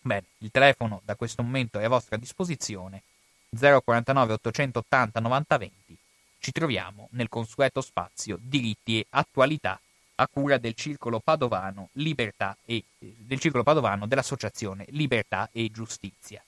Bene, 0.00 0.24
il 0.38 0.50
telefono 0.50 1.00
da 1.04 1.14
questo 1.14 1.42
momento 1.42 1.78
è 1.78 1.84
a 1.84 1.88
vostra 1.88 2.16
disposizione 2.16 3.02
049 3.50 4.32
880 4.34 5.20
9020. 5.20 5.96
Ci 6.38 6.52
troviamo 6.52 7.08
nel 7.12 7.28
consueto 7.28 7.80
spazio 7.80 8.38
diritti 8.40 8.98
e 9.00 9.06
attualità 9.10 9.80
a 10.20 10.28
cura 10.28 10.58
del 10.58 10.74
Circolo 10.74 11.20
Padovano, 11.20 11.90
e, 11.92 12.84
del 12.98 13.38
Circolo 13.38 13.62
Padovano 13.62 14.06
dell'Associazione 14.06 14.84
Libertà 14.90 15.48
e 15.52 15.70
Giustizia. 15.70 16.42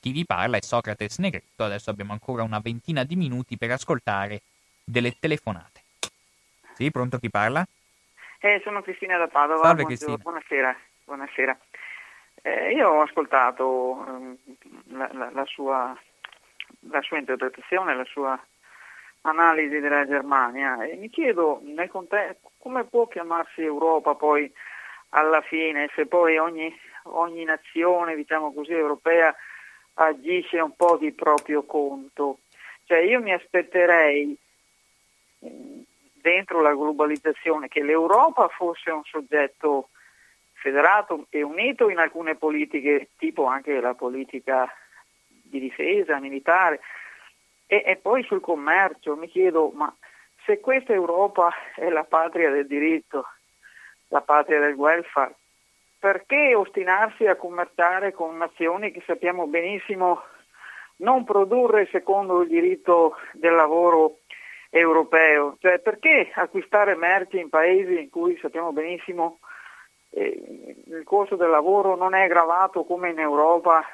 Chi 0.00 0.12
vi 0.12 0.24
parla 0.24 0.56
è 0.56 0.62
Socrates 0.62 1.18
Negretto, 1.18 1.64
adesso 1.64 1.90
abbiamo 1.90 2.12
ancora 2.12 2.44
una 2.44 2.60
ventina 2.60 3.02
di 3.02 3.16
minuti 3.16 3.56
per 3.56 3.72
ascoltare 3.72 4.42
delle 4.84 5.16
telefonate. 5.18 5.82
Sì, 6.76 6.90
pronto 6.90 7.18
chi 7.18 7.28
parla? 7.28 7.66
Eh, 8.46 8.60
sono 8.62 8.80
Cristina 8.80 9.18
da 9.18 9.26
Padova. 9.26 9.64
Salve 9.64 9.86
Cristina. 9.86 10.16
Buonasera. 10.18 10.76
Buonasera. 11.04 11.58
Eh, 12.42 12.74
io 12.74 12.90
ho 12.90 13.00
ascoltato 13.00 14.06
eh, 14.06 14.54
la, 14.90 15.10
la, 15.14 15.30
la, 15.32 15.44
sua, 15.46 15.98
la 16.88 17.02
sua 17.02 17.18
interpretazione, 17.18 17.96
la 17.96 18.04
sua 18.04 18.40
analisi 19.22 19.80
della 19.80 20.06
Germania 20.06 20.84
e 20.84 20.94
mi 20.94 21.10
chiedo 21.10 21.60
nel 21.64 21.88
contesto 21.88 22.52
come 22.58 22.84
può 22.84 23.08
chiamarsi 23.08 23.62
Europa 23.62 24.14
poi 24.14 24.48
alla 25.08 25.40
fine 25.40 25.90
se 25.96 26.06
poi 26.06 26.38
ogni, 26.38 26.72
ogni 27.06 27.42
nazione 27.42 28.14
diciamo 28.14 28.52
così 28.52 28.70
europea 28.74 29.34
agisce 29.94 30.60
un 30.60 30.76
po' 30.76 30.96
di 30.96 31.10
proprio 31.10 31.64
conto 31.64 32.38
cioè 32.84 32.98
io 32.98 33.20
mi 33.20 33.32
aspetterei 33.32 34.38
dentro 36.26 36.60
la 36.60 36.74
globalizzazione 36.74 37.68
che 37.68 37.84
l'Europa 37.84 38.48
fosse 38.48 38.90
un 38.90 39.04
soggetto 39.04 39.90
federato 40.54 41.26
e 41.30 41.42
unito 41.42 41.88
in 41.88 41.98
alcune 41.98 42.34
politiche 42.34 43.10
tipo 43.16 43.44
anche 43.46 43.78
la 43.78 43.94
politica 43.94 44.68
di 45.28 45.60
difesa 45.60 46.18
militare. 46.18 46.80
E, 47.68 47.80
e 47.86 47.94
poi 47.94 48.24
sul 48.24 48.40
commercio 48.40 49.14
mi 49.14 49.28
chiedo, 49.28 49.70
ma 49.72 49.94
se 50.44 50.58
questa 50.58 50.92
Europa 50.92 51.52
è 51.76 51.88
la 51.90 52.02
patria 52.02 52.50
del 52.50 52.66
diritto, 52.66 53.24
la 54.08 54.20
patria 54.20 54.58
del 54.58 54.74
welfare, 54.74 55.36
perché 56.00 56.56
ostinarsi 56.56 57.26
a 57.28 57.36
commerciare 57.36 58.12
con 58.12 58.36
nazioni 58.36 58.90
che 58.90 59.02
sappiamo 59.06 59.46
benissimo 59.46 60.24
non 60.96 61.22
produrre 61.22 61.86
secondo 61.92 62.40
il 62.40 62.48
diritto 62.48 63.16
del 63.32 63.54
lavoro 63.54 64.18
europeo? 64.78 65.56
Cioè 65.60 65.80
perché 65.80 66.30
acquistare 66.34 66.94
merci 66.94 67.38
in 67.38 67.48
paesi 67.48 67.98
in 67.98 68.10
cui 68.10 68.38
sappiamo 68.40 68.72
benissimo 68.72 69.38
eh, 70.10 70.82
il 70.86 71.02
costo 71.04 71.36
del 71.36 71.50
lavoro 71.50 71.96
non 71.96 72.14
è 72.14 72.22
aggravato 72.22 72.84
come 72.84 73.10
in 73.10 73.18
Europa 73.18 73.84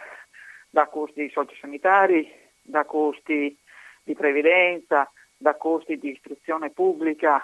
da 0.70 0.86
costi 0.86 1.28
sociosanitari, 1.30 2.30
da 2.62 2.84
costi 2.84 3.56
di 4.02 4.14
previdenza, 4.14 5.10
da 5.36 5.56
costi 5.56 5.98
di 5.98 6.10
istruzione 6.10 6.70
pubblica, 6.70 7.42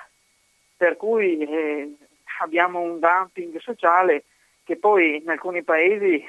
per 0.76 0.97
cui 0.97 1.39
eh, 1.39 1.97
abbiamo 2.41 2.80
un 2.80 3.01
dumping 3.01 3.59
sociale 3.59 4.24
che 4.64 4.76
poi 4.76 5.16
in 5.16 5.28
alcuni 5.28 5.62
paesi, 5.62 6.24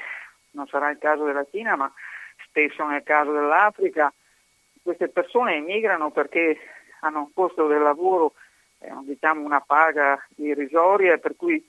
non 0.52 0.66
sarà 0.66 0.90
il 0.90 0.98
caso 0.98 1.24
della 1.24 1.46
Cina, 1.50 1.76
ma 1.76 1.92
spesso 2.46 2.84
nel 2.86 3.02
caso 3.02 3.32
dell'Africa, 3.32 4.12
queste 4.82 5.08
persone 5.08 5.56
emigrano 5.56 6.10
perché 6.10 6.58
hanno 7.00 7.20
un 7.20 7.32
costo 7.32 7.66
del 7.66 7.82
lavoro, 7.82 8.34
eh, 8.78 8.90
diciamo 9.02 9.44
una 9.44 9.60
paga 9.60 10.24
irrisoria, 10.36 11.18
per 11.18 11.36
cui 11.36 11.64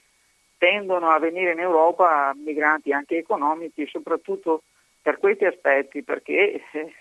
tendono 0.58 1.10
a 1.10 1.20
venire 1.20 1.54
in 1.54 1.60
Europa 1.60 2.34
migranti 2.36 2.94
anche 2.94 3.18
economici, 3.18 3.88
soprattutto 3.88 4.64
per 5.02 5.18
questi 5.18 5.46
aspetti, 5.46 6.04
perché 6.04 6.62
eh, 6.72 6.94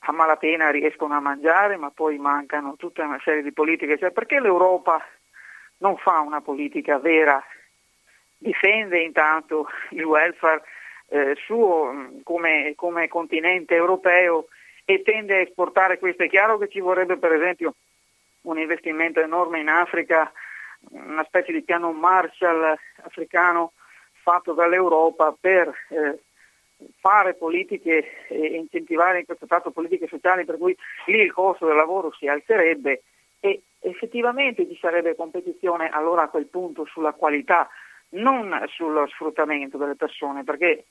a 0.00 0.12
malapena 0.12 0.70
riescono 0.70 1.14
a 1.14 1.20
mangiare, 1.20 1.76
ma 1.76 1.90
poi 1.90 2.18
mancano 2.18 2.76
tutta 2.76 3.04
una 3.04 3.20
serie 3.24 3.42
di 3.42 3.52
politiche. 3.52 3.98
Cioè, 3.98 4.10
perché 4.10 4.40
l'Europa 4.40 5.02
non 5.78 5.96
fa 5.96 6.20
una 6.20 6.40
politica 6.40 6.98
vera? 6.98 7.42
Difende 8.36 9.00
intanto 9.00 9.68
il 9.90 10.04
welfare 10.04 10.62
eh, 11.08 11.34
suo 11.44 11.90
mm, 11.92 12.20
come, 12.22 12.74
come 12.76 13.08
continente 13.08 13.74
europeo 13.74 14.48
e 14.90 15.02
tende 15.02 15.34
a 15.34 15.40
esportare 15.40 15.98
questo. 15.98 16.22
È 16.22 16.30
chiaro 16.30 16.56
che 16.56 16.68
ci 16.68 16.80
vorrebbe 16.80 17.18
per 17.18 17.34
esempio 17.34 17.74
un 18.42 18.58
investimento 18.58 19.20
enorme 19.20 19.60
in 19.60 19.68
Africa, 19.68 20.32
una 20.92 21.24
specie 21.24 21.52
di 21.52 21.60
piano 21.60 21.92
Marshall 21.92 22.74
africano 23.02 23.72
fatto 24.22 24.54
dall'Europa 24.54 25.36
per 25.38 25.68
eh, 25.90 26.18
fare 27.00 27.34
politiche 27.34 28.26
e 28.28 28.46
incentivare 28.56 29.18
in 29.18 29.26
questo 29.26 29.46
caso 29.46 29.72
politiche 29.72 30.06
sociali 30.06 30.46
per 30.46 30.56
cui 30.56 30.74
lì 31.04 31.18
il 31.20 31.34
costo 31.34 31.66
del 31.66 31.76
lavoro 31.76 32.10
si 32.12 32.26
alzerebbe 32.26 33.02
e 33.40 33.60
effettivamente 33.80 34.66
ci 34.66 34.78
sarebbe 34.80 35.14
competizione 35.14 35.90
allora 35.90 36.22
a 36.22 36.28
quel 36.28 36.46
punto 36.46 36.86
sulla 36.86 37.12
qualità, 37.12 37.68
non 38.10 38.64
sullo 38.68 39.06
sfruttamento 39.06 39.76
delle 39.76 39.96
persone, 39.96 40.44
perché 40.44 40.86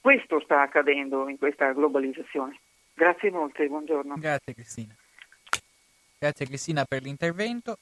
questo 0.00 0.40
sta 0.40 0.62
accadendo 0.62 1.28
in 1.28 1.38
questa 1.38 1.70
globalizzazione. 1.70 2.58
Grazie 2.96 3.30
molte, 3.30 3.66
buongiorno. 3.66 4.14
Grazie 4.16 4.54
Cristina. 4.54 4.96
Grazie 6.18 6.46
Cristina 6.46 6.86
per 6.86 7.02
l'intervento. 7.02 7.76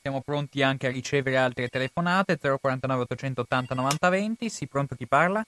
Siamo 0.00 0.20
pronti 0.20 0.62
anche 0.62 0.88
a 0.88 0.90
ricevere 0.90 1.36
altre 1.36 1.68
telefonate 1.68 2.38
049 2.38 3.02
880 3.02 3.74
9020. 3.76 4.48
Sì, 4.48 4.66
pronto 4.66 4.96
chi 4.96 5.06
parla? 5.06 5.44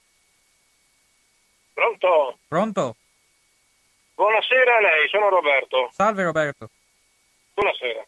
Pronto? 1.73 2.39
Pronto? 2.47 2.95
Buonasera 4.15 4.77
a 4.77 4.81
lei, 4.81 5.09
sono 5.09 5.29
Roberto. 5.29 5.89
Salve 5.91 6.23
Roberto. 6.23 6.71
Buonasera. 7.55 8.07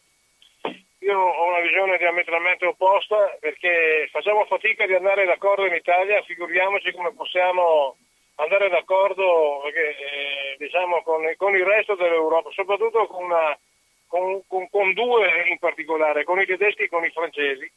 Io 0.99 1.19
ho 1.19 1.49
una 1.49 1.63
visione 1.63 1.99
diametralmente 1.99 2.65
opposta 2.65 3.37
perché 3.41 4.09
facciamo 4.13 4.45
fatica 4.45 4.87
di 4.87 4.95
andare 4.95 5.25
d'accordo 5.25 5.67
in 5.67 5.75
Italia, 5.75 6.23
figuriamoci 6.23 6.93
come 6.93 7.13
possiamo 7.13 7.97
andare 8.37 8.69
d'accordo 8.69 9.61
perché, 9.63 9.97
eh, 9.97 10.57
diciamo, 10.59 11.03
con, 11.03 11.23
con, 11.37 11.55
il 11.55 11.65
resto 11.65 11.95
dell'Europa, 11.95 12.51
soprattutto 12.53 13.07
con, 13.07 13.25
una, 13.25 13.59
con, 14.07 14.43
con 14.47 14.93
due 14.93 15.49
in 15.49 15.59
particolare, 15.59 16.25
con 16.25 16.41
i 16.41 16.47
tedeschi 16.47 16.83
e 16.85 16.89
con 16.89 17.05
i 17.05 17.11
francesi. 17.11 17.71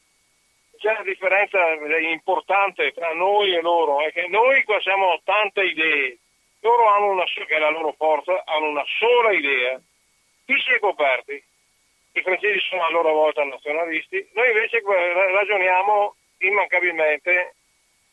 C'è 0.78 0.91
una 0.91 1.03
differenza 1.03 1.60
importante 1.99 2.93
tra 2.93 3.12
noi 3.14 3.53
e 3.53 3.62
loro, 3.62 3.99
è 4.01 4.14
che 4.14 4.28
noi 4.28 4.64
qua 4.64 4.80
siamo 4.80 5.20
tante 5.26 5.64
idee, 5.64 6.18
loro 6.62 6.88
hanno 6.88 7.12
una, 7.12 7.26
che 7.26 7.45
è 7.47 7.60
la 7.60 7.70
loro 7.70 7.93
forza, 7.97 8.43
hanno 8.45 8.70
una 8.70 8.86
sola 8.97 9.32
idea, 9.34 9.80
chi 10.45 10.53
si 10.60 10.72
è 10.74 10.80
coperti? 10.80 11.43
i 12.12 12.22
francesi 12.22 12.60
sono 12.68 12.84
a 12.84 12.91
loro 12.91 13.14
volta 13.14 13.43
nazionalisti, 13.43 14.30
noi 14.34 14.47
invece 14.47 14.82
ragioniamo 14.84 16.16
immancabilmente 16.39 17.55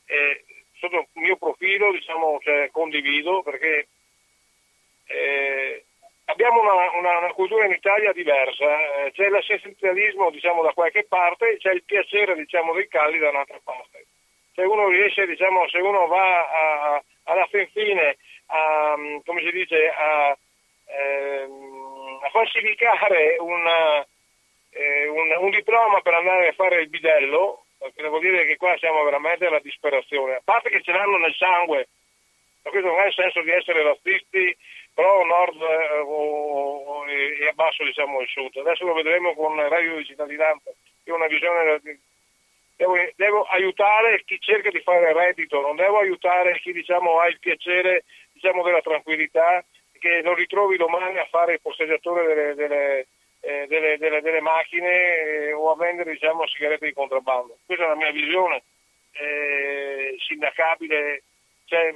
eh, 0.07 0.45
sotto 0.79 0.97
il 0.97 1.23
mio 1.23 1.37
profilo, 1.37 1.93
diciamo, 1.93 2.39
cioè, 2.43 2.71
condivido 2.71 3.43
perché 3.43 3.89
eh, 5.07 5.85
abbiamo 6.27 6.61
una, 6.61 6.91
una, 6.99 7.19
una, 7.19 7.33
cultura 7.33 7.67
in 7.67 7.73
Italia 7.73 8.13
diversa, 8.13 8.65
eh, 9.05 9.13
c'è 9.13 9.29
l'assistenzialismo 9.29 10.31
diciamo, 10.31 10.63
da 10.63 10.73
qualche 10.73 11.05
parte, 11.05 11.57
c'è 11.59 11.73
il 11.73 11.85
piacere 11.85 12.35
diciamo, 12.35 12.73
dei 12.73 12.89
calli 12.89 13.19
da 13.19 13.31
un'altra 13.31 13.61
parte. 13.63 14.07
Se 14.55 14.63
uno 14.63 14.89
riesce, 14.89 15.27
diciamo, 15.27 15.69
se 15.69 15.79
uno 15.79 16.07
va 16.07 16.49
a, 16.49 17.03
alla 17.25 17.47
fin 17.47 17.69
fine 17.73 18.17
a, 18.47 18.95
come 19.25 19.43
si 19.43 19.51
dice, 19.51 19.89
a, 19.89 20.37
ehm, 20.87 22.21
a 22.25 22.29
falsificare 22.31 23.37
una, 23.39 24.07
eh, 24.71 25.09
un, 25.09 25.37
un, 25.41 25.51
diploma 25.51 26.01
per 26.01 26.15
andare 26.15 26.49
a 26.49 26.53
fare 26.53 26.81
il 26.81 26.89
bidello, 26.89 27.66
perché 27.79 28.03
devo 28.03 28.19
dire 28.19 28.45
che 28.47 28.57
qua 28.57 28.77
siamo 28.79 29.03
veramente 29.05 29.47
alla 29.47 29.61
disperazione, 29.61 30.35
a 30.35 30.43
parte 30.43 30.71
che 30.71 30.83
ce 30.83 30.93
l'hanno 30.93 31.19
nel 31.19 31.35
sangue, 31.35 31.89
ma 32.63 32.71
questo 32.71 32.89
non 32.89 33.01
è 33.01 33.07
il 33.07 33.15
senso 33.15 33.43
di 33.43 33.51
essere 33.51 33.83
razzisti, 33.83 34.57
però 34.93 35.25
nord 35.25 35.61
eh, 35.61 35.99
o, 35.99 36.83
o, 36.85 37.07
e, 37.07 37.47
abbasso 37.49 37.85
diciamo 37.85 38.21
il 38.21 38.29
sud. 38.29 38.57
Adesso 38.57 38.85
lo 38.85 38.95
vedremo 38.95 39.35
con 39.35 39.57
il 39.59 39.69
reddito 39.69 39.97
di 39.97 40.05
cittadinanza, 40.05 40.71
io 41.05 41.13
ho 41.13 41.17
una 41.17 41.27
visione 41.27 41.81
Devo, 42.77 42.95
devo, 43.17 43.43
aiutare 43.45 44.23
chi 44.27 44.39
cerca 44.39 44.69
di 44.69 44.81
fare 44.81 45.15
reddito, 45.15 45.63
non 45.63 45.77
devo 45.77 45.99
aiutare 45.99 46.59
chi 46.59 46.73
diciamo, 46.73 47.21
ha 47.21 47.27
il 47.27 47.39
piacere 47.39 48.05
diciamo, 48.33 48.63
della 48.63 48.83
tranquillità, 48.83 49.65
che 49.99 50.21
non 50.23 50.35
ritrovi 50.35 50.77
domani 50.77 51.17
a 51.17 51.25
fare 51.25 51.55
il 51.55 51.61
posteggiatore 51.63 52.27
delle, 52.27 52.55
delle, 52.55 53.07
eh, 53.47 53.67
delle, 53.69 53.97
delle 53.97 54.41
macchine 54.41 54.89
eh, 54.91 55.53
o 55.53 55.71
a 55.71 55.77
vendere 55.77 56.11
diciamo, 56.11 56.47
sigarette 56.49 56.87
di 56.87 56.93
contrabbando. 56.93 57.59
Questa 57.65 57.85
è 57.85 57.89
la 57.89 57.95
mia 57.95 58.11
visione 58.11 58.63
eh, 59.13 60.17
sindacabile, 60.19 61.23
cioè, 61.67 61.95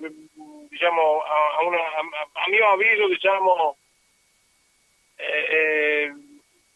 diciamo, 0.68 1.20
a, 1.22 1.64
una, 1.64 1.78
a, 1.78 2.08
a, 2.44 2.48
mio 2.48 2.68
avviso 2.68 3.08
diciamo, 3.08 3.76
eh, 5.16 6.12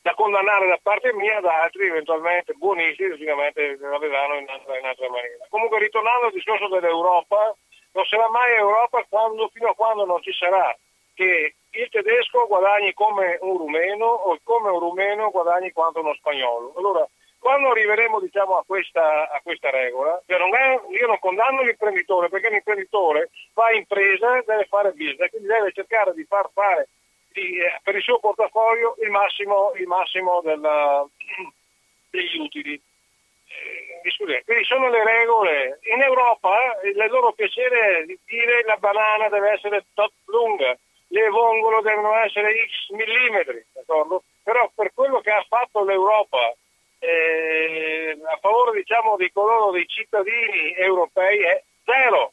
da 0.03 0.15
condannare 0.15 0.67
da 0.67 0.79
parte 0.83 1.13
mia, 1.15 1.39
da 1.41 1.63
altri 1.63 1.87
eventualmente 1.87 2.53
buonisti, 2.55 3.07
logicamente 3.07 3.77
la 3.79 3.99
vedranno 3.99 4.39
in 4.39 4.49
altra, 4.49 4.77
in 4.77 4.87
altra 4.87 5.09
maniera. 5.09 5.47
Comunque 5.51 5.79
ritornando 5.79 6.27
al 6.27 6.33
discorso 6.33 6.67
dell'Europa, 6.69 7.55
non 7.93 8.05
sarà 8.07 8.29
mai 8.29 8.57
Europa 8.57 9.07
quando, 9.09 9.49
fino 9.55 9.69
a 9.69 9.75
quando 9.75 10.05
non 10.05 10.21
ci 10.21 10.33
sarà 10.33 10.77
che 11.15 11.55
il 11.75 11.89
tedesco 11.91 12.47
guadagni 12.47 12.93
come 12.93 13.39
un 13.41 13.57
rumeno 13.57 14.07
o 14.07 14.39
come 14.43 14.71
un 14.71 14.79
rumeno 14.79 15.31
guadagni 15.31 15.73
quanto 15.73 16.01
uno 16.01 16.15
spagnolo. 16.15 16.75
Allora, 16.77 17.09
quando 17.39 17.71
arriveremo 17.71 18.21
diciamo, 18.21 18.57
a, 18.57 18.65
questa, 18.65 19.31
a, 19.31 19.41
questa, 19.43 19.71
regola, 19.71 20.21
cioè 20.27 20.39
non 20.39 20.55
è, 20.55 20.81
io 20.99 21.07
non 21.07 21.19
condanno 21.19 21.63
l'imprenditore 21.63 22.31
perché 22.31 22.49
l'imprenditore 22.49 23.31
fa 23.53 23.71
impresa, 23.73 24.43
deve 24.47 24.65
fare 24.65 24.93
business, 24.93 25.29
quindi 25.29 25.49
deve 25.49 25.73
cercare 25.73 26.15
di 26.15 26.25
far 26.25 26.49
fare 26.55 26.89
di, 27.33 27.59
eh, 27.59 27.81
per 27.83 27.97
il 27.97 28.03
suo 28.03 28.19
portafoglio 28.19 28.97
il 29.03 29.11
massimo, 29.11 29.73
il 29.77 29.87
massimo 29.87 30.41
della, 30.43 31.05
degli 32.11 32.39
utili. 32.39 32.75
Eh, 32.75 34.43
quindi 34.45 34.65
sono 34.65 34.89
le 34.89 35.05
regole. 35.05 35.81
In 35.95 36.01
Europa 36.01 36.81
eh, 36.81 36.89
il 36.89 36.97
loro 37.11 37.33
piacere 37.33 38.07
di 38.07 38.19
dire 38.25 38.63
la 38.65 38.77
banana 38.77 39.29
deve 39.29 39.51
essere 39.51 39.85
tot 39.93 40.13
lunga, 40.27 40.77
le 41.09 41.29
vongole 41.29 41.83
devono 41.83 42.15
essere 42.17 42.53
x 42.53 42.91
millimetri, 42.91 43.65
d'accordo? 43.73 44.25
Però 44.43 44.71
per 44.75 44.93
quello 44.95 45.21
che 45.21 45.31
ha 45.31 45.45
fatto 45.49 45.85
l'Europa 45.85 46.55
eh, 46.99 48.19
a 48.25 48.39
favore 48.41 48.79
diciamo, 48.79 49.17
di 49.17 49.31
coloro 49.33 49.71
dei 49.73 49.87
cittadini 49.87 50.75
europei 50.75 51.41
è 51.41 51.63
zero. 51.85 52.33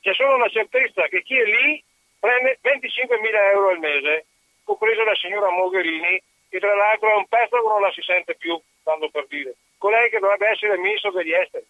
C'è 0.00 0.14
solo 0.14 0.34
una 0.34 0.48
certezza 0.48 1.06
che 1.06 1.22
chi 1.22 1.38
è 1.38 1.44
lì 1.44 1.82
prende 2.18 2.58
25 2.60 3.20
mila 3.20 3.50
euro 3.50 3.68
al 3.68 3.78
mese, 3.78 4.26
compreso 4.64 5.04
la 5.04 5.14
signora 5.14 5.50
Mogherini, 5.50 6.20
che 6.48 6.58
tra 6.58 6.74
l'altro 6.74 7.10
è 7.10 7.16
un 7.16 7.26
pezzo 7.28 7.60
che 7.60 7.68
non 7.68 7.80
la 7.80 7.92
si 7.92 8.02
sente 8.02 8.34
più, 8.34 8.60
stando 8.80 9.08
per 9.10 9.26
dire. 9.28 9.54
Colei 9.78 10.10
che 10.10 10.18
dovrebbe 10.18 10.48
essere 10.48 10.74
il 10.74 10.80
ministro 10.80 11.10
degli 11.12 11.32
esteri. 11.32 11.64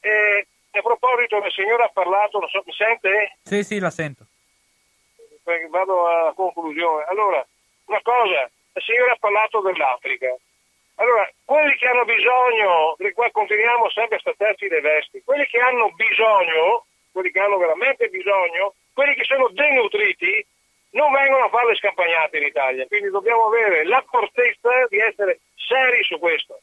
E 0.00 0.46
a 0.70 0.82
proposito, 0.82 1.38
la 1.38 1.50
signora 1.50 1.84
ha 1.84 1.90
parlato, 1.92 2.38
non 2.38 2.48
so, 2.48 2.62
mi 2.64 2.72
sente? 2.72 3.38
Sì, 3.42 3.64
sì, 3.64 3.78
la 3.78 3.90
sento. 3.90 4.26
Vado 5.68 6.06
alla 6.06 6.32
conclusione. 6.32 7.04
Allora, 7.08 7.44
una 7.86 8.00
cosa, 8.02 8.50
la 8.72 8.80
signora 8.80 9.12
ha 9.12 9.18
parlato 9.18 9.60
dell'Africa. 9.60 10.36
Allora, 10.96 11.30
quelli 11.44 11.74
che 11.76 11.86
hanno 11.86 12.04
bisogno, 12.04 12.94
di 12.98 13.12
qua 13.12 13.30
continuiamo 13.30 13.88
sempre 13.90 14.16
a 14.16 14.20
statarci 14.20 14.68
le 14.68 14.80
vesti, 14.80 15.22
quelli 15.24 15.46
che 15.46 15.58
hanno 15.58 15.90
bisogno, 15.92 16.84
quelli 17.12 17.30
che 17.30 17.40
hanno 17.40 17.56
veramente 17.56 18.08
bisogno, 18.08 18.74
quelli 18.92 19.14
che 19.14 19.24
sono 19.24 19.48
denutriti 19.48 20.44
non 20.90 21.12
vengono 21.12 21.44
a 21.44 21.48
fare 21.48 21.68
le 21.68 21.76
scampagnate 21.76 22.38
in 22.38 22.46
Italia, 22.46 22.86
quindi 22.86 23.10
dobbiamo 23.10 23.46
avere 23.46 23.84
l'accortezza 23.84 24.86
di 24.88 24.98
essere 24.98 25.40
seri 25.54 26.02
su 26.02 26.18
questo. 26.18 26.60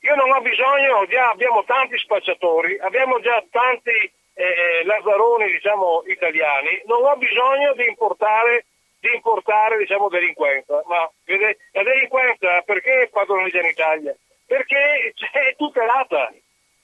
Io 0.00 0.14
non 0.16 0.30
ho 0.30 0.40
bisogno, 0.40 1.06
già 1.06 1.30
abbiamo 1.30 1.62
tanti 1.64 1.96
spacciatori, 1.98 2.76
abbiamo 2.80 3.20
già 3.20 3.42
tanti 3.50 4.12
eh, 4.34 4.44
eh 4.44 4.84
lazzaroni 4.84 5.50
diciamo, 5.50 6.02
italiani, 6.06 6.82
non 6.86 7.04
ho 7.04 7.16
bisogno 7.16 7.74
di 7.74 7.86
importare, 7.86 8.66
di 9.00 9.10
importare 9.14 9.78
diciamo, 9.78 10.08
delinquenza. 10.08 10.82
Ma 10.86 11.10
vede, 11.24 11.58
la 11.72 11.82
delinquenza 11.82 12.60
perché 12.62 13.02
è 13.02 13.08
padroneggia 13.08 13.60
in 13.60 13.66
Italia? 13.66 14.16
Perché 14.46 15.14
è 15.32 15.54
tutelata, 15.56 16.32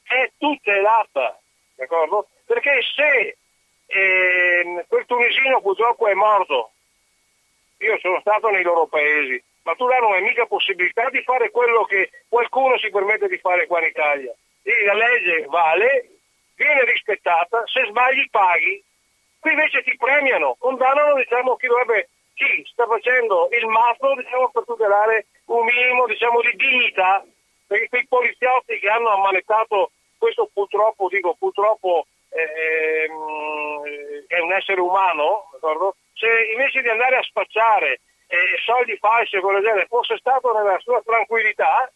è 0.05 0.31
tutelata, 0.39 1.39
d'accordo? 1.77 2.29
Perché 2.47 2.81
se 2.95 3.37
e 3.91 4.85
quel 4.87 5.07
tunisino 5.07 5.61
purtroppo 5.63 6.07
è 6.07 6.15
morto. 6.15 6.73
Io 7.79 7.99
sono 8.01 8.21
stato 8.21 8.51
nei 8.51 8.63
loro 8.63 8.87
paesi, 8.87 9.43
ma 9.63 9.75
tu 9.75 9.87
là 9.87 9.97
non 9.99 10.13
hai 10.13 10.23
mica 10.23 10.47
possibilità 10.47 11.09
di 11.09 11.23
fare 11.23 11.51
quello 11.51 11.85
che 11.85 12.11
qualcuno 12.29 12.77
si 12.77 12.91
permette 12.91 13.29
di 13.29 13.39
fare 13.39 13.67
qua 13.67 13.81
in 13.81 13.87
Italia. 13.87 14.35
E 14.63 14.85
la 14.85 14.95
legge 14.95 15.47
vale, 15.47 16.18
viene 16.59 16.85
rispettata, 16.85 17.63
se 17.67 17.87
sbagli 17.87 18.29
paghi. 18.31 18.85
Qui 19.41 19.53
invece 19.53 19.83
ti 19.85 19.97
premiano, 19.97 20.57
condannano 20.59 21.15
diciamo, 21.15 21.55
chi, 21.57 21.69
dovrebbe, 21.69 22.09
chi 22.35 22.67
sta 22.71 22.87
facendo 22.87 23.49
il 23.53 23.67
mazzo 23.67 24.15
diciamo, 24.17 24.51
per 24.51 24.65
tutelare 24.65 25.27
un 25.47 25.65
minimo 25.65 26.07
diciamo, 26.07 26.41
di 26.41 26.57
dignità, 26.57 27.25
perché 27.67 27.89
quei 27.89 28.07
poliziotti 28.09 28.79
che 28.81 28.89
hanno 28.89 29.11
ammanettato 29.11 29.93
questo 30.19 30.51
purtroppo, 30.53 31.09
dico 31.09 31.37
purtroppo 31.39 32.07
ehm, 32.31 34.25
è 34.27 34.39
un 34.41 34.53
essere 34.53 34.81
umano, 34.81 35.49
d'accordo? 35.53 35.95
se 36.15 36.27
invece 36.53 36.83
di 36.83 36.89
andare 36.89 37.17
a 37.17 37.23
spacciare 37.23 38.01
eh, 38.27 38.59
soldi 38.65 38.97
falsi 38.99 39.37
e 39.37 39.41
quello 39.41 39.63
genere 39.63 39.87
fosse 39.87 40.17
stato 40.19 40.53
nella 40.53 40.79
sua 40.81 41.01
tranquillità, 41.05 41.89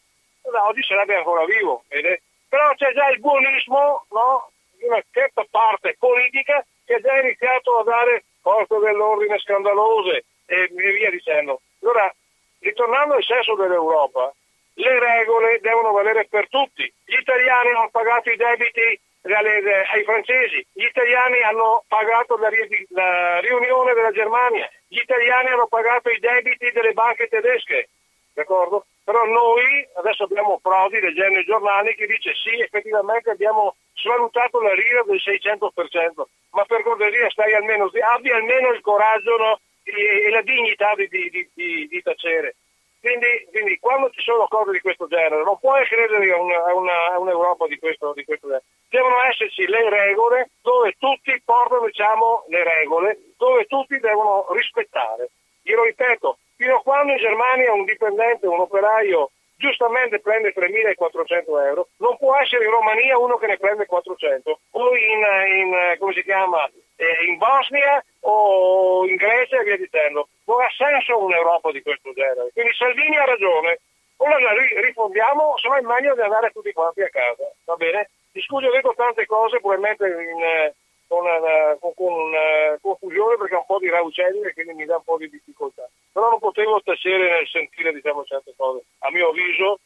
oggi 0.69 0.83
sarebbe 0.85 1.17
ancora 1.17 1.45
vivo. 1.45 1.83
Vede? 1.89 2.23
Però 2.49 2.73
c'è 2.75 2.93
già 2.93 3.09
il 3.09 3.19
buonismo 3.19 4.07
no? 4.11 4.52
Di 4.83 4.89
una 4.89 5.03
certa 5.11 5.47
parte 5.49 5.97
politica 5.99 6.65
che 6.85 6.95
ha 6.95 7.01
già 7.01 7.21
iniziato 7.21 7.79
a 7.79 7.85
dare 7.85 8.25
forze 8.41 8.79
dell'ordine 8.79 9.39
scandalose 9.39 10.25
e 10.47 10.69
via 10.73 11.11
dicendo. 11.11 11.61
Allora, 11.83 12.13
ritornando 12.59 13.15
al 13.15 13.23
senso 13.23 13.55
dell'Europa, 13.55 14.35
le 14.75 14.99
regole 14.99 15.61
devono 15.61 15.93
valere 15.93 16.27
per 16.29 16.49
tutti. 16.49 16.83
Gli 17.05 17.15
italiani 17.15 17.71
hanno 17.71 17.91
pagato 17.91 18.31
i 18.31 18.37
debiti 18.37 19.01
ai 19.23 20.03
francesi, 20.03 20.67
gli 20.73 20.83
italiani 20.85 21.41
hanno 21.43 21.85
pagato 21.87 22.37
la, 22.39 22.49
la, 22.89 23.39
riunione 23.39 23.95
della 23.95 24.11
Germania, 24.11 24.69
gli 24.89 24.99
italiani 24.99 25.51
hanno 25.51 25.69
pagato 25.69 26.11
i 26.11 26.19
debiti 26.19 26.73
delle 26.73 26.93
banche 26.93 27.29
tedesche, 27.29 27.89
d'accordo? 28.35 28.87
Però 29.05 29.25
noi 29.27 29.87
adesso 29.95 30.25
abbiamo 30.25 30.59
Prodi 30.61 30.99
leggendo 30.99 31.39
i 31.39 31.45
giornali 31.45 31.95
che 31.95 32.07
dice 32.07 32.33
sì, 32.35 32.61
effettivamente 32.61 33.31
abbiamo 33.31 33.77
svalutato 33.95 34.61
la 34.61 34.73
lira 34.75 35.03
del 35.05 35.21
600%, 35.23 36.23
ma 36.51 36.65
per 36.65 36.83
cortesia 36.83 37.31
stai 37.31 37.55
almeno, 37.55 37.91
abbi 38.15 38.31
almeno 38.31 38.73
il 38.73 38.81
coraggio 38.81 39.37
no, 39.37 39.61
e, 39.83 40.27
e, 40.27 40.31
la 40.31 40.43
dignità 40.43 40.95
di, 40.95 41.09
di, 41.09 41.51
di, 41.55 41.89
di 41.89 42.03
tacere. 42.03 42.57
Quindi, 43.01 43.49
quindi, 43.51 43.79
quando 43.81 44.11
ci 44.11 44.21
sono 44.23 44.47
cose 44.47 44.71
di 44.71 44.81
questo 44.81 45.09
genere 45.09 45.43
non 45.43 45.59
puoi 45.59 45.85
credere 45.87 46.33
a, 46.33 46.41
una, 46.41 46.65
a, 46.65 46.75
una, 46.75 47.13
a 47.13 47.19
un'Europa 47.19 47.67
di 47.67 47.77
questo, 47.77 48.13
di 48.15 48.25
questo, 48.25 48.47
genere. 48.47 48.65
Devono 48.89 49.21
esserci 49.25 49.67
le 49.67 49.91
regole 49.91 50.51
dove 50.63 50.95
tutti 50.99 51.43
portano 51.45 51.87
diciamo, 51.87 52.45
le 52.49 52.63
regole, 52.63 53.19
dove 53.37 53.65
tutti 53.67 53.99
devono 53.99 54.47
rispettare. 54.53 55.31
Io 55.63 55.77
lo 55.77 55.85
ripeto, 55.85 56.39
fino 56.57 56.77
a 56.77 56.83
quando 56.83 57.13
in 57.13 57.19
Germania 57.19 57.73
un 57.73 57.85
dipendente, 57.85 58.47
un 58.47 58.61
operaio 58.61 59.31
giustamente 59.63 60.19
prende 60.19 60.53
3.400 60.53 61.65
euro, 61.67 61.89
non 61.99 62.19
può 62.19 62.35
essere 62.37 62.65
in 62.65 62.71
Romania 62.71 63.17
uno 63.17 63.37
che 63.39 63.47
ne 63.47 63.57
prende 63.57 63.87
400, 63.87 64.59
o 64.71 64.97
in, 64.97 65.23
in 65.57 65.97
come 65.99 66.13
si 66.13 66.23
chiama, 66.25 66.69
eh, 66.97 67.25
in 67.29 67.39
Bosnia 67.39 68.03
o 68.27 69.07
in 69.07 69.15
Grecia 69.15 69.61
e 69.61 69.65
via 69.65 69.77
dicendo. 69.77 70.29
Non 70.45 70.61
ha 70.61 70.69
senso 70.77 71.23
un'Europa 71.23 71.71
di 71.71 71.81
questo 71.81 72.13
genere. 72.13 72.51
Quindi 72.53 72.75
Salvini 72.75 73.17
ha 73.17 73.25
ragione, 73.25 73.79
o 74.17 74.29
la 74.29 74.53
rifondiamo, 74.83 75.57
se 75.59 75.69
no 75.69 75.77
è 75.77 75.81
meglio 75.81 76.15
di 76.15 76.21
andare 76.21 76.51
tutti 76.51 76.73
quanti 76.73 77.03
a 77.03 77.09
casa, 77.09 77.47
va 77.65 77.77
bene? 77.77 78.11
Discuto 78.33 78.71
dico 78.71 78.95
tante 78.97 79.27
cose, 79.27 79.61
probabilmente 79.61 80.07
in, 80.07 80.43
eh, 80.43 80.75
con, 81.13 81.27
una, 81.27 81.77
con, 81.79 81.93
con 81.95 82.13
una 82.13 82.79
confusione 82.81 83.37
perché 83.37 83.55
è 83.55 83.59
un 83.59 83.67
po' 83.67 83.79
di 83.79 83.91
raucelli 83.91 84.41
e 84.41 84.55
quindi 84.55 84.73
mi 84.73 84.87
dà 84.87 84.97
un 84.97 85.05
po' 85.05 85.19
di 85.19 85.29
difficoltà. 85.29 85.87
Però 86.11 86.31
non 86.31 86.39
potevo 86.39 86.81
tacere 86.81 87.31
nel 87.31 87.47
sentire 87.49 87.93
diciamo, 87.93 88.25
certe 88.25 88.55
cose. 88.57 88.85
A 89.01 89.11
mio 89.11 89.29
avviso 89.29 89.81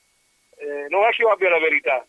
eh, 0.59 0.87
non 0.89 1.03
è 1.03 1.11
che 1.11 1.23
io 1.23 1.31
abbia 1.31 1.51
la 1.51 1.59
verità, 1.59 2.07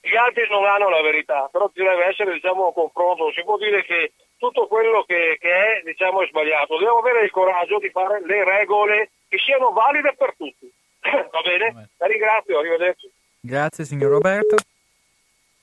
gli 0.00 0.14
altri 0.16 0.46
non 0.50 0.66
hanno 0.66 0.90
la 0.90 1.00
verità, 1.00 1.48
però 1.50 1.70
ci 1.72 1.82
deve 1.82 2.04
essere 2.04 2.34
diciamo, 2.34 2.66
un 2.66 2.72
confronto, 2.74 3.32
si 3.32 3.42
può 3.42 3.56
dire 3.56 3.82
che 3.84 4.12
tutto 4.36 4.66
quello 4.66 5.04
che, 5.04 5.38
che 5.40 5.48
è, 5.48 5.82
diciamo, 5.82 6.20
è 6.20 6.26
sbagliato, 6.26 6.76
dobbiamo 6.76 6.98
avere 6.98 7.24
il 7.24 7.30
coraggio 7.30 7.78
di 7.78 7.88
fare 7.88 8.20
le 8.26 8.44
regole 8.44 9.10
che 9.26 9.38
siano 9.38 9.72
valide 9.72 10.14
per 10.18 10.34
tutti. 10.36 10.70
Va 11.00 11.40
bene? 11.42 11.88
La 11.96 12.06
ringrazio, 12.06 12.58
arrivederci. 12.58 13.10
Grazie 13.40 13.84
signor 13.84 14.10
Roberto. 14.10 14.56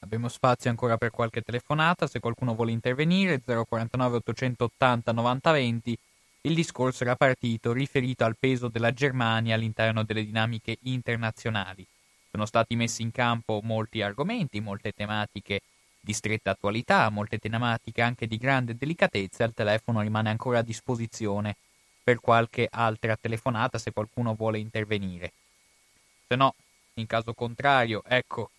Abbiamo 0.03 0.29
spazio 0.29 0.71
ancora 0.71 0.97
per 0.97 1.11
qualche 1.11 1.41
telefonata, 1.41 2.07
se 2.07 2.19
qualcuno 2.19 2.55
vuole 2.55 2.71
intervenire, 2.71 3.39
049 3.39 4.17
880 4.17 5.11
9020. 5.11 5.97
Il 6.41 6.55
discorso 6.55 7.03
era 7.03 7.15
partito 7.15 7.71
riferito 7.71 8.25
al 8.25 8.35
peso 8.35 8.67
della 8.67 8.93
Germania 8.93 9.53
all'interno 9.53 10.03
delle 10.03 10.25
dinamiche 10.25 10.79
internazionali. 10.83 11.85
Sono 12.31 12.47
stati 12.47 12.75
messi 12.75 13.03
in 13.03 13.11
campo 13.11 13.59
molti 13.61 14.01
argomenti, 14.01 14.59
molte 14.59 14.91
tematiche 14.91 15.61
di 15.99 16.13
stretta 16.13 16.49
attualità, 16.49 17.07
molte 17.09 17.37
tematiche 17.37 18.01
anche 18.01 18.25
di 18.25 18.37
grande 18.37 18.75
delicatezza. 18.75 19.43
Il 19.43 19.53
telefono 19.53 20.01
rimane 20.01 20.29
ancora 20.29 20.59
a 20.59 20.63
disposizione 20.63 21.55
per 22.03 22.19
qualche 22.19 22.67
altra 22.71 23.15
telefonata 23.15 23.77
se 23.77 23.91
qualcuno 23.91 24.33
vuole 24.33 24.57
intervenire. 24.57 25.31
Se 26.27 26.35
no, 26.35 26.55
in 26.95 27.05
caso 27.05 27.35
contrario, 27.35 28.01
ecco, 28.03 28.49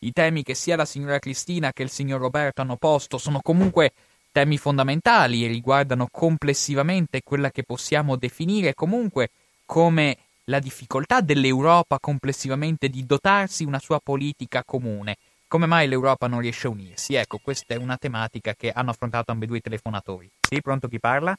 i 0.00 0.12
temi 0.12 0.42
che 0.42 0.54
sia 0.54 0.76
la 0.76 0.84
signora 0.84 1.18
Cristina 1.18 1.72
che 1.72 1.82
il 1.82 1.90
signor 1.90 2.20
Roberto 2.20 2.60
hanno 2.60 2.76
posto 2.76 3.18
sono 3.18 3.40
comunque 3.42 3.92
temi 4.30 4.58
fondamentali 4.58 5.44
e 5.44 5.48
riguardano 5.48 6.08
complessivamente 6.10 7.22
quella 7.22 7.50
che 7.50 7.62
possiamo 7.62 8.16
definire 8.16 8.74
comunque 8.74 9.30
come 9.64 10.18
la 10.44 10.58
difficoltà 10.58 11.20
dell'Europa 11.20 11.98
complessivamente 11.98 12.88
di 12.88 13.04
dotarsi 13.06 13.64
una 13.64 13.78
sua 13.78 13.98
politica 13.98 14.62
comune. 14.64 15.16
Come 15.48 15.66
mai 15.66 15.88
l'Europa 15.88 16.26
non 16.26 16.40
riesce 16.40 16.66
a 16.66 16.70
unirsi? 16.70 17.14
Ecco, 17.14 17.38
questa 17.42 17.74
è 17.74 17.78
una 17.78 17.96
tematica 17.96 18.54
che 18.54 18.70
hanno 18.70 18.90
affrontato 18.90 19.32
ambedue 19.32 19.58
i 19.58 19.62
telefonatori. 19.62 20.28
Sì, 20.40 20.60
pronto 20.60 20.88
chi 20.88 21.00
parla? 21.00 21.36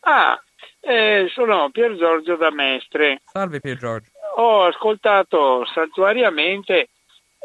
Ah, 0.00 0.40
eh, 0.80 1.28
sono 1.32 1.70
Pier 1.70 1.96
Giorgio 1.96 2.36
da 2.36 2.50
Mestre. 2.50 3.22
Salve 3.24 3.60
Pier 3.60 3.76
Giorgio. 3.76 4.10
Ho 4.36 4.64
ascoltato 4.64 5.64
saltuariamente 5.66 6.88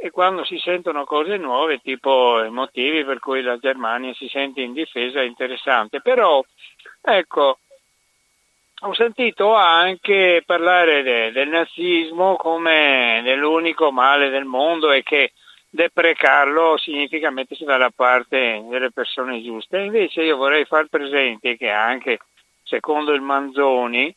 e 0.01 0.11
quando 0.11 0.45
si 0.45 0.57
sentono 0.57 1.03
cose 1.03 1.37
nuove, 1.37 1.79
tipo 1.79 2.41
i 2.43 2.49
motivi 2.49 3.03
per 3.03 3.19
cui 3.19 3.41
la 3.41 3.57
Germania 3.57 4.13
si 4.13 4.29
sente 4.29 4.61
in 4.61 4.71
difesa, 4.71 5.19
è 5.19 5.25
interessante. 5.25 6.01
Però, 6.01 6.41
ecco, 7.01 7.59
ho 8.81 8.93
sentito 8.93 9.53
anche 9.53 10.41
parlare 10.45 11.03
de, 11.03 11.31
del 11.31 11.49
nazismo 11.49 12.37
come 12.37 13.19
dell'unico 13.23 13.91
male 13.91 14.29
del 14.29 14.45
mondo 14.45 14.91
e 14.91 15.03
che 15.03 15.33
deprecarlo 15.69 16.77
significa 16.77 17.29
mettersi 17.29 17.65
dalla 17.65 17.91
parte 17.93 18.63
delle 18.69 18.91
persone 18.91 19.43
giuste. 19.43 19.79
Invece 19.79 20.23
io 20.23 20.37
vorrei 20.37 20.63
far 20.63 20.87
presente 20.87 21.57
che 21.57 21.69
anche 21.69 22.19
secondo 22.63 23.11
il 23.11 23.21
Manzoni 23.21 24.15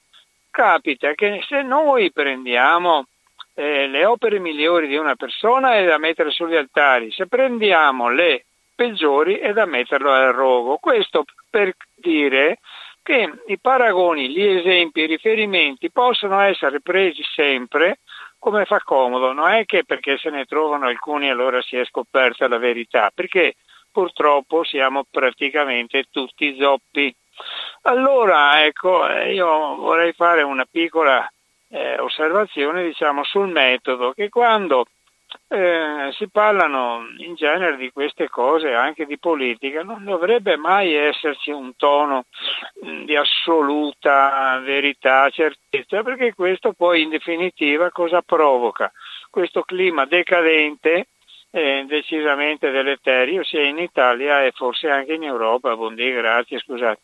capita 0.49 1.13
che 1.15 1.43
se 1.49 1.63
noi 1.63 2.13
prendiamo 2.13 3.07
eh, 3.55 3.87
le 3.87 4.05
opere 4.05 4.39
migliori 4.39 4.87
di 4.87 4.97
una 4.97 5.15
persona 5.15 5.77
è 5.77 5.85
da 5.85 5.99
mettere 5.99 6.31
sugli 6.31 6.57
altari, 6.57 7.11
se 7.13 7.27
prendiamo 7.27 8.09
le 8.09 8.47
peggiori 8.75 9.37
è 9.37 9.53
da 9.53 9.67
metterlo 9.67 10.11
al 10.11 10.33
rogo. 10.33 10.79
Questo 10.79 11.25
per 11.49 11.75
dire 11.95 12.59
che 13.03 13.31
i 13.47 13.59
paragoni, 13.59 14.31
gli 14.31 14.43
esempi, 14.43 15.01
i 15.01 15.07
riferimenti 15.07 15.91
possono 15.91 16.41
essere 16.41 16.81
presi 16.81 17.23
sempre 17.35 17.99
come 18.39 18.65
fa 18.65 18.81
comodo, 18.81 19.33
non 19.33 19.51
è 19.51 19.65
che 19.67 19.85
perché 19.85 20.19
se 20.19 20.31
ne 20.31 20.47
trovano 20.47 20.87
alcuni 20.87 21.31
allora 21.31 21.63
si 21.63 21.77
è 21.77 21.85
scoperta 21.85 22.49
la 22.49 22.59
verità, 22.59 23.13
perché 23.15 23.55
purtroppo 23.93 24.65
siamo 24.65 25.05
praticamente 25.09 26.07
tutti 26.11 26.57
zoppi. 26.59 27.15
Allora, 27.83 28.65
ecco, 28.65 29.09
eh, 29.09 29.33
io 29.33 29.77
vorrei 29.77 30.13
fare 30.13 30.43
una 30.43 30.67
piccola 30.69 31.25
eh, 31.73 31.99
osservazione 31.99 32.85
diciamo, 32.85 33.25
sul 33.25 33.49
metodo, 33.49 34.13
che 34.13 34.29
quando 34.29 34.85
eh, 35.49 36.11
si 36.13 36.29
parlano 36.29 37.07
in 37.19 37.35
genere 37.35 37.77
di 37.77 37.91
queste 37.91 38.29
cose, 38.29 38.75
anche 38.75 39.07
di 39.07 39.19
politica, 39.19 39.83
non 39.83 40.05
dovrebbe 40.05 40.57
mai 40.57 40.93
esserci 40.93 41.51
un 41.51 41.75
tono 41.77 42.27
mm, 42.85 43.05
di 43.05 43.17
assoluta 43.17 44.61
verità, 44.63 45.31
certezza, 45.31 46.03
perché 46.03 46.35
questo 46.35 46.75
poi 46.75 47.03
in 47.03 47.09
definitiva 47.09 47.91
cosa 47.91 48.21
provoca? 48.21 48.93
Questo 49.31 49.63
clima 49.63 50.05
decadente 50.05 51.07
eh, 51.51 51.85
decisamente 51.89 52.71
deleterio 52.71 53.43
sia 53.45 53.63
in 53.63 53.79
Italia 53.79 54.45
e 54.45 54.53
forse 54.53 54.91
anche 54.91 55.15
in 55.15 55.23
Europa. 55.23 55.75
Buondì, 55.75 56.13
grazie, 56.13 56.59
scusate. 56.59 57.01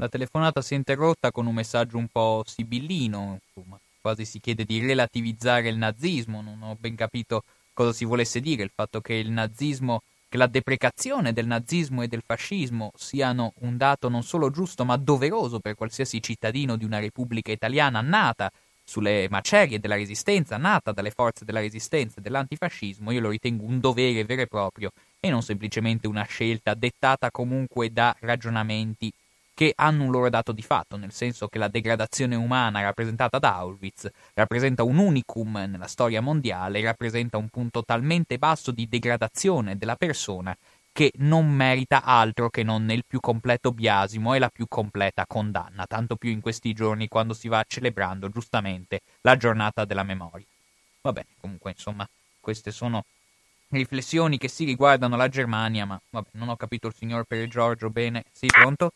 La 0.00 0.08
telefonata 0.08 0.62
si 0.62 0.74
è 0.74 0.76
interrotta 0.76 1.32
con 1.32 1.46
un 1.46 1.54
messaggio 1.54 1.96
un 1.96 2.06
po' 2.06 2.44
sibillino, 2.46 3.40
insomma, 3.52 3.76
quasi 4.00 4.24
si 4.24 4.38
chiede 4.38 4.64
di 4.64 4.78
relativizzare 4.78 5.68
il 5.68 5.76
nazismo, 5.76 6.40
non 6.40 6.62
ho 6.62 6.76
ben 6.78 6.94
capito 6.94 7.42
cosa 7.72 7.92
si 7.92 8.04
volesse 8.04 8.38
dire, 8.38 8.62
il 8.62 8.70
fatto 8.72 9.00
che 9.00 9.14
il 9.14 9.32
nazismo, 9.32 10.02
che 10.28 10.36
la 10.36 10.46
deprecazione 10.46 11.32
del 11.32 11.48
nazismo 11.48 12.02
e 12.02 12.06
del 12.06 12.22
fascismo 12.24 12.92
siano 12.94 13.54
un 13.62 13.76
dato 13.76 14.08
non 14.08 14.22
solo 14.22 14.50
giusto 14.50 14.84
ma 14.84 14.96
doveroso 14.96 15.58
per 15.58 15.74
qualsiasi 15.74 16.22
cittadino 16.22 16.76
di 16.76 16.84
una 16.84 17.00
repubblica 17.00 17.50
italiana 17.50 18.00
nata 18.00 18.52
sulle 18.84 19.26
macerie 19.28 19.80
della 19.80 19.96
resistenza, 19.96 20.56
nata 20.58 20.92
dalle 20.92 21.10
forze 21.10 21.44
della 21.44 21.58
resistenza 21.58 22.18
e 22.18 22.22
dell'antifascismo, 22.22 23.10
io 23.10 23.20
lo 23.20 23.30
ritengo 23.30 23.64
un 23.64 23.80
dovere 23.80 24.24
vero 24.24 24.42
e 24.42 24.46
proprio 24.46 24.92
e 25.18 25.28
non 25.28 25.42
semplicemente 25.42 26.06
una 26.06 26.22
scelta 26.22 26.74
dettata 26.74 27.32
comunque 27.32 27.92
da 27.92 28.14
ragionamenti 28.20 29.12
che 29.58 29.72
hanno 29.74 30.04
un 30.04 30.12
loro 30.12 30.30
dato 30.30 30.52
di 30.52 30.62
fatto, 30.62 30.96
nel 30.96 31.10
senso 31.10 31.48
che 31.48 31.58
la 31.58 31.66
degradazione 31.66 32.36
umana 32.36 32.80
rappresentata 32.80 33.40
da 33.40 33.56
Auschwitz 33.56 34.08
rappresenta 34.34 34.84
un 34.84 34.98
unicum 34.98 35.64
nella 35.68 35.88
storia 35.88 36.20
mondiale, 36.20 36.80
rappresenta 36.80 37.38
un 37.38 37.48
punto 37.48 37.82
talmente 37.82 38.38
basso 38.38 38.70
di 38.70 38.86
degradazione 38.86 39.76
della 39.76 39.96
persona 39.96 40.56
che 40.92 41.10
non 41.16 41.50
merita 41.50 42.04
altro 42.04 42.50
che 42.50 42.62
non 42.62 42.88
il 42.92 43.02
più 43.04 43.18
completo 43.18 43.72
biasimo 43.72 44.32
e 44.32 44.38
la 44.38 44.48
più 44.48 44.66
completa 44.68 45.26
condanna, 45.26 45.86
tanto 45.86 46.14
più 46.14 46.30
in 46.30 46.40
questi 46.40 46.72
giorni 46.72 47.08
quando 47.08 47.34
si 47.34 47.48
va 47.48 47.64
celebrando 47.66 48.28
giustamente 48.28 49.00
la 49.22 49.36
giornata 49.36 49.84
della 49.84 50.04
memoria. 50.04 50.46
Va 51.00 51.10
bene, 51.10 51.30
comunque 51.40 51.72
insomma, 51.72 52.08
queste 52.38 52.70
sono 52.70 53.04
riflessioni 53.70 54.38
che 54.38 54.46
si 54.46 54.64
riguardano 54.64 55.16
la 55.16 55.26
Germania, 55.26 55.84
ma 55.84 56.00
vabbè, 56.10 56.28
non 56.34 56.48
ho 56.48 56.54
capito 56.54 56.86
il 56.86 56.94
signor 56.94 57.24
Per 57.24 57.44
Giorgio 57.48 57.90
bene. 57.90 58.22
Sì, 58.30 58.46
pronto? 58.46 58.92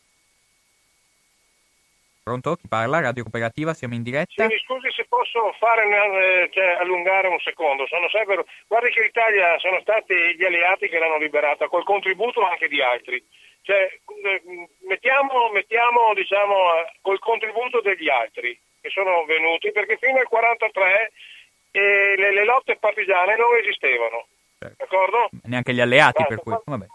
Pronto? 2.23 2.55
Chi 2.55 2.69
parla? 2.69 3.01
Radio 3.01 3.25
Cooperativa, 3.25 3.75
siamo 3.75 3.95
in 3.95 4.05
diretta. 4.05 4.47
Sì, 4.47 4.47
mi 4.47 4.59
scusi 4.63 4.93
se 4.93 5.07
posso 5.09 5.53
fare, 5.59 5.83
eh, 5.83 6.51
cioè, 6.53 6.79
allungare 6.79 7.27
un 7.27 7.41
secondo. 7.41 7.85
Sono 7.89 8.09
sempre... 8.11 8.45
Guardi 8.69 8.91
che 8.91 9.03
l'Italia 9.03 9.59
sono 9.59 9.81
stati 9.81 10.15
gli 10.37 10.45
alleati 10.45 10.89
che 10.89 11.01
l'hanno 11.01 11.19
liberata, 11.19 11.67
col 11.67 11.83
contributo 11.83 12.47
anche 12.47 12.69
di 12.69 12.81
altri. 12.81 13.19
Cioè, 13.63 13.99
eh, 14.23 14.43
mettiamo, 14.87 15.51
mettiamo 15.51 16.15
diciamo, 16.15 16.55
col 17.01 17.19
contributo 17.19 17.81
degli 17.81 18.09
altri 18.09 18.57
che 18.81 18.91
sono 18.91 19.25
venuti, 19.25 19.73
perché 19.73 19.97
fino 19.99 20.19
al 20.19 20.27
1943 20.31 21.13
eh, 21.73 22.15
le, 22.19 22.33
le, 22.35 22.45
lotte 22.45 22.77
partigiane 22.77 23.35
non 23.35 23.57
esistevano. 23.59 24.27
Certo. 24.61 24.77
D'accordo? 24.79 25.29
Neanche 25.51 25.75
gli 25.75 25.81
alleati, 25.81 26.23
Basta, 26.23 26.35
per 26.35 26.39
cui... 26.39 26.55
Vabbè. 26.67 26.87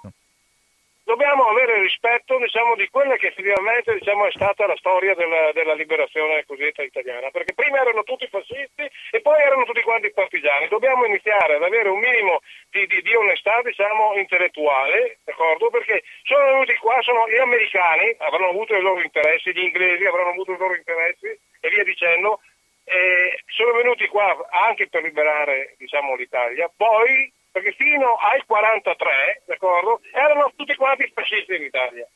Dobbiamo 1.08 1.48
avere 1.48 1.80
rispetto 1.80 2.38
diciamo, 2.38 2.76
di 2.76 2.90
quella 2.90 3.16
che 3.16 3.28
effettivamente 3.28 3.94
diciamo, 3.94 4.28
è 4.28 4.32
stata 4.32 4.68
la 4.68 4.76
storia 4.76 5.16
della, 5.16 5.54
della, 5.54 5.74
liberazione 5.74 6.44
cosiddetta 6.46 6.84
italiana, 6.84 7.32
perché 7.32 7.54
prima 7.54 7.80
erano 7.80 8.04
tutti 8.04 8.28
fascisti 8.28 8.84
e 9.12 9.22
poi 9.22 9.40
erano 9.40 9.64
tutti 9.64 9.82
quanti 9.84 10.12
partigiani. 10.12 10.68
Dobbiamo 10.68 11.06
iniziare 11.06 11.56
ad 11.56 11.64
avere 11.64 11.88
un 11.88 12.00
minimo 12.00 12.42
di, 12.70 12.86
di, 12.88 13.02
di 13.02 13.16
onestà 13.16 13.62
diciamo, 13.64 14.16
intellettuale, 14.18 15.20
d'accordo? 15.24 15.70
perché 15.70 16.04
sono 16.24 16.44
venuti 16.44 16.76
qua, 16.76 17.02
sono 17.02 17.24
gli 17.30 17.40
americani, 17.40 18.14
avranno 18.18 18.50
avuto 18.50 18.76
i 18.76 18.82
loro 18.82 19.00
interessi, 19.00 19.54
gli 19.54 19.64
inglesi 19.64 20.04
avranno 20.04 20.32
avuto 20.32 20.52
i 20.52 20.58
loro 20.58 20.76
interessi 20.76 21.28
e 21.28 21.70
via 21.70 21.86
dicendo, 21.86 22.42
eh, 22.84 23.40
sono 23.48 23.72
venuti 23.80 24.08
qua 24.08 24.46
anche 24.50 24.90
per 24.90 25.04
liberare 25.04 25.76
diciamo, 25.78 26.16
l'Italia, 26.16 26.70
poi 26.76 27.32
perché 27.58 27.72
fino 27.74 28.16
ai 28.18 28.44
43, 28.46 29.42
d'accordo, 29.46 30.02
erano 30.14 30.52
tutti 30.56 30.76
quanti 30.76 31.12
fascisti 31.14 31.56
in 31.56 31.64
Italia. 31.64 32.08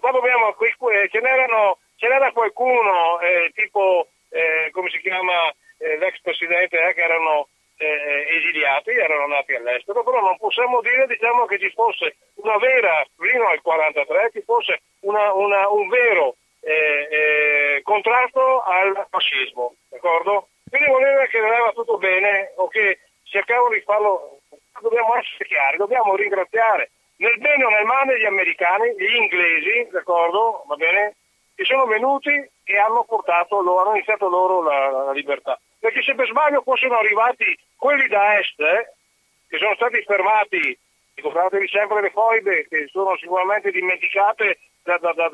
Qua 0.00 0.10
dobbiamo, 0.10 0.56
ce, 0.58 1.20
n'erano, 1.20 1.78
ce 1.96 2.08
n'era 2.08 2.32
qualcuno, 2.32 3.20
eh, 3.20 3.52
tipo, 3.54 4.08
eh, 4.30 4.70
come 4.72 4.90
si 4.90 4.98
chiama, 5.00 5.52
eh, 5.78 5.96
l'ex 5.98 6.20
presidente, 6.22 6.76
eh, 6.76 6.94
che 6.94 7.02
erano 7.02 7.48
eh, 7.76 8.26
esiliati, 8.36 8.90
erano 8.90 9.28
nati 9.28 9.54
all'estero, 9.54 10.02
però 10.02 10.20
non 10.20 10.36
possiamo 10.38 10.80
dire 10.80 11.06
diciamo, 11.06 11.44
che 11.46 11.58
ci 11.60 11.70
fosse 11.70 12.16
una 12.34 12.56
vera, 12.58 13.04
fino 13.16 13.46
al 13.46 13.60
43, 13.60 14.30
ci 14.32 14.42
fosse 14.42 14.80
una, 15.00 15.32
una, 15.34 15.68
un 15.68 15.88
vero 15.88 16.34
eh, 16.62 17.80
contrasto 17.84 18.62
al 18.62 19.06
fascismo, 19.08 19.74
d'accordo? 19.88 20.48
Quindi 20.68 20.88
vuol 20.88 21.02
dire 21.02 21.28
che 21.28 21.38
andava 21.38 21.72
tutto 21.72 21.98
bene 21.98 22.52
o 22.56 22.68
che 22.68 22.98
cercavano 23.30 23.74
di 23.74 23.80
farlo, 23.80 24.40
dobbiamo 24.80 25.14
essere 25.16 25.46
chiari, 25.46 25.76
dobbiamo 25.76 26.16
ringraziare 26.16 26.90
nel 27.16 27.38
bene 27.38 27.64
o 27.64 27.68
nel 27.68 27.84
male 27.84 28.18
gli 28.18 28.24
americani, 28.24 28.94
gli 28.96 29.14
inglesi, 29.14 29.88
d'accordo, 29.90 30.64
va 30.66 30.74
bene, 30.76 31.16
che 31.54 31.64
sono 31.64 31.84
venuti 31.86 32.30
e 32.30 32.78
hanno 32.78 33.04
portato, 33.04 33.58
hanno 33.58 33.94
iniziato 33.94 34.28
loro 34.28 34.62
la, 34.62 34.90
la, 34.90 35.12
libertà. 35.12 35.58
Perché 35.78 36.02
se 36.02 36.14
per 36.14 36.26
sbaglio 36.28 36.62
fossero 36.62 36.96
arrivati 36.96 37.56
quelli 37.76 38.08
da 38.08 38.38
est, 38.38 38.58
eh, 38.60 38.92
che 39.48 39.58
sono 39.58 39.74
stati 39.74 40.02
fermati, 40.02 40.78
ricordatevi 41.14 41.68
sempre 41.68 42.00
le 42.00 42.10
foibe, 42.10 42.66
che 42.68 42.88
sono 42.90 43.16
sicuramente 43.18 43.70
dimenticate 43.70 44.58
da, 44.82 44.96
da, 44.96 45.12
da, 45.12 45.28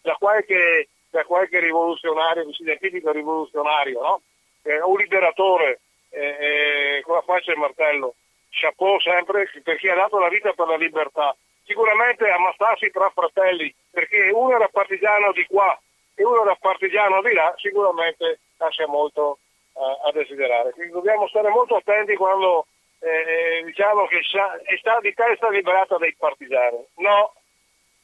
da 0.00 0.14
qualche, 0.18 0.88
qualche, 1.26 1.60
rivoluzionario, 1.60 2.46
che 2.46 2.52
si 2.54 2.62
identifica 2.62 3.12
rivoluzionario, 3.12 4.00
no? 4.00 4.22
eh, 4.62 4.80
un 4.80 4.96
liberatore, 4.96 5.80
eh, 6.12 6.98
eh, 6.98 7.02
con 7.02 7.14
la 7.16 7.22
faccia 7.22 7.50
e 7.50 7.54
il 7.54 7.60
martello. 7.60 8.14
Chapeau 8.50 9.00
sempre 9.00 9.48
per 9.62 9.76
chi 9.76 9.88
ha 9.88 9.94
dato 9.94 10.18
la 10.18 10.28
vita 10.28 10.52
per 10.52 10.66
la 10.68 10.76
libertà. 10.76 11.34
Sicuramente 11.64 12.28
ammassarsi 12.28 12.90
tra 12.90 13.10
fratelli, 13.10 13.74
perché 13.90 14.30
uno 14.30 14.54
era 14.54 14.68
partigiano 14.68 15.32
di 15.32 15.46
qua 15.46 15.78
e 16.14 16.24
uno 16.24 16.42
era 16.42 16.54
partigiano 16.56 17.22
di 17.22 17.32
là, 17.32 17.54
sicuramente 17.56 18.40
lascia 18.58 18.86
molto 18.86 19.38
uh, 19.72 20.06
a 20.06 20.12
desiderare. 20.12 20.72
Quindi 20.72 20.92
dobbiamo 20.92 21.26
stare 21.28 21.48
molto 21.48 21.76
attenti 21.76 22.14
quando 22.14 22.66
eh, 23.00 23.08
eh 23.08 23.64
diciamo 23.64 24.06
che 24.06 24.18
è 24.18 24.76
stata 24.76 25.48
liberata 25.48 25.96
dai 25.96 26.14
partigiani. 26.14 26.84
No, 26.96 27.32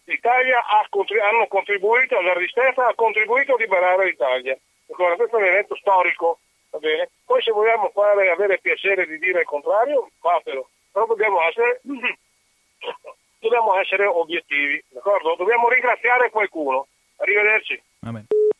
l'Italia 0.04 0.64
ha, 0.64 0.88
hanno 0.88 1.46
contribuito 1.48 2.16
alla 2.16 2.32
resistenza, 2.32 2.86
ha 2.86 2.94
contribuito 2.94 3.54
a 3.54 3.58
liberare 3.58 4.06
l'Italia. 4.06 4.56
Allora, 4.96 5.16
questo 5.16 5.36
è 5.36 5.40
un 5.40 5.46
evento 5.46 5.76
storico 5.76 6.38
va 6.78 6.88
bene? 6.88 7.10
Poi 7.24 7.42
se 7.42 7.50
vogliamo 7.50 7.90
fare, 7.92 8.30
avere 8.30 8.58
piacere 8.62 9.06
di 9.06 9.18
dire 9.18 9.40
il 9.40 9.46
contrario, 9.46 10.08
fatelo, 10.20 10.70
però 10.90 11.06
dobbiamo 11.06 11.42
essere, 11.42 11.80
dobbiamo 13.38 13.78
essere 13.78 14.06
obiettivi, 14.06 14.82
d'accordo? 14.88 15.34
Dobbiamo 15.36 15.68
ringraziare 15.68 16.30
qualcuno. 16.30 16.86
Arrivederci. 17.16 17.82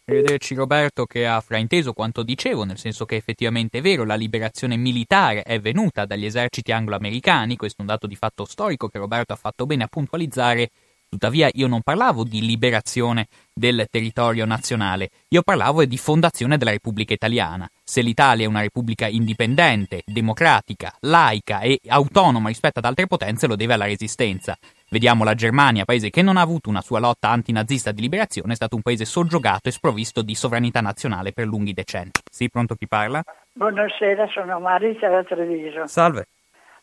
Arrivederci 0.04 0.54
Roberto 0.54 1.04
che 1.04 1.26
ha 1.26 1.40
frainteso 1.40 1.92
quanto 1.92 2.22
dicevo, 2.22 2.64
nel 2.64 2.78
senso 2.78 3.04
che 3.04 3.14
effettivamente 3.14 3.78
è 3.78 3.80
vero, 3.80 4.04
la 4.04 4.16
liberazione 4.16 4.76
militare 4.76 5.42
è 5.42 5.60
venuta 5.60 6.06
dagli 6.06 6.24
eserciti 6.24 6.72
anglo-americani, 6.72 7.56
questo 7.56 7.78
è 7.78 7.80
un 7.82 7.88
dato 7.88 8.06
di 8.06 8.16
fatto 8.16 8.44
storico 8.44 8.88
che 8.88 8.98
Roberto 8.98 9.32
ha 9.32 9.36
fatto 9.36 9.64
bene 9.66 9.84
a 9.84 9.88
puntualizzare, 9.88 10.70
Tuttavia 11.10 11.48
io 11.54 11.66
non 11.68 11.80
parlavo 11.80 12.22
di 12.22 12.42
liberazione 12.42 13.28
del 13.50 13.86
territorio 13.90 14.44
nazionale, 14.44 15.08
io 15.28 15.40
parlavo 15.40 15.82
di 15.86 15.96
fondazione 15.96 16.58
della 16.58 16.70
Repubblica 16.70 17.14
Italiana. 17.14 17.66
Se 17.90 18.02
l'Italia 18.02 18.44
è 18.44 18.48
una 18.48 18.60
repubblica 18.60 19.06
indipendente, 19.06 20.02
democratica, 20.04 20.92
laica 21.00 21.60
e 21.60 21.80
autonoma 21.88 22.48
rispetto 22.48 22.80
ad 22.80 22.84
altre 22.84 23.06
potenze, 23.06 23.46
lo 23.46 23.56
deve 23.56 23.72
alla 23.72 23.86
resistenza. 23.86 24.58
Vediamo 24.90 25.24
la 25.24 25.32
Germania, 25.32 25.86
paese 25.86 26.10
che 26.10 26.20
non 26.20 26.36
ha 26.36 26.42
avuto 26.42 26.68
una 26.68 26.82
sua 26.82 27.00
lotta 27.00 27.30
antinazista 27.30 27.90
di 27.90 28.02
liberazione, 28.02 28.52
è 28.52 28.56
stato 28.56 28.76
un 28.76 28.82
paese 28.82 29.06
soggiogato 29.06 29.70
e 29.70 29.72
sprovvisto 29.72 30.20
di 30.20 30.34
sovranità 30.34 30.82
nazionale 30.82 31.32
per 31.32 31.46
lunghi 31.46 31.72
decenni. 31.72 32.10
Sì, 32.30 32.50
pronto 32.50 32.74
chi 32.74 32.86
parla? 32.86 33.22
Buonasera, 33.54 34.28
sono 34.28 34.60
Marisa 34.60 35.08
da 35.08 35.24
Treviso. 35.24 35.86
Salve. 35.86 36.26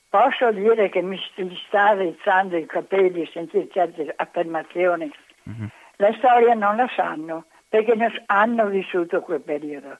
Posso 0.10 0.52
dire 0.54 0.90
che 0.90 1.04
mi 1.04 1.20
sta 1.68 1.94
rizzando 1.94 2.58
i 2.58 2.66
capelli 2.66 3.22
a 3.22 3.30
sentire 3.32 3.68
certe 3.72 4.12
affermazioni. 4.16 5.12
Mm-hmm. 5.48 5.68
La 5.98 6.12
storia 6.18 6.56
non 6.56 6.78
la 6.78 6.90
sanno 6.96 7.46
perché 7.70 7.94
hanno 8.26 8.66
vissuto 8.70 9.22
quel 9.22 9.42
periodo. 9.42 10.00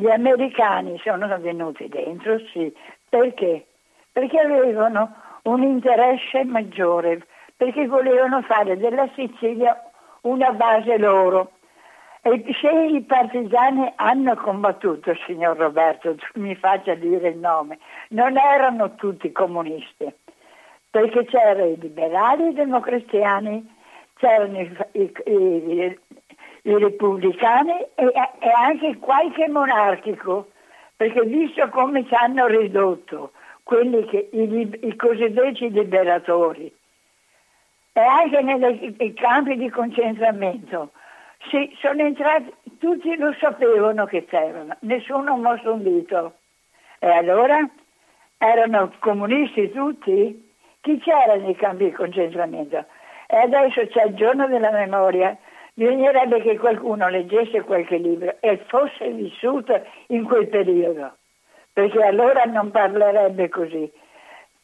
Gli 0.00 0.08
americani 0.08 0.98
sono 1.04 1.26
venuti 1.40 1.86
dentro, 1.86 2.38
sì. 2.54 2.74
Perché? 3.06 3.66
Perché 4.10 4.38
avevano 4.38 5.14
un 5.42 5.62
interesse 5.62 6.42
maggiore, 6.44 7.26
perché 7.54 7.86
volevano 7.86 8.40
fare 8.40 8.78
della 8.78 9.06
Sicilia 9.14 9.78
una 10.22 10.52
base 10.52 10.96
loro. 10.96 11.50
E 12.22 12.42
se 12.62 12.70
i 12.70 13.02
partigiani 13.02 13.92
hanno 13.96 14.36
combattuto, 14.36 15.14
signor 15.26 15.58
Roberto, 15.58 16.16
mi 16.36 16.54
faccia 16.54 16.94
dire 16.94 17.28
il 17.28 17.36
nome, 17.36 17.78
non 18.08 18.38
erano 18.38 18.94
tutti 18.94 19.30
comunisti, 19.32 20.10
perché 20.90 21.26
c'erano 21.26 21.66
i 21.66 21.78
liberali, 21.78 22.48
i 22.48 22.54
democristiani, 22.54 23.76
c'erano 24.14 24.60
i, 24.60 24.76
i, 24.92 25.12
i, 25.26 25.98
i 26.62 26.76
repubblicani 26.76 27.72
e, 27.94 28.04
e, 28.04 28.50
anche 28.56 28.98
qualche 28.98 29.48
monarchico, 29.48 30.50
perché 30.96 31.22
visto 31.24 31.68
come 31.68 32.06
ci 32.06 32.14
hanno 32.14 32.46
ridotto 32.46 33.32
quelli 33.62 34.04
che, 34.06 34.28
i, 34.32 34.96
cosiddetti 34.96 35.70
liberatori 35.70 36.72
e 37.92 38.00
anche 38.00 38.40
nei 38.42 39.14
campi 39.14 39.56
di 39.56 39.68
concentramento, 39.68 40.90
sì, 41.48 41.74
sono 41.80 42.02
entrati, 42.02 42.52
tutti 42.78 43.16
lo 43.16 43.34
sapevano 43.38 44.04
che 44.06 44.26
c'erano, 44.26 44.76
nessuno 44.80 45.32
ha 45.32 45.36
mosso 45.36 45.72
un 45.72 45.82
dito. 45.82 46.34
E 46.98 47.08
allora 47.08 47.58
erano 48.36 48.92
comunisti 48.98 49.70
tutti? 49.70 50.48
Chi 50.80 50.98
c'era 50.98 51.36
nei 51.36 51.56
campi 51.56 51.84
di 51.84 51.92
concentramento? 51.92 52.84
E 53.26 53.36
adesso 53.36 53.86
c'è 53.86 54.04
il 54.04 54.14
giorno 54.14 54.46
della 54.48 54.70
memoria, 54.70 55.36
bisognerebbe 55.74 56.40
che 56.42 56.58
qualcuno 56.58 57.08
leggesse 57.08 57.62
qualche 57.62 57.96
libro 57.96 58.36
e 58.40 58.58
fosse 58.66 59.10
vissuto 59.10 59.80
in 60.08 60.24
quel 60.24 60.48
periodo, 60.48 61.16
perché 61.72 62.02
allora 62.02 62.44
non 62.44 62.70
parlerebbe 62.70 63.48
così. 63.48 63.90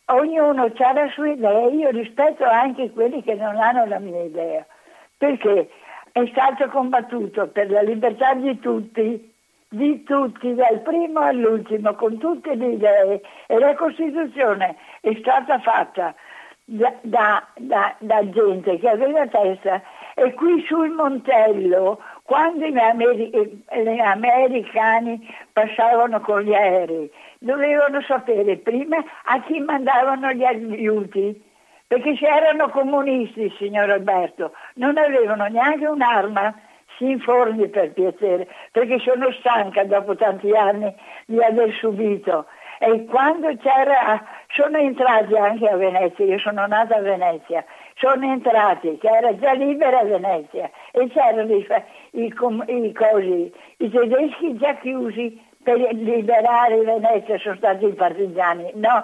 Ognuno 0.08 0.64
ha 0.64 0.92
la 0.92 1.08
sua 1.10 1.28
idea, 1.28 1.66
io 1.66 1.90
rispetto 1.90 2.44
anche 2.44 2.90
quelli 2.92 3.22
che 3.22 3.34
non 3.34 3.56
hanno 3.56 3.86
la 3.86 3.98
mia 3.98 4.22
idea, 4.22 4.64
perché 5.16 5.68
è 6.12 6.26
stato 6.30 6.68
combattuto 6.68 7.48
per 7.48 7.70
la 7.70 7.82
libertà 7.82 8.34
di 8.34 8.58
tutti, 8.60 9.32
di 9.68 10.02
tutti, 10.04 10.54
dal 10.54 10.80
primo 10.80 11.20
all'ultimo, 11.20 11.94
con 11.94 12.18
tutte 12.18 12.54
le 12.54 12.66
idee 12.68 13.20
e 13.46 13.58
la 13.58 13.74
Costituzione 13.74 14.76
è 15.00 15.14
stata 15.18 15.58
fatta 15.58 16.14
da, 16.64 16.94
da, 17.02 17.46
da, 17.56 17.94
da 17.98 18.30
gente 18.30 18.78
che 18.78 18.88
aveva 18.88 19.26
testa 19.26 19.82
e 20.18 20.32
qui 20.32 20.64
sul 20.66 20.90
Montello, 20.90 22.00
quando 22.22 22.66
gli, 22.66 22.78
Ameri- 22.78 23.30
gli 23.30 24.00
americani 24.00 25.28
passavano 25.52 26.20
con 26.20 26.40
gli 26.40 26.54
aerei, 26.54 27.10
dovevano 27.38 28.00
sapere 28.00 28.56
prima 28.56 28.96
a 29.24 29.40
chi 29.42 29.60
mandavano 29.60 30.32
gli 30.32 30.44
aiuti 30.44 31.44
perché 31.86 32.16
se 32.16 32.26
erano 32.26 32.68
comunisti, 32.70 33.54
signor 33.58 33.90
Alberto, 33.90 34.52
non 34.74 34.96
avevano 34.96 35.46
neanche 35.46 35.86
un'arma, 35.86 36.52
si 36.96 37.10
informi 37.10 37.68
per 37.68 37.92
piacere, 37.92 38.48
perché 38.72 38.98
sono 38.98 39.30
stanca 39.38 39.84
dopo 39.84 40.16
tanti 40.16 40.50
anni 40.50 40.92
di 41.26 41.40
aver 41.40 41.72
subito. 41.74 42.46
E 42.78 43.04
quando 43.04 43.56
c'era, 43.58 44.20
sono 44.48 44.78
entrati 44.78 45.36
anche 45.36 45.68
a 45.68 45.76
Venezia, 45.76 46.24
io 46.24 46.38
sono 46.38 46.66
nata 46.66 46.96
a 46.96 47.00
Venezia, 47.00 47.64
sono 47.96 48.30
entrati, 48.30 48.98
che 48.98 49.08
era 49.08 49.34
già 49.36 49.52
libera 49.52 50.02
Venezia, 50.04 50.70
e 50.92 51.08
c'erano 51.08 51.52
i, 51.54 51.66
i, 52.12 52.24
i, 52.24 52.92
cosi, 52.92 53.52
i 53.78 53.90
tedeschi 53.90 54.56
già 54.56 54.74
chiusi 54.76 55.42
per 55.62 55.78
liberare 55.78 56.80
Venezia, 56.82 57.38
sono 57.38 57.56
stati 57.56 57.86
i 57.86 57.94
partigiani. 57.94 58.70
No, 58.74 59.02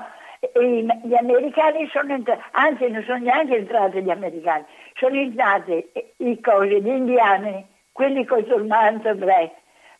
gli 0.55 1.15
americani 1.15 1.89
sono 1.89 2.13
entrati, 2.13 2.43
anzi 2.53 2.91
non 2.91 3.03
sono 3.05 3.19
neanche 3.19 3.57
entrati 3.57 4.03
gli 4.03 4.11
americani, 4.11 4.65
sono 4.95 5.17
entrati 5.17 5.91
i 6.19 6.41
cosi, 6.41 6.83
gli 6.83 6.89
indiani, 6.89 7.67
quelli 7.93 8.27
con 8.27 8.41
il 8.41 8.65
manto 8.67 9.09
ebrei. 9.09 9.51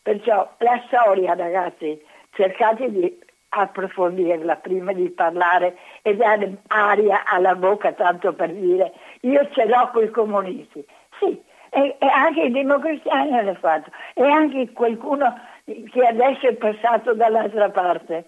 Perciò 0.03 0.53
la 0.57 0.83
storia, 0.85 1.33
ragazzi, 1.33 1.99
cercate 2.31 2.91
di 2.91 3.19
approfondirla 3.55 4.57
prima 4.57 4.93
di 4.93 5.09
parlare 5.09 5.77
e 6.03 6.15
dare 6.15 6.57
aria 6.67 7.23
alla 7.25 7.55
bocca 7.55 7.93
tanto 7.93 8.33
per 8.33 8.51
dire 8.51 8.91
io 9.21 9.49
ce 9.51 9.65
l'ho 9.65 9.89
con 9.91 10.03
i 10.03 10.09
comunisti. 10.09 10.85
Sì, 11.17 11.41
e, 11.69 11.95
e 11.97 12.05
anche 12.05 12.41
i 12.41 12.51
democristiani 12.51 13.31
l'hanno 13.31 13.55
fatto 13.55 13.89
e 14.13 14.23
anche 14.23 14.71
qualcuno 14.73 15.33
che 15.65 16.05
adesso 16.05 16.47
è 16.47 16.53
passato 16.53 17.13
dall'altra 17.13 17.69
parte. 17.69 18.25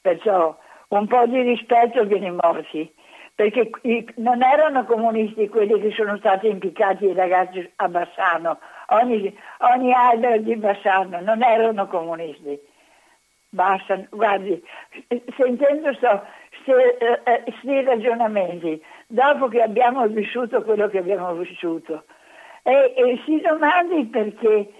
Perciò 0.00 0.56
un 0.88 1.06
po' 1.06 1.26
di 1.26 1.42
rispetto 1.42 2.02
i 2.02 2.30
morti, 2.30 2.92
perché 3.34 3.70
non 4.16 4.42
erano 4.42 4.84
comunisti 4.84 5.48
quelli 5.48 5.80
che 5.80 5.92
sono 5.92 6.16
stati 6.16 6.48
impiccati 6.48 7.06
i 7.06 7.14
ragazzi 7.14 7.70
a 7.76 7.88
Bassano, 7.88 8.58
ogni, 8.88 9.38
ogni 9.58 9.92
albero 9.92 10.38
di 10.38 10.56
Bassano, 10.56 11.20
non 11.20 11.42
erano 11.42 11.86
comunisti. 11.86 12.58
Basta, 13.48 14.02
guardi, 14.10 14.62
sentendo 15.36 15.92
questi 16.64 17.68
eh, 17.68 17.76
eh, 17.76 17.84
ragionamenti, 17.84 18.82
dopo 19.06 19.48
che 19.48 19.62
abbiamo 19.62 20.06
vissuto 20.06 20.62
quello 20.62 20.88
che 20.88 20.98
abbiamo 20.98 21.32
vissuto, 21.34 22.04
e, 22.62 22.92
e 22.96 23.20
si 23.24 23.40
domandi 23.40 24.04
perché 24.06 24.72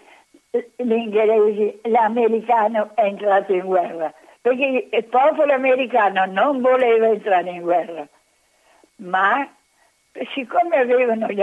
l'inglese, 0.76 1.80
l'americano 1.84 2.90
è 2.94 3.04
entrato 3.04 3.52
in 3.52 3.64
guerra, 3.64 4.12
perché 4.40 4.88
il 4.90 5.04
popolo 5.04 5.52
americano 5.52 6.24
non 6.26 6.60
voleva 6.60 7.08
entrare 7.08 7.50
in 7.50 7.62
guerra, 7.62 8.06
ma 8.96 9.48
siccome 10.34 10.76
avevano 10.76 11.26
gli, 11.28 11.42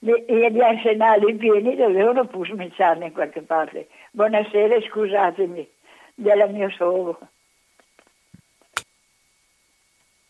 gli, 0.00 0.12
gli 0.26 0.60
arsenali 0.60 1.34
pieni 1.36 1.76
dovevano 1.76 2.26
pur 2.26 2.46
smizzarli 2.46 3.06
in 3.06 3.12
qualche 3.12 3.42
parte. 3.42 3.88
Buonasera, 4.10 4.80
scusatemi 4.80 5.68
del 6.14 6.50
mio 6.50 6.70
solo. 6.70 7.18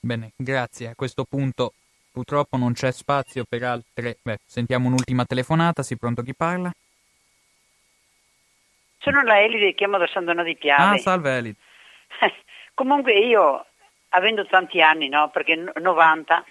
Bene, 0.00 0.32
grazie. 0.36 0.88
A 0.88 0.94
questo 0.94 1.24
punto 1.24 1.72
purtroppo 2.12 2.56
non 2.56 2.72
c'è 2.72 2.90
spazio 2.92 3.44
per 3.48 3.62
altre... 3.64 4.18
Beh, 4.22 4.38
sentiamo 4.44 4.86
un'ultima 4.86 5.24
telefonata, 5.24 5.82
si 5.82 5.96
pronto 5.96 6.22
chi 6.22 6.34
parla? 6.34 6.70
Sono 8.98 9.22
la 9.22 9.40
Elide, 9.40 9.74
chiamo 9.74 9.98
da 9.98 10.06
San 10.06 10.24
Donato 10.24 10.46
di 10.46 10.56
Piave. 10.56 10.96
Ah, 10.96 10.98
salve 10.98 11.36
Elide. 11.36 11.56
Comunque 12.74 13.18
io, 13.18 13.66
avendo 14.10 14.46
tanti 14.46 14.80
anni, 14.82 15.08
no, 15.08 15.30
perché 15.30 15.54
90, 15.56 16.44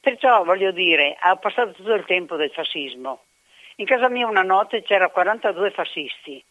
perciò 0.00 0.44
voglio 0.44 0.70
dire, 0.70 1.16
ho 1.22 1.36
passato 1.36 1.72
tutto 1.72 1.94
il 1.94 2.04
tempo 2.04 2.36
del 2.36 2.50
fascismo. 2.50 3.24
In 3.76 3.86
casa 3.86 4.08
mia 4.08 4.28
una 4.28 4.42
notte 4.42 4.82
c'era 4.82 5.08
42 5.08 5.70
fascisti 5.72 6.42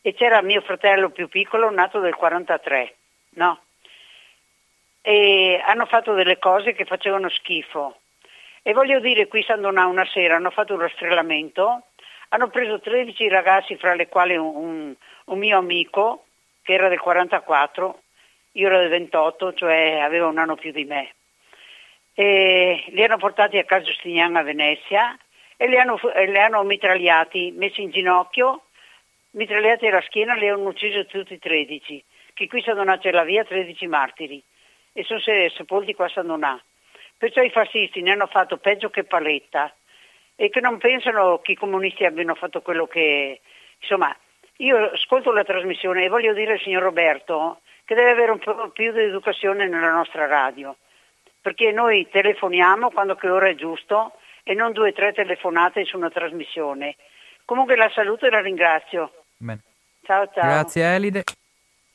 e 0.00 0.14
c'era 0.14 0.42
mio 0.42 0.60
fratello 0.60 1.10
più 1.10 1.28
piccolo 1.28 1.70
nato 1.70 2.00
del 2.00 2.14
43, 2.14 2.96
no? 3.30 3.60
E 5.08 5.58
hanno 5.64 5.86
fatto 5.86 6.12
delle 6.12 6.38
cose 6.38 6.74
che 6.74 6.84
facevano 6.84 7.30
schifo. 7.30 8.00
E 8.62 8.74
voglio 8.74 9.00
dire, 9.00 9.26
qui 9.26 9.42
San 9.42 9.62
Donà 9.62 9.86
una 9.86 10.04
sera 10.04 10.36
hanno 10.36 10.50
fatto 10.50 10.74
un 10.74 10.80
rastrellamento, 10.80 11.84
hanno 12.28 12.50
preso 12.50 12.78
13 12.78 13.26
ragazzi, 13.28 13.74
fra 13.76 13.94
le 13.94 14.08
quali 14.08 14.36
un, 14.36 14.94
un, 15.24 15.38
mio 15.38 15.56
amico, 15.56 16.26
che 16.60 16.74
era 16.74 16.88
del 16.90 17.00
44, 17.00 18.02
io 18.52 18.66
ero 18.66 18.80
del 18.80 18.90
28, 18.90 19.54
cioè 19.54 19.98
aveva 19.98 20.26
un 20.26 20.36
anno 20.36 20.56
più 20.56 20.72
di 20.72 20.84
me. 20.84 21.14
E 22.12 22.84
li 22.88 23.02
hanno 23.02 23.16
portati 23.16 23.56
a 23.56 23.64
casa 23.64 23.86
Giustinian 23.86 24.36
a 24.36 24.42
Venezia 24.42 25.16
e 25.56 25.68
li 25.68 25.78
hanno, 25.78 25.98
li 26.26 26.38
hanno 26.38 26.62
mitragliati, 26.64 27.54
messi 27.56 27.80
in 27.80 27.92
ginocchio, 27.92 28.64
mitragliati 29.30 29.86
alla 29.86 30.02
schiena, 30.02 30.34
li 30.34 30.50
hanno 30.50 30.68
uccisi 30.68 31.06
tutti 31.06 31.32
i 31.32 31.38
13, 31.38 32.04
che 32.34 32.46
qui 32.46 32.60
San 32.60 32.74
Donà 32.74 32.98
c'è 32.98 33.10
la 33.10 33.24
via 33.24 33.42
13 33.42 33.86
martiri 33.86 34.44
e 34.98 35.04
sono 35.04 35.20
sepolti 35.20 35.94
qua 35.94 36.06
a 36.06 36.08
San 36.08 36.26
Donà. 36.26 36.60
Perciò 37.16 37.40
i 37.40 37.50
fascisti 37.50 38.02
ne 38.02 38.10
hanno 38.10 38.26
fatto 38.26 38.56
peggio 38.56 38.90
che 38.90 39.04
Paletta 39.04 39.72
e 40.34 40.48
che 40.48 40.60
non 40.60 40.78
pensano 40.78 41.38
che 41.38 41.52
i 41.52 41.56
comunisti 41.56 42.04
abbiano 42.04 42.34
fatto 42.34 42.62
quello 42.62 42.86
che... 42.86 43.40
Insomma, 43.80 44.14
io 44.56 44.90
ascolto 44.90 45.30
la 45.30 45.44
trasmissione 45.44 46.04
e 46.04 46.08
voglio 46.08 46.32
dire 46.32 46.54
al 46.54 46.60
signor 46.60 46.82
Roberto 46.82 47.60
che 47.84 47.94
deve 47.94 48.10
avere 48.10 48.32
un 48.32 48.38
po' 48.38 48.70
più 48.70 48.92
di 48.92 49.00
educazione 49.00 49.68
nella 49.68 49.92
nostra 49.92 50.26
radio, 50.26 50.76
perché 51.40 51.70
noi 51.70 52.08
telefoniamo 52.10 52.90
quando 52.90 53.14
che 53.14 53.30
ora 53.30 53.48
è 53.48 53.54
giusto 53.54 54.14
e 54.42 54.54
non 54.54 54.72
due 54.72 54.90
o 54.90 54.92
tre 54.92 55.12
telefonate 55.12 55.84
su 55.84 55.96
una 55.96 56.10
trasmissione. 56.10 56.96
Comunque 57.44 57.76
la 57.76 57.90
saluto 57.94 58.26
e 58.26 58.30
la 58.30 58.40
ringrazio. 58.40 59.24
Bene. 59.36 59.62
Ciao 60.02 60.28
ciao. 60.34 60.44
Grazie 60.44 60.94
Elide, 60.94 61.22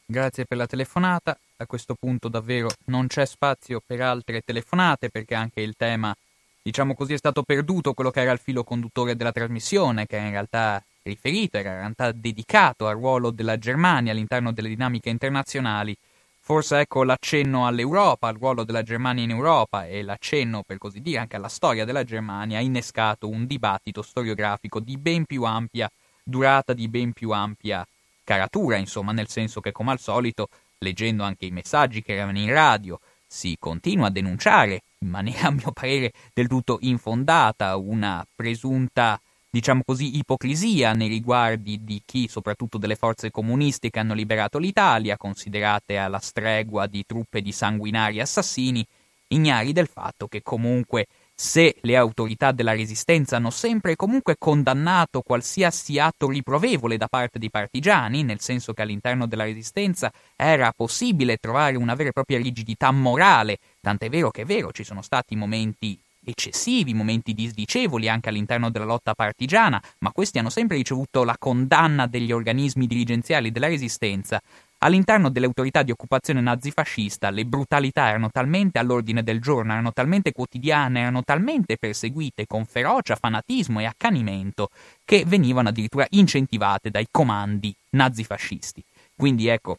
grazie 0.06 0.46
per 0.46 0.58
la 0.58 0.68
telefonata. 0.68 1.38
A 1.64 1.66
questo 1.66 1.96
punto 1.96 2.28
davvero 2.28 2.70
non 2.88 3.08
c'è 3.08 3.26
spazio 3.26 3.82
per 3.84 4.02
altre 4.02 4.42
telefonate 4.42 5.10
perché 5.10 5.34
anche 5.34 5.62
il 5.62 5.76
tema, 5.78 6.14
diciamo 6.62 6.94
così, 6.94 7.14
è 7.14 7.18
stato 7.18 7.42
perduto, 7.42 7.94
quello 7.94 8.12
che 8.12 8.20
era 8.20 8.34
il 8.34 8.40
filo 8.40 8.66
conduttore 8.66 9.16
della 9.16 9.32
trasmissione, 9.32 10.06
che 10.06 10.18
in 10.18 10.32
realtà 10.32 10.84
riferito, 11.04 11.58
era 11.58 11.70
in 11.70 11.78
realtà 11.78 12.12
dedicato 12.12 12.86
al 12.88 12.96
ruolo 12.96 13.32
della 13.32 13.58
Germania 13.58 14.12
all'interno 14.12 14.52
delle 14.52 14.68
dinamiche 14.68 15.10
internazionali. 15.10 15.96
Forse 16.42 16.80
ecco 16.80 17.06
l'accenno 17.06 17.66
all'Europa, 17.66 18.28
al 18.28 18.36
ruolo 18.36 18.66
della 18.66 18.84
Germania 18.84 19.24
in 19.24 19.30
Europa 19.30 19.88
e 19.88 20.04
l'accenno, 20.04 20.64
per 20.68 20.78
così 20.78 21.00
dire, 21.00 21.20
anche 21.20 21.38
alla 21.38 21.48
storia 21.48 21.86
della 21.86 22.04
Germania 22.04 22.58
ha 22.58 22.62
innescato 22.62 23.30
un 23.30 23.46
dibattito 23.46 24.02
storiografico 24.02 24.82
di 24.82 24.98
ben 24.98 25.24
più 25.24 25.44
ampia 25.44 25.90
durata, 26.22 26.74
di 26.74 26.90
ben 26.90 27.14
più 27.14 27.32
ampia 27.32 27.88
caratura, 28.26 28.76
insomma, 28.76 29.14
nel 29.14 29.30
senso 29.30 29.62
che 29.62 29.72
come 29.72 29.92
al 29.92 30.00
solito, 30.00 30.50
leggendo 30.84 31.24
anche 31.24 31.48
i 31.48 31.52
messaggi 31.52 32.04
che 32.04 32.14
erano 32.14 32.38
in 32.38 32.52
radio, 32.52 33.00
si 33.26 33.56
continua 33.60 34.08
a 34.08 34.12
denunciare, 34.12 34.84
in 35.00 35.10
maniera 35.10 35.48
a 35.48 35.52
mio 35.52 35.72
parere 35.72 36.12
del 36.34 36.48
tutto 36.48 36.78
infondata, 36.82 37.76
una 37.78 38.24
presunta 38.36 39.20
diciamo 39.50 39.84
così, 39.86 40.18
ipocrisia 40.18 40.94
nei 40.94 41.08
riguardi 41.08 41.84
di 41.84 42.02
chi, 42.04 42.28
soprattutto 42.28 42.80
delle 42.80 42.96
forze 42.96 43.30
comuniste 43.30 43.92
che 43.92 44.00
hanno 44.00 44.16
liberato 44.16 44.58
l'Italia, 44.58 45.16
considerate 45.16 45.98
alla 45.98 46.18
stregua 46.18 46.88
di 46.88 47.06
truppe 47.06 47.40
di 47.40 47.52
sanguinari 47.52 48.20
assassini, 48.20 48.84
ignari 49.28 49.72
del 49.72 49.88
fatto 49.88 50.28
che 50.28 50.42
comunque 50.42 51.06
se 51.44 51.76
le 51.82 51.98
autorità 51.98 52.54
della 52.54 52.72
resistenza 52.72 53.36
hanno 53.36 53.50
sempre 53.50 53.92
e 53.92 53.96
comunque 53.98 54.38
condannato 54.40 55.22
qualsiasi 55.22 56.00
atto 56.00 56.30
riprovevole 56.30 56.96
da 56.96 57.10
parte 57.10 57.38
dei 57.38 57.50
partigiani, 57.50 58.24
nel 58.24 58.40
senso 58.40 58.72
che 58.72 58.82
all'interno 58.82 59.28
della 59.28 59.44
resistenza 59.44 60.10
era 60.38 60.72
possibile 60.72 61.36
trovare 61.36 61.76
una 61.76 61.96
vera 61.96 62.10
e 62.10 62.14
propria 62.14 62.38
rigidità 62.38 62.92
morale, 62.92 63.58
tant'è 63.82 64.08
vero 64.08 64.32
che 64.32 64.44
è 64.44 64.46
vero, 64.46 64.72
ci 64.72 64.86
sono 64.86 65.02
stati 65.02 65.36
momenti 65.36 66.00
eccessivi, 66.24 66.94
momenti 66.94 67.34
disdicevoli 67.34 68.08
anche 68.08 68.30
all'interno 68.30 68.72
della 68.72 68.86
lotta 68.86 69.14
partigiana, 69.14 69.82
ma 70.00 70.12
questi 70.12 70.40
hanno 70.40 70.50
sempre 70.50 70.78
ricevuto 70.78 71.24
la 71.24 71.36
condanna 71.38 72.08
degli 72.08 72.32
organismi 72.32 72.88
dirigenziali 72.88 73.52
della 73.52 73.68
resistenza. 73.68 74.42
All'interno 74.84 75.30
delle 75.30 75.46
autorità 75.46 75.82
di 75.82 75.92
occupazione 75.92 76.42
nazifascista 76.42 77.30
le 77.30 77.46
brutalità 77.46 78.10
erano 78.10 78.30
talmente 78.30 78.80
all'ordine 78.80 79.24
del 79.24 79.40
giorno, 79.40 79.72
erano 79.72 79.94
talmente 79.94 80.34
quotidiane, 80.34 81.00
erano 81.00 81.24
talmente 81.24 81.78
perseguite 81.78 82.46
con 82.46 82.66
ferocia, 82.66 83.16
fanatismo 83.16 83.80
e 83.80 83.86
accanimento 83.86 84.72
che 85.06 85.24
venivano 85.26 85.70
addirittura 85.70 86.06
incentivate 86.10 86.90
dai 86.90 87.08
comandi 87.10 87.74
nazifascisti. 87.92 88.84
Quindi 89.16 89.48
ecco, 89.48 89.78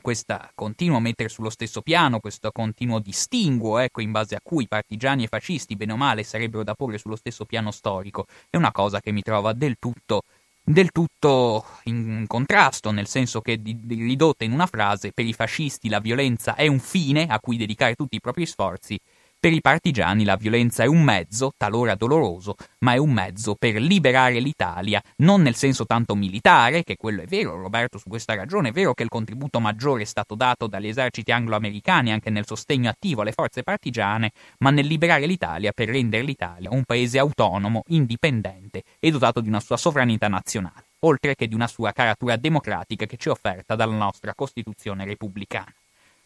questo 0.00 0.40
continuo 0.54 0.98
mettere 0.98 1.28
sullo 1.28 1.50
stesso 1.50 1.82
piano, 1.82 2.18
questo 2.18 2.50
continuo 2.52 3.00
distinguo, 3.00 3.80
ecco, 3.80 4.00
in 4.00 4.12
base 4.12 4.34
a 4.34 4.40
cui 4.42 4.66
partigiani 4.66 5.24
e 5.24 5.28
fascisti, 5.28 5.76
bene 5.76 5.92
o 5.92 5.96
male, 5.98 6.22
sarebbero 6.22 6.64
da 6.64 6.72
porre 6.72 6.96
sullo 6.96 7.16
stesso 7.16 7.44
piano 7.44 7.70
storico, 7.70 8.26
è 8.48 8.56
una 8.56 8.72
cosa 8.72 8.98
che 9.02 9.12
mi 9.12 9.20
trova 9.20 9.52
del 9.52 9.76
tutto, 9.78 10.22
del 10.64 10.90
tutto 10.90 11.64
in 11.84 12.24
contrasto, 12.28 12.90
nel 12.92 13.06
senso 13.08 13.40
che, 13.40 13.60
ridotta 13.88 14.44
in 14.44 14.52
una 14.52 14.66
frase, 14.66 15.12
per 15.12 15.26
i 15.26 15.32
fascisti 15.32 15.88
la 15.88 16.00
violenza 16.00 16.54
è 16.54 16.66
un 16.68 16.78
fine 16.78 17.26
a 17.26 17.40
cui 17.40 17.56
dedicare 17.56 17.94
tutti 17.94 18.16
i 18.16 18.20
propri 18.20 18.46
sforzi, 18.46 18.98
per 19.42 19.52
i 19.52 19.60
partigiani 19.60 20.22
la 20.22 20.36
violenza 20.36 20.84
è 20.84 20.86
un 20.86 21.02
mezzo, 21.02 21.52
talora 21.56 21.96
doloroso, 21.96 22.54
ma 22.78 22.92
è 22.92 22.98
un 22.98 23.10
mezzo 23.10 23.56
per 23.56 23.74
liberare 23.74 24.38
l'Italia, 24.38 25.02
non 25.16 25.42
nel 25.42 25.56
senso 25.56 25.84
tanto 25.84 26.14
militare, 26.14 26.84
che 26.84 26.94
quello 26.94 27.22
è 27.22 27.26
vero, 27.26 27.60
Roberto 27.60 27.98
su 27.98 28.08
questa 28.08 28.36
ragione, 28.36 28.68
è 28.68 28.72
vero 28.72 28.94
che 28.94 29.02
il 29.02 29.08
contributo 29.08 29.58
maggiore 29.58 30.02
è 30.02 30.04
stato 30.04 30.36
dato 30.36 30.68
dagli 30.68 30.86
eserciti 30.86 31.32
anglo-americani 31.32 32.12
anche 32.12 32.30
nel 32.30 32.46
sostegno 32.46 32.88
attivo 32.88 33.22
alle 33.22 33.32
forze 33.32 33.64
partigiane, 33.64 34.30
ma 34.58 34.70
nel 34.70 34.86
liberare 34.86 35.26
l'Italia 35.26 35.72
per 35.72 35.88
rendere 35.88 36.22
l'Italia 36.22 36.70
un 36.70 36.84
paese 36.84 37.18
autonomo, 37.18 37.82
indipendente 37.88 38.84
e 39.00 39.10
dotato 39.10 39.40
di 39.40 39.48
una 39.48 39.58
sua 39.58 39.76
sovranità 39.76 40.28
nazionale, 40.28 40.86
oltre 41.00 41.34
che 41.34 41.48
di 41.48 41.56
una 41.56 41.66
sua 41.66 41.90
caratura 41.90 42.36
democratica 42.36 43.06
che 43.06 43.16
ci 43.16 43.26
è 43.26 43.32
offerta 43.32 43.74
dalla 43.74 43.96
nostra 43.96 44.36
Costituzione 44.36 45.04
repubblicana. 45.04 45.74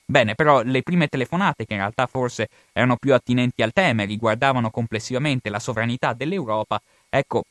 Bene, 0.08 0.36
però 0.36 0.62
le 0.62 0.82
prime 0.82 1.08
telefonate, 1.08 1.66
che 1.66 1.72
in 1.74 1.80
realtà 1.80 2.06
forse 2.06 2.48
erano 2.72 2.96
più 2.96 3.12
attinenti 3.12 3.62
al 3.62 3.72
tema 3.72 4.02
e 4.02 4.06
riguardavano 4.06 4.70
complessivamente 4.70 5.50
la 5.50 5.58
sovranità 5.58 6.12
dell'Europa, 6.12 6.80
ecco, 7.08 7.44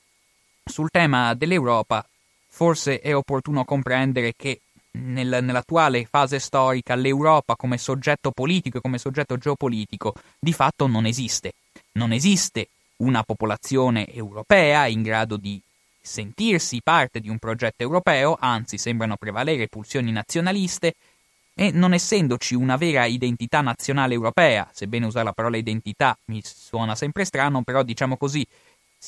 sul 0.63 0.89
tema 0.89 1.33
dell'Europa 1.33 2.07
forse 2.47 3.01
è 3.01 3.13
opportuno 3.13 3.65
comprendere 3.65 4.33
che 4.37 4.61
nel, 4.91 5.39
nell'attuale 5.43 6.05
fase 6.05 6.39
storica 6.39 6.95
l'Europa 6.95 7.57
come 7.57 7.77
soggetto 7.77 8.31
politico 8.31 8.77
e 8.77 8.81
come 8.81 8.97
soggetto 8.97 9.37
geopolitico 9.37 10.13
di 10.39 10.53
fatto 10.53 10.87
non 10.87 11.05
esiste. 11.05 11.53
Non 11.93 12.13
esiste 12.13 12.69
una 12.97 13.23
popolazione 13.23 14.07
europea 14.13 14.87
in 14.87 15.01
grado 15.01 15.35
di 15.35 15.61
sentirsi 16.01 16.81
parte 16.81 17.19
di 17.19 17.27
un 17.27 17.37
progetto 17.39 17.83
europeo, 17.83 18.37
anzi 18.39 18.77
sembrano 18.77 19.17
prevalere 19.17 19.67
pulsioni 19.67 20.11
nazionaliste, 20.11 20.93
e 21.57 21.71
non 21.71 21.93
essendoci 21.93 22.53
una 22.53 22.75
vera 22.75 23.05
identità 23.05 23.61
nazionale 23.61 24.13
europea, 24.13 24.69
sebbene 24.73 25.05
usare 25.05 25.25
la 25.25 25.31
parola 25.31 25.55
identità 25.55 26.17
mi 26.25 26.41
suona 26.43 26.95
sempre 26.95 27.23
strano, 27.23 27.63
però 27.63 27.81
diciamo 27.81 28.17
così, 28.17 28.45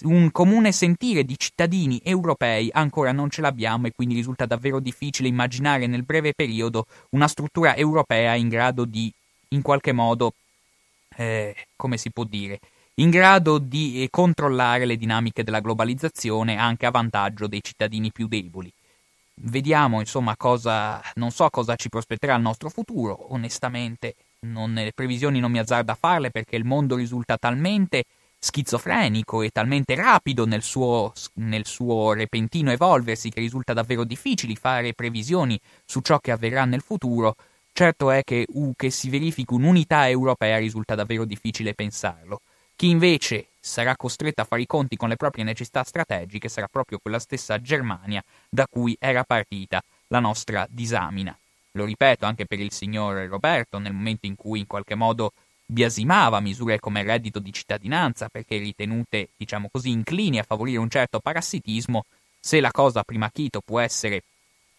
un 0.03 0.31
comune 0.31 0.71
sentire 0.71 1.23
di 1.25 1.37
cittadini 1.37 1.99
europei 2.03 2.69
ancora 2.71 3.11
non 3.11 3.29
ce 3.29 3.41
l'abbiamo 3.41 3.87
e 3.87 3.91
quindi 3.93 4.15
risulta 4.15 4.45
davvero 4.45 4.79
difficile 4.79 5.27
immaginare 5.27 5.87
nel 5.87 6.03
breve 6.03 6.33
periodo 6.33 6.85
una 7.09 7.27
struttura 7.27 7.75
europea 7.75 8.35
in 8.35 8.47
grado 8.47 8.85
di, 8.85 9.11
in 9.49 9.61
qualche 9.61 9.91
modo, 9.91 10.33
eh, 11.17 11.53
come 11.75 11.97
si 11.97 12.11
può 12.11 12.23
dire, 12.23 12.59
in 12.95 13.09
grado 13.09 13.57
di 13.57 14.03
eh, 14.03 14.09
controllare 14.09 14.85
le 14.85 14.95
dinamiche 14.95 15.43
della 15.43 15.59
globalizzazione 15.59 16.55
anche 16.55 16.85
a 16.85 16.91
vantaggio 16.91 17.47
dei 17.47 17.61
cittadini 17.61 18.11
più 18.11 18.27
deboli. 18.27 18.71
Vediamo, 19.39 19.99
insomma, 19.99 20.35
cosa. 20.35 21.01
Non 21.15 21.31
so 21.31 21.49
cosa 21.49 21.75
ci 21.75 21.89
prospetterà 21.89 22.35
il 22.35 22.41
nostro 22.41 22.69
futuro. 22.69 23.33
Onestamente, 23.33 24.15
non, 24.41 24.73
le 24.73 24.91
previsioni 24.93 25.39
non 25.39 25.51
mi 25.51 25.59
azzardo 25.59 25.91
a 25.91 25.95
farle 25.95 26.31
perché 26.31 26.55
il 26.55 26.65
mondo 26.65 26.95
risulta 26.95 27.37
talmente 27.37 28.05
schizofrenico 28.39 29.41
e 29.41 29.49
talmente 29.49 29.95
rapido 29.95 30.45
nel 30.45 30.61
suo, 30.63 31.13
nel 31.35 31.65
suo, 31.65 32.13
repentino 32.13 32.71
evolversi 32.71 33.29
che 33.29 33.39
risulta 33.39 33.73
davvero 33.73 34.03
difficile 34.03 34.55
fare 34.55 34.93
previsioni 34.93 35.59
su 35.85 36.01
ciò 36.01 36.19
che 36.19 36.31
avverrà 36.31 36.65
nel 36.65 36.81
futuro, 36.81 37.35
certo 37.73 38.11
è 38.11 38.23
che, 38.23 38.45
uh, 38.47 38.73
che 38.75 38.89
si 38.89 39.09
verifichi 39.09 39.53
un'unità 39.53 40.07
europea 40.09 40.57
risulta 40.57 40.95
davvero 40.95 41.25
difficile 41.25 41.73
pensarlo. 41.73 42.41
Chi 42.75 42.89
invece 42.89 43.47
sarà 43.67 43.95
costretto 43.95 44.41
a 44.41 44.45
fare 44.45 44.61
i 44.61 44.65
conti 44.65 44.95
con 44.95 45.09
le 45.09 45.17
proprie 45.17 45.43
necessità 45.43 45.83
strategiche 45.83 46.47
sarà 46.47 46.67
proprio 46.67 46.99
quella 46.99 47.19
stessa 47.19 47.61
Germania 47.61 48.23
da 48.49 48.65
cui 48.67 48.95
era 48.99 49.23
partita 49.23 49.81
la 50.07 50.19
nostra 50.19 50.65
disamina. 50.69 51.37
Lo 51.71 51.85
ripeto 51.85 52.25
anche 52.25 52.45
per 52.45 52.59
il 52.59 52.71
signor 52.71 53.27
Roberto, 53.27 53.77
nel 53.77 53.93
momento 53.93 54.25
in 54.25 54.35
cui 54.35 54.59
in 54.59 54.67
qualche 54.67 54.95
modo 54.95 55.33
biasimava 55.65 56.39
misure 56.39 56.79
come 56.79 57.01
il 57.01 57.05
reddito 57.05 57.39
di 57.39 57.51
cittadinanza 57.51 58.29
perché 58.29 58.57
ritenute, 58.57 59.29
diciamo 59.35 59.67
così, 59.69 59.91
inclini 59.91 60.39
a 60.39 60.43
favorire 60.43 60.77
un 60.77 60.89
certo 60.89 61.19
parassitismo, 61.19 62.05
se 62.39 62.61
la 62.61 62.71
cosa 62.71 63.03
prima 63.03 63.29
chito 63.29 63.61
può 63.63 63.79
essere 63.79 64.23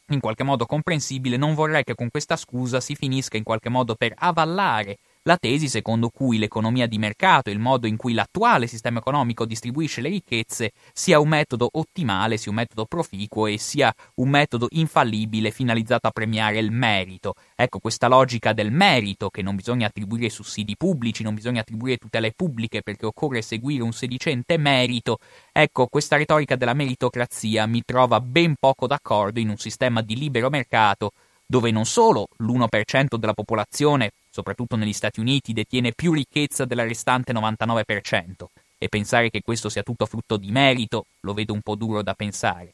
in 0.08 0.20
qualche 0.20 0.42
modo 0.42 0.64
comprensibile, 0.64 1.36
non 1.36 1.54
vorrei 1.54 1.84
che 1.84 1.94
con 1.94 2.10
questa 2.10 2.36
scusa 2.36 2.80
si 2.80 2.94
finisca 2.94 3.36
in 3.36 3.42
qualche 3.42 3.68
modo 3.68 3.94
per 3.94 4.14
avallare 4.16 4.98
la 5.28 5.36
tesi 5.36 5.68
secondo 5.68 6.08
cui 6.08 6.38
l'economia 6.38 6.86
di 6.86 6.96
mercato, 6.96 7.50
il 7.50 7.58
modo 7.58 7.86
in 7.86 7.98
cui 7.98 8.14
l'attuale 8.14 8.66
sistema 8.66 9.00
economico 9.00 9.44
distribuisce 9.44 10.00
le 10.00 10.08
ricchezze, 10.08 10.72
sia 10.94 11.20
un 11.20 11.28
metodo 11.28 11.68
ottimale, 11.70 12.38
sia 12.38 12.50
un 12.50 12.56
metodo 12.56 12.86
proficuo 12.86 13.46
e 13.46 13.58
sia 13.58 13.94
un 14.14 14.30
metodo 14.30 14.68
infallibile 14.70 15.50
finalizzato 15.50 16.06
a 16.06 16.12
premiare 16.12 16.58
il 16.58 16.70
merito. 16.72 17.34
Ecco, 17.54 17.78
questa 17.78 18.08
logica 18.08 18.54
del 18.54 18.72
merito, 18.72 19.28
che 19.28 19.42
non 19.42 19.54
bisogna 19.54 19.88
attribuire 19.88 20.30
sussidi 20.30 20.76
pubblici, 20.78 21.22
non 21.22 21.34
bisogna 21.34 21.60
attribuire 21.60 21.98
tutele 21.98 22.32
pubbliche 22.34 22.80
perché 22.80 23.04
occorre 23.04 23.42
seguire 23.42 23.82
un 23.82 23.92
sedicente 23.92 24.56
merito, 24.56 25.18
ecco, 25.52 25.88
questa 25.88 26.16
retorica 26.16 26.56
della 26.56 26.72
meritocrazia 26.72 27.66
mi 27.66 27.82
trova 27.84 28.22
ben 28.22 28.54
poco 28.58 28.86
d'accordo 28.86 29.40
in 29.40 29.50
un 29.50 29.58
sistema 29.58 30.00
di 30.00 30.16
libero 30.16 30.48
mercato 30.48 31.10
dove 31.50 31.70
non 31.70 31.86
solo 31.86 32.28
l'1% 32.36 33.16
della 33.16 33.32
popolazione 33.32 34.10
soprattutto 34.38 34.76
negli 34.76 34.92
Stati 34.92 35.18
Uniti, 35.18 35.52
detiene 35.52 35.90
più 35.92 36.12
ricchezza 36.12 36.64
della 36.64 36.84
restante 36.84 37.32
99%, 37.32 38.44
e 38.78 38.86
pensare 38.88 39.30
che 39.30 39.40
questo 39.40 39.68
sia 39.68 39.82
tutto 39.82 40.06
frutto 40.06 40.36
di 40.36 40.52
merito 40.52 41.06
lo 41.22 41.34
vedo 41.34 41.54
un 41.54 41.60
po' 41.60 41.74
duro 41.74 42.04
da 42.04 42.14
pensare. 42.14 42.70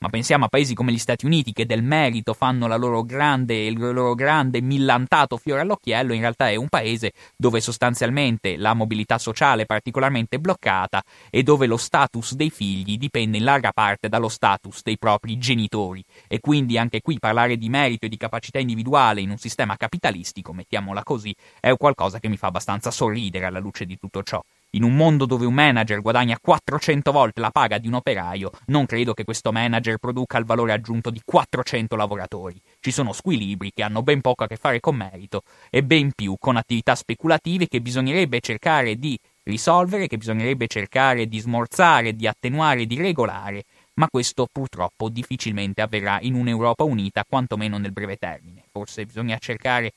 Ma 0.00 0.10
pensiamo 0.10 0.44
a 0.44 0.48
paesi 0.48 0.74
come 0.74 0.92
gli 0.92 0.98
Stati 0.98 1.26
Uniti 1.26 1.52
che 1.52 1.66
del 1.66 1.82
merito 1.82 2.32
fanno 2.32 2.68
loro 2.76 3.02
grande, 3.02 3.66
il 3.66 3.76
loro 3.76 4.14
grande 4.14 4.60
millantato 4.60 5.36
fiore 5.36 5.62
all'occhiello, 5.62 6.12
in 6.12 6.20
realtà 6.20 6.48
è 6.48 6.54
un 6.54 6.68
paese 6.68 7.14
dove 7.36 7.60
sostanzialmente 7.60 8.56
la 8.56 8.74
mobilità 8.74 9.18
sociale 9.18 9.62
è 9.62 9.66
particolarmente 9.66 10.38
bloccata 10.38 11.02
e 11.30 11.42
dove 11.42 11.66
lo 11.66 11.76
status 11.76 12.34
dei 12.34 12.50
figli 12.50 12.96
dipende 12.96 13.38
in 13.38 13.44
larga 13.44 13.72
parte 13.72 14.08
dallo 14.08 14.28
status 14.28 14.82
dei 14.82 14.98
propri 14.98 15.36
genitori. 15.36 16.04
E 16.28 16.38
quindi 16.38 16.78
anche 16.78 17.00
qui 17.00 17.18
parlare 17.18 17.56
di 17.56 17.68
merito 17.68 18.06
e 18.06 18.08
di 18.08 18.16
capacità 18.16 18.60
individuale 18.60 19.20
in 19.20 19.30
un 19.30 19.38
sistema 19.38 19.76
capitalistico, 19.76 20.52
mettiamola 20.52 21.02
così, 21.02 21.34
è 21.58 21.76
qualcosa 21.76 22.20
che 22.20 22.28
mi 22.28 22.36
fa 22.36 22.46
abbastanza 22.46 22.92
sorridere 22.92 23.46
alla 23.46 23.58
luce 23.58 23.84
di 23.84 23.98
tutto 23.98 24.22
ciò. 24.22 24.40
In 24.72 24.82
un 24.82 24.94
mondo 24.94 25.24
dove 25.24 25.46
un 25.46 25.54
manager 25.54 26.02
guadagna 26.02 26.38
400 26.38 27.10
volte 27.10 27.40
la 27.40 27.50
paga 27.50 27.78
di 27.78 27.88
un 27.88 27.94
operaio, 27.94 28.50
non 28.66 28.84
credo 28.84 29.14
che 29.14 29.24
questo 29.24 29.50
manager 29.50 29.96
produca 29.96 30.36
il 30.36 30.44
valore 30.44 30.74
aggiunto 30.74 31.08
di 31.08 31.22
400 31.24 31.96
lavoratori. 31.96 32.60
Ci 32.78 32.90
sono 32.90 33.14
squilibri 33.14 33.72
che 33.72 33.82
hanno 33.82 34.02
ben 34.02 34.20
poco 34.20 34.44
a 34.44 34.46
che 34.46 34.56
fare 34.56 34.78
con 34.78 34.94
merito 34.94 35.40
e 35.70 35.82
ben 35.82 36.12
più 36.14 36.36
con 36.38 36.56
attività 36.56 36.94
speculative 36.94 37.66
che 37.66 37.80
bisognerebbe 37.80 38.40
cercare 38.40 38.96
di 38.96 39.18
risolvere, 39.44 40.06
che 40.06 40.18
bisognerebbe 40.18 40.66
cercare 40.66 41.26
di 41.26 41.38
smorzare, 41.38 42.14
di 42.14 42.26
attenuare, 42.26 42.84
di 42.84 42.96
regolare, 42.96 43.64
ma 43.94 44.06
questo 44.10 44.46
purtroppo 44.52 45.08
difficilmente 45.08 45.80
avverrà 45.80 46.18
in 46.20 46.34
un'Europa 46.34 46.84
unita, 46.84 47.24
quantomeno 47.26 47.78
nel 47.78 47.92
breve 47.92 48.16
termine. 48.16 48.64
Forse 48.70 49.06
bisogna 49.06 49.38
cercare 49.38 49.92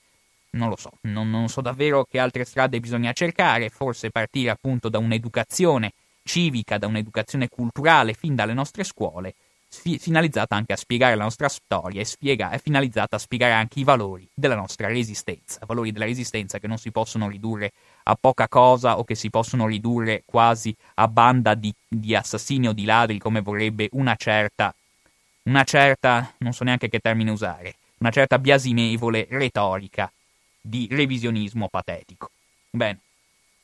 non 0.51 0.69
lo 0.69 0.75
so, 0.75 0.91
non, 1.01 1.29
non, 1.29 1.47
so 1.47 1.61
davvero 1.61 2.03
che 2.03 2.19
altre 2.19 2.43
strade 2.43 2.79
bisogna 2.79 3.13
cercare, 3.13 3.69
forse 3.69 4.09
partire 4.09 4.49
appunto 4.49 4.89
da 4.89 4.97
un'educazione 4.97 5.93
civica, 6.23 6.77
da 6.77 6.87
un'educazione 6.87 7.47
culturale 7.47 8.13
fin 8.13 8.35
dalle 8.35 8.53
nostre 8.53 8.83
scuole, 8.83 9.35
fi- 9.69 9.97
finalizzata 9.97 10.55
anche 10.55 10.73
a 10.73 10.77
spiegare 10.77 11.15
la 11.15 11.23
nostra 11.23 11.47
storia 11.47 12.01
e 12.01 12.05
spiega- 12.05 12.57
finalizzata 12.57 13.15
a 13.15 13.19
spiegare 13.19 13.53
anche 13.53 13.79
i 13.79 13.83
valori 13.83 14.27
della 14.33 14.55
nostra 14.55 14.87
resistenza, 14.87 15.59
valori 15.65 15.91
della 15.91 16.05
resistenza 16.05 16.59
che 16.59 16.67
non 16.67 16.77
si 16.77 16.91
possono 16.91 17.29
ridurre 17.29 17.71
a 18.03 18.17
poca 18.19 18.47
cosa 18.49 18.99
o 18.99 19.05
che 19.05 19.15
si 19.15 19.29
possono 19.29 19.67
ridurre 19.67 20.23
quasi 20.25 20.75
a 20.95 21.07
banda 21.07 21.55
di, 21.55 21.73
di 21.87 22.13
assassini 22.13 22.67
o 22.67 22.73
di 22.73 22.83
ladri 22.83 23.19
come 23.19 23.39
vorrebbe 23.39 23.87
una 23.93 24.15
certa, 24.15 24.73
una 25.43 25.63
certa, 25.63 26.33
non 26.39 26.51
so 26.51 26.65
neanche 26.65 26.89
che 26.89 26.99
termine 26.99 27.31
usare, 27.31 27.75
una 27.99 28.09
certa 28.11 28.37
biasimevole 28.37 29.27
retorica 29.29 30.11
di 30.61 30.87
revisionismo 30.89 31.67
patetico. 31.67 32.29
Bene, 32.69 32.99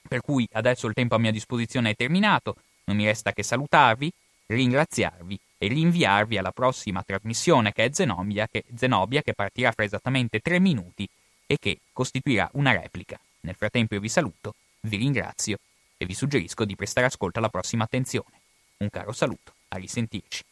per 0.07 0.21
cui 0.21 0.47
adesso 0.53 0.87
il 0.87 0.93
tempo 0.93 1.15
a 1.15 1.19
mia 1.19 1.31
disposizione 1.31 1.91
è 1.91 1.95
terminato, 1.95 2.55
non 2.85 2.97
mi 2.97 3.05
resta 3.05 3.33
che 3.33 3.43
salutarvi, 3.43 4.11
ringraziarvi 4.47 5.39
e 5.57 5.67
rinviarvi 5.67 6.37
alla 6.37 6.51
prossima 6.51 7.03
trasmissione 7.03 7.73
che 7.73 7.85
è 7.85 7.89
Zenobia 7.91 8.47
che, 8.47 8.63
Zenobia, 8.75 9.21
che 9.21 9.33
partirà 9.33 9.71
fra 9.71 9.83
esattamente 9.83 10.39
tre 10.39 10.59
minuti 10.59 11.07
e 11.45 11.57
che 11.59 11.79
costituirà 11.91 12.49
una 12.53 12.71
replica. 12.71 13.19
Nel 13.41 13.55
frattempo 13.55 13.95
io 13.95 14.01
vi 14.01 14.09
saluto, 14.09 14.55
vi 14.81 14.97
ringrazio 14.97 15.57
e 15.97 16.05
vi 16.05 16.13
suggerisco 16.13 16.65
di 16.65 16.75
prestare 16.75 17.07
ascolto 17.07 17.39
alla 17.39 17.49
prossima 17.49 17.83
attenzione. 17.83 18.41
Un 18.77 18.89
caro 18.89 19.11
saluto, 19.11 19.53
a 19.69 19.77
risentirci. 19.77 20.43